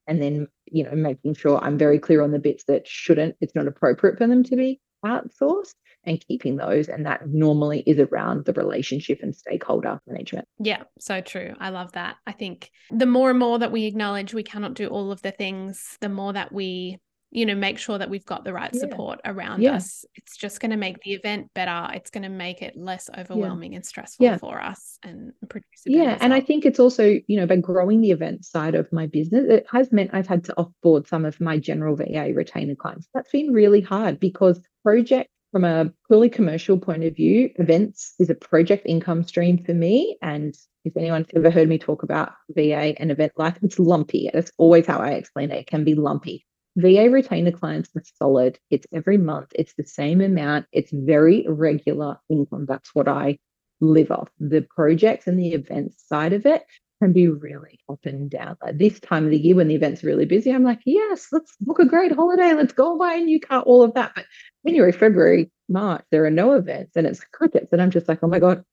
and 0.07 0.23
then, 0.23 0.49
you 0.67 0.85
know, 0.85 0.93
making 0.93 1.35
sure 1.35 1.59
I'm 1.62 1.79
very 1.79 1.99
clear 1.99 2.23
on 2.23 2.31
the 2.31 2.38
bits 2.38 2.64
that 2.64 2.87
shouldn't, 2.87 3.37
it's 3.40 3.55
not 3.55 3.67
appropriate 3.67 4.19
for 4.19 4.27
them 4.27 4.43
to 4.45 4.57
be 4.57 4.81
outsourced 5.05 5.75
and 6.05 6.23
keeping 6.27 6.57
those. 6.57 6.88
And 6.88 7.07
that 7.07 7.29
normally 7.29 7.81
is 7.87 7.99
around 7.99 8.45
the 8.45 8.53
relationship 8.53 9.21
and 9.23 9.35
stakeholder 9.35 10.01
management. 10.07 10.47
Yeah, 10.59 10.83
so 10.99 11.21
true. 11.21 11.55
I 11.59 11.71
love 11.71 11.93
that. 11.93 12.17
I 12.27 12.33
think 12.33 12.71
the 12.90 13.07
more 13.07 13.31
and 13.31 13.38
more 13.38 13.59
that 13.59 13.73
we 13.73 13.85
acknowledge 13.85 14.35
we 14.35 14.43
cannot 14.43 14.75
do 14.75 14.88
all 14.88 15.11
of 15.11 15.23
the 15.23 15.33
things, 15.33 15.97
the 16.01 16.09
more 16.09 16.33
that 16.33 16.53
we 16.53 16.99
you 17.35 17.44
know 17.44 17.55
make 17.55 17.79
sure 17.79 17.99
that 17.99 18.09
we've 18.09 18.25
got 18.25 18.44
the 18.44 18.53
right 18.53 18.70
yeah. 18.73 18.81
support 18.81 19.20
around 19.25 19.62
yeah. 19.62 19.75
us. 19.75 20.05
It's 20.14 20.37
just 20.37 20.61
going 20.61 20.70
to 20.70 20.77
make 20.77 21.03
the 21.03 21.12
event 21.12 21.51
better. 21.55 21.88
It's 21.94 22.11
going 22.11 22.23
to 22.23 22.29
make 22.29 22.62
it 22.62 22.77
less 22.77 23.11
overwhelming 23.16 23.73
yeah. 23.73 23.77
and 23.77 23.87
stressful 23.87 24.38
for 24.38 24.61
us 24.61 24.99
and 25.03 25.33
produce 25.49 25.64
yeah 25.87 26.16
and 26.20 26.33
i 26.33 26.40
think 26.40 26.64
it's 26.64 26.79
also 26.79 27.18
you 27.27 27.37
know 27.37 27.47
by 27.47 27.57
growing 27.57 28.01
the 28.01 28.11
event 28.11 28.44
side 28.44 28.75
of 28.75 28.90
my 28.92 29.07
business 29.07 29.44
it 29.49 29.66
has 29.70 29.92
meant 29.92 30.11
i've 30.12 30.27
had 30.27 30.44
to 30.44 30.55
offboard 30.57 31.07
some 31.07 31.25
of 31.25 31.40
my 31.40 31.59
general 31.59 31.97
va 31.97 32.33
retainer 32.35 32.75
clients. 32.75 33.09
That's 33.14 33.31
been 33.31 33.53
really 33.53 33.81
hard 33.81 34.20
because 34.20 34.61
project 34.83 35.31
from 35.53 35.64
a 35.64 35.90
purely 36.09 36.29
commercial 36.29 36.79
point 36.79 37.05
of 37.05 37.14
view 37.14 37.51
events 37.57 38.14
is 38.18 38.31
a 38.31 38.35
project 38.35 38.85
income 38.87 39.23
stream 39.23 39.62
for 39.62 39.73
me. 39.73 40.18
And 40.20 40.55
if 40.85 40.97
anyone's 40.97 41.29
ever 41.35 41.51
heard 41.51 41.68
me 41.68 41.79
talk 41.79 42.03
about 42.03 42.33
va 42.51 43.01
and 43.01 43.11
event 43.11 43.33
life 43.37 43.57
it's 43.62 43.79
lumpy. 43.79 44.31
That's 44.33 44.53
always 44.59 44.87
how 44.87 44.99
i 44.99 45.11
explain 45.11 45.51
it. 45.51 45.61
It 45.61 45.66
can 45.66 45.85
be 45.85 45.94
lumpy 45.94 46.44
VA 46.76 47.08
retainer 47.08 47.52
clients 47.52 47.90
are 47.96 48.02
solid. 48.16 48.58
It's 48.70 48.87
every 48.92 49.18
month, 49.18 49.52
it's 49.54 49.74
the 49.74 49.84
same 49.84 50.20
amount, 50.20 50.66
it's 50.72 50.90
very 50.92 51.46
regular 51.48 52.18
income. 52.28 52.66
That's 52.66 52.94
what 52.94 53.08
I 53.08 53.38
live 53.80 54.10
off. 54.10 54.28
The 54.40 54.62
projects 54.62 55.26
and 55.26 55.38
the 55.38 55.52
events 55.52 56.02
side 56.06 56.32
of 56.32 56.46
it 56.46 56.64
can 57.00 57.12
be 57.12 57.28
really 57.28 57.78
up 57.88 58.00
and 58.04 58.30
down. 58.30 58.56
Like 58.62 58.78
this 58.78 58.98
time 59.00 59.24
of 59.24 59.30
the 59.30 59.38
year 59.38 59.56
when 59.56 59.68
the 59.68 59.74
event's 59.74 60.02
really 60.02 60.24
busy, 60.24 60.52
I'm 60.52 60.64
like, 60.64 60.80
yes, 60.84 61.28
let's 61.30 61.54
book 61.60 61.78
a 61.78 61.84
great 61.84 62.12
holiday. 62.12 62.54
Let's 62.54 62.72
go 62.72 62.98
buy 62.98 63.14
a 63.14 63.20
new 63.20 63.40
car, 63.40 63.62
all 63.62 63.82
of 63.82 63.94
that. 63.94 64.12
But 64.14 64.26
January, 64.66 64.92
February, 64.92 65.50
March, 65.68 66.04
there 66.10 66.24
are 66.24 66.30
no 66.30 66.52
events 66.52 66.96
and 66.96 67.06
it's 67.06 67.20
crickets. 67.32 67.72
And 67.72 67.80
I'm 67.80 67.90
just 67.90 68.08
like, 68.08 68.20
oh 68.22 68.28
my 68.28 68.38
God, 68.40 68.64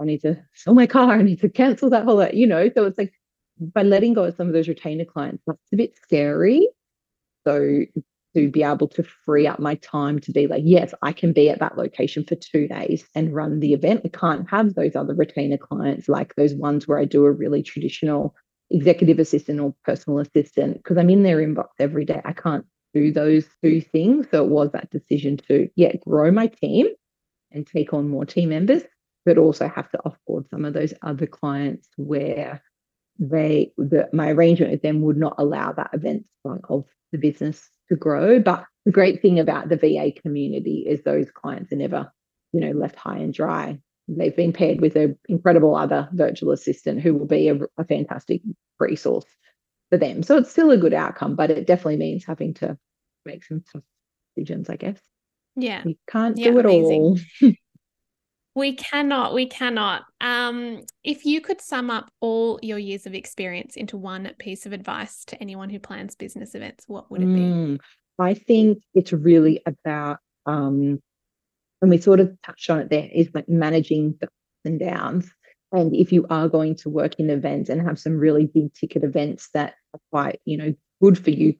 I 0.00 0.04
need 0.04 0.20
to 0.22 0.36
sell 0.54 0.74
my 0.74 0.86
car. 0.86 1.12
I 1.12 1.22
need 1.22 1.40
to 1.40 1.48
cancel 1.48 1.90
that 1.90 2.04
holiday, 2.04 2.36
you 2.36 2.46
know? 2.46 2.68
So 2.74 2.84
it's 2.84 2.98
like 2.98 3.12
by 3.58 3.82
letting 3.82 4.14
go 4.14 4.24
of 4.24 4.36
some 4.36 4.48
of 4.48 4.52
those 4.52 4.68
retainer 4.68 5.04
clients, 5.04 5.42
that's 5.46 5.58
a 5.72 5.76
bit 5.76 5.96
scary 6.02 6.68
so 7.46 7.84
to 8.34 8.50
be 8.50 8.62
able 8.62 8.88
to 8.88 9.02
free 9.02 9.46
up 9.46 9.58
my 9.58 9.74
time 9.76 10.18
to 10.20 10.32
be 10.32 10.46
like, 10.46 10.62
yes, 10.64 10.92
I 11.02 11.12
can 11.12 11.32
be 11.32 11.48
at 11.50 11.60
that 11.60 11.78
location 11.78 12.24
for 12.24 12.34
two 12.34 12.68
days 12.68 13.04
and 13.14 13.34
run 13.34 13.60
the 13.60 13.72
event. 13.72 14.02
I 14.04 14.08
can't 14.08 14.48
have 14.50 14.74
those 14.74 14.94
other 14.94 15.14
retainer 15.14 15.56
clients 15.56 16.08
like 16.08 16.34
those 16.34 16.54
ones 16.54 16.86
where 16.86 16.98
I 16.98 17.04
do 17.04 17.24
a 17.24 17.32
really 17.32 17.62
traditional 17.62 18.34
executive 18.70 19.18
assistant 19.18 19.60
or 19.60 19.74
personal 19.84 20.18
assistant 20.18 20.76
because 20.76 20.98
I'm 20.98 21.10
in 21.10 21.22
their 21.22 21.38
inbox 21.38 21.68
every 21.78 22.04
day. 22.04 22.20
I 22.24 22.32
can't 22.32 22.66
do 22.94 23.10
those 23.12 23.46
two 23.62 23.80
things. 23.80 24.26
So 24.30 24.44
it 24.44 24.50
was 24.50 24.72
that 24.72 24.90
decision 24.90 25.38
to, 25.48 25.68
yeah, 25.74 25.92
grow 26.06 26.30
my 26.30 26.48
team 26.48 26.88
and 27.50 27.66
take 27.66 27.94
on 27.94 28.08
more 28.08 28.26
team 28.26 28.50
members, 28.50 28.82
but 29.24 29.38
also 29.38 29.68
have 29.68 29.90
to 29.92 29.98
offboard 30.06 30.48
some 30.50 30.64
of 30.64 30.74
those 30.74 30.92
other 31.02 31.26
clients 31.26 31.88
where 31.96 32.62
they 33.18 33.72
the, 33.76 34.08
my 34.12 34.30
arrangement 34.30 34.72
with 34.72 34.82
them 34.82 35.02
would 35.02 35.16
not 35.16 35.34
allow 35.38 35.72
that 35.72 35.90
event 35.92 36.24
front 36.42 36.64
of 36.68 36.84
the 37.12 37.18
business 37.18 37.68
to 37.88 37.96
grow. 37.96 38.38
But 38.38 38.64
the 38.84 38.92
great 38.92 39.20
thing 39.22 39.38
about 39.38 39.68
the 39.68 39.76
VA 39.76 40.12
community 40.20 40.84
is 40.86 41.02
those 41.02 41.30
clients 41.30 41.72
are 41.72 41.76
never, 41.76 42.12
you 42.52 42.60
know, 42.60 42.72
left 42.72 42.96
high 42.96 43.18
and 43.18 43.34
dry. 43.34 43.78
They've 44.08 44.34
been 44.34 44.52
paired 44.52 44.80
with 44.80 44.96
an 44.96 45.18
incredible 45.28 45.76
other 45.76 46.08
virtual 46.12 46.52
assistant 46.52 47.00
who 47.02 47.14
will 47.14 47.26
be 47.26 47.48
a, 47.48 47.58
a 47.76 47.84
fantastic 47.84 48.40
resource 48.78 49.26
for 49.90 49.98
them. 49.98 50.22
So 50.22 50.38
it's 50.38 50.50
still 50.50 50.70
a 50.70 50.78
good 50.78 50.94
outcome, 50.94 51.36
but 51.36 51.50
it 51.50 51.66
definitely 51.66 51.98
means 51.98 52.24
having 52.24 52.54
to 52.54 52.78
make 53.26 53.44
some 53.44 53.62
decisions, 54.34 54.70
I 54.70 54.76
guess. 54.76 54.98
Yeah. 55.56 55.82
You 55.84 55.96
can't 56.08 56.38
yeah, 56.38 56.52
do 56.52 56.58
it 56.60 56.64
amazing. 56.64 57.18
all. 57.42 57.52
We 58.58 58.74
cannot. 58.74 59.34
We 59.34 59.46
cannot. 59.46 60.02
Um, 60.20 60.82
if 61.04 61.24
you 61.24 61.40
could 61.40 61.60
sum 61.60 61.90
up 61.90 62.10
all 62.20 62.58
your 62.60 62.80
years 62.80 63.06
of 63.06 63.14
experience 63.14 63.76
into 63.76 63.96
one 63.96 64.28
piece 64.40 64.66
of 64.66 64.72
advice 64.72 65.24
to 65.26 65.40
anyone 65.40 65.70
who 65.70 65.78
plans 65.78 66.16
business 66.16 66.56
events, 66.56 66.88
what 66.88 67.08
would 67.08 67.22
it 67.22 67.26
be? 67.26 67.40
Mm, 67.40 67.78
I 68.18 68.34
think 68.34 68.82
it's 68.94 69.12
really 69.12 69.62
about, 69.64 70.18
um, 70.44 71.00
and 71.80 71.88
we 71.88 71.98
sort 71.98 72.18
of 72.18 72.36
touched 72.42 72.68
on 72.68 72.80
it 72.80 72.90
there, 72.90 73.08
is 73.12 73.28
like 73.32 73.48
managing 73.48 74.16
the 74.20 74.26
ups 74.26 74.64
and 74.64 74.80
downs. 74.80 75.30
And 75.70 75.94
if 75.94 76.10
you 76.10 76.26
are 76.28 76.48
going 76.48 76.74
to 76.78 76.90
work 76.90 77.14
in 77.20 77.30
events 77.30 77.70
and 77.70 77.80
have 77.80 78.00
some 78.00 78.18
really 78.18 78.46
big 78.46 78.74
ticket 78.74 79.04
events 79.04 79.50
that 79.54 79.74
are 79.94 80.00
quite, 80.10 80.40
you 80.44 80.56
know, 80.56 80.74
good 81.00 81.16
for 81.16 81.30
you 81.30 81.54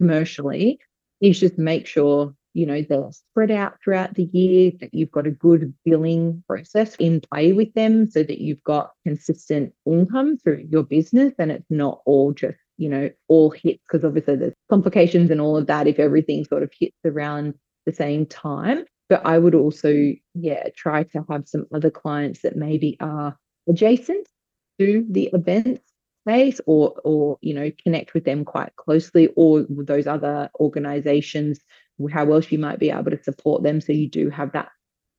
commercially, 0.00 0.80
is 1.20 1.38
just 1.38 1.58
make 1.58 1.86
sure 1.86 2.34
you 2.54 2.66
know 2.66 2.82
they're 2.82 3.10
spread 3.12 3.50
out 3.50 3.78
throughout 3.82 4.14
the 4.14 4.28
year 4.32 4.72
that 4.80 4.92
you've 4.92 5.10
got 5.10 5.26
a 5.26 5.30
good 5.30 5.72
billing 5.84 6.42
process 6.46 6.94
in 6.96 7.20
play 7.20 7.52
with 7.52 7.72
them 7.74 8.08
so 8.10 8.22
that 8.22 8.40
you've 8.40 8.62
got 8.64 8.90
consistent 9.04 9.72
income 9.86 10.36
through 10.38 10.66
your 10.70 10.82
business 10.82 11.32
and 11.38 11.50
it's 11.50 11.70
not 11.70 12.00
all 12.06 12.32
just 12.32 12.58
you 12.76 12.88
know 12.88 13.10
all 13.28 13.50
hits 13.50 13.82
because 13.86 14.04
obviously 14.04 14.36
there's 14.36 14.54
complications 14.68 15.30
and 15.30 15.40
all 15.40 15.56
of 15.56 15.66
that 15.66 15.86
if 15.86 15.98
everything 15.98 16.44
sort 16.44 16.62
of 16.62 16.72
hits 16.78 16.96
around 17.04 17.54
the 17.86 17.92
same 17.92 18.26
time. 18.26 18.84
But 19.08 19.26
i 19.26 19.38
would 19.38 19.54
also 19.54 20.12
yeah 20.34 20.68
try 20.76 21.02
to 21.02 21.24
have 21.28 21.48
some 21.48 21.66
other 21.74 21.90
clients 21.90 22.42
that 22.42 22.56
maybe 22.56 22.96
are 23.00 23.36
adjacent 23.68 24.28
to 24.78 25.04
the 25.10 25.30
events 25.32 25.82
space 26.22 26.60
or 26.66 26.94
or 27.04 27.38
you 27.40 27.54
know 27.54 27.70
connect 27.82 28.14
with 28.14 28.24
them 28.24 28.44
quite 28.44 28.74
closely 28.76 29.28
or 29.36 29.66
those 29.68 30.06
other 30.06 30.50
organizations 30.60 31.60
how 32.08 32.32
else 32.32 32.50
you 32.50 32.58
might 32.58 32.78
be 32.78 32.90
able 32.90 33.10
to 33.10 33.22
support 33.22 33.62
them 33.62 33.80
so 33.80 33.92
you 33.92 34.08
do 34.08 34.30
have 34.30 34.52
that 34.52 34.68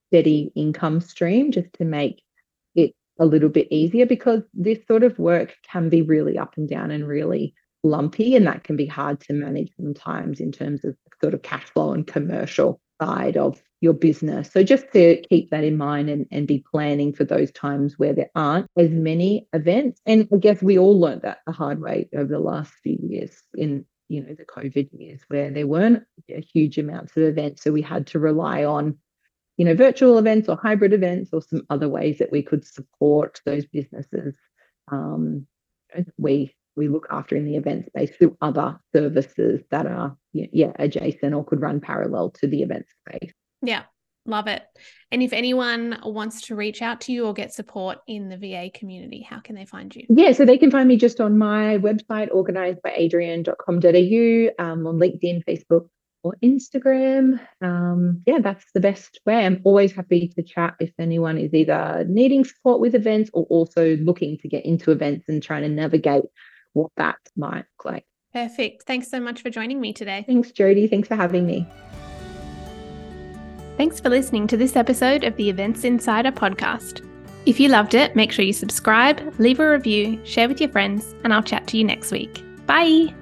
steady 0.08 0.50
income 0.54 1.00
stream 1.00 1.50
just 1.50 1.72
to 1.74 1.84
make 1.84 2.22
it 2.74 2.94
a 3.18 3.26
little 3.26 3.48
bit 3.48 3.68
easier 3.70 4.06
because 4.06 4.42
this 4.52 4.78
sort 4.86 5.02
of 5.02 5.18
work 5.18 5.54
can 5.70 5.88
be 5.88 6.02
really 6.02 6.38
up 6.38 6.56
and 6.56 6.68
down 6.68 6.90
and 6.90 7.06
really 7.06 7.54
lumpy 7.84 8.36
and 8.36 8.46
that 8.46 8.64
can 8.64 8.76
be 8.76 8.86
hard 8.86 9.20
to 9.20 9.32
manage 9.32 9.70
sometimes 9.76 10.40
in 10.40 10.52
terms 10.52 10.84
of 10.84 10.96
sort 11.20 11.34
of 11.34 11.42
cash 11.42 11.64
flow 11.64 11.92
and 11.92 12.06
commercial 12.06 12.80
side 13.00 13.36
of 13.36 13.60
your 13.80 13.92
business. 13.92 14.50
So 14.50 14.62
just 14.62 14.86
to 14.92 15.20
keep 15.28 15.50
that 15.50 15.64
in 15.64 15.76
mind 15.76 16.08
and, 16.08 16.26
and 16.30 16.46
be 16.46 16.64
planning 16.70 17.12
for 17.12 17.24
those 17.24 17.50
times 17.50 17.98
where 17.98 18.12
there 18.12 18.30
aren't 18.36 18.68
as 18.76 18.90
many 18.90 19.48
events. 19.52 20.00
And 20.06 20.28
I 20.32 20.36
guess 20.36 20.62
we 20.62 20.78
all 20.78 20.98
learned 20.98 21.22
that 21.22 21.38
the 21.46 21.52
hard 21.52 21.80
way 21.80 22.08
over 22.14 22.32
the 22.32 22.38
last 22.38 22.72
few 22.82 22.98
years 23.02 23.42
in 23.54 23.84
you 24.12 24.22
know 24.22 24.34
the 24.34 24.44
COVID 24.44 24.90
years 24.92 25.20
where 25.28 25.50
there 25.50 25.66
weren't 25.66 26.04
huge 26.28 26.76
amounts 26.76 27.16
of 27.16 27.22
events. 27.22 27.62
So 27.62 27.72
we 27.72 27.80
had 27.80 28.06
to 28.08 28.18
rely 28.18 28.62
on 28.62 28.98
you 29.56 29.64
know 29.64 29.74
virtual 29.74 30.18
events 30.18 30.50
or 30.50 30.56
hybrid 30.56 30.92
events 30.92 31.30
or 31.32 31.40
some 31.40 31.62
other 31.70 31.88
ways 31.88 32.18
that 32.18 32.30
we 32.30 32.42
could 32.42 32.64
support 32.64 33.40
those 33.46 33.64
businesses. 33.64 34.34
Um, 34.90 35.46
we 36.18 36.54
we 36.76 36.88
look 36.88 37.06
after 37.10 37.36
in 37.36 37.46
the 37.46 37.56
event 37.56 37.86
space 37.86 38.10
through 38.16 38.36
other 38.42 38.78
services 38.94 39.62
that 39.70 39.86
are 39.86 40.14
yeah 40.32 40.72
adjacent 40.78 41.34
or 41.34 41.44
could 41.44 41.62
run 41.62 41.80
parallel 41.80 42.30
to 42.32 42.46
the 42.46 42.62
event 42.62 42.86
space. 43.08 43.32
Yeah, 43.62 43.84
love 44.26 44.46
it. 44.46 44.62
And 45.10 45.22
if 45.22 45.32
anyone 45.32 45.98
wants 46.04 46.42
to 46.42 46.54
reach 46.54 46.82
out 46.82 47.00
to 47.02 47.12
you 47.12 47.26
or 47.26 47.34
get 47.34 47.52
support 47.52 47.98
in 48.06 48.28
the 48.28 48.36
VA 48.36 48.70
community, 48.72 49.22
how 49.22 49.40
can 49.40 49.56
they 49.56 49.64
find 49.64 49.92
you? 49.94 50.06
Yeah, 50.08 50.32
so 50.32 50.44
they 50.44 50.58
can 50.58 50.70
find 50.70 50.88
me 50.88 50.96
just 50.96 51.20
on 51.20 51.38
my 51.38 51.78
website, 51.78 52.30
organisedbyadrienne.com.au, 52.30 54.64
um, 54.64 54.86
on 54.86 54.98
LinkedIn, 54.98 55.44
Facebook, 55.44 55.88
or 56.22 56.36
Instagram. 56.42 57.40
Um, 57.60 58.22
yeah, 58.26 58.38
that's 58.40 58.64
the 58.74 58.80
best 58.80 59.20
way. 59.26 59.44
I'm 59.44 59.60
always 59.64 59.92
happy 59.92 60.28
to 60.28 60.42
chat 60.42 60.76
if 60.80 60.92
anyone 60.98 61.36
is 61.38 61.52
either 61.52 62.06
needing 62.08 62.44
support 62.44 62.80
with 62.80 62.94
events 62.94 63.28
or 63.32 63.44
also 63.44 63.96
looking 63.96 64.38
to 64.38 64.48
get 64.48 64.64
into 64.64 64.92
events 64.92 65.28
and 65.28 65.42
trying 65.42 65.62
to 65.62 65.68
navigate 65.68 66.24
what 66.72 66.90
that 66.96 67.18
might 67.36 67.66
look 67.78 67.84
like. 67.84 68.06
Perfect. 68.32 68.84
Thanks 68.84 69.10
so 69.10 69.20
much 69.20 69.42
for 69.42 69.50
joining 69.50 69.78
me 69.80 69.92
today. 69.92 70.24
Thanks, 70.26 70.52
Jody. 70.52 70.88
Thanks 70.88 71.08
for 71.08 71.16
having 71.16 71.46
me. 71.46 71.66
Thanks 73.76 74.00
for 74.00 74.10
listening 74.10 74.46
to 74.48 74.56
this 74.56 74.76
episode 74.76 75.24
of 75.24 75.36
the 75.36 75.48
Events 75.48 75.84
Insider 75.84 76.30
podcast. 76.30 77.06
If 77.46 77.58
you 77.58 77.68
loved 77.68 77.94
it, 77.94 78.14
make 78.14 78.30
sure 78.30 78.44
you 78.44 78.52
subscribe, 78.52 79.34
leave 79.38 79.58
a 79.60 79.70
review, 79.70 80.20
share 80.24 80.46
with 80.46 80.60
your 80.60 80.70
friends, 80.70 81.14
and 81.24 81.32
I'll 81.32 81.42
chat 81.42 81.66
to 81.68 81.76
you 81.76 81.84
next 81.84 82.12
week. 82.12 82.42
Bye. 82.66 83.14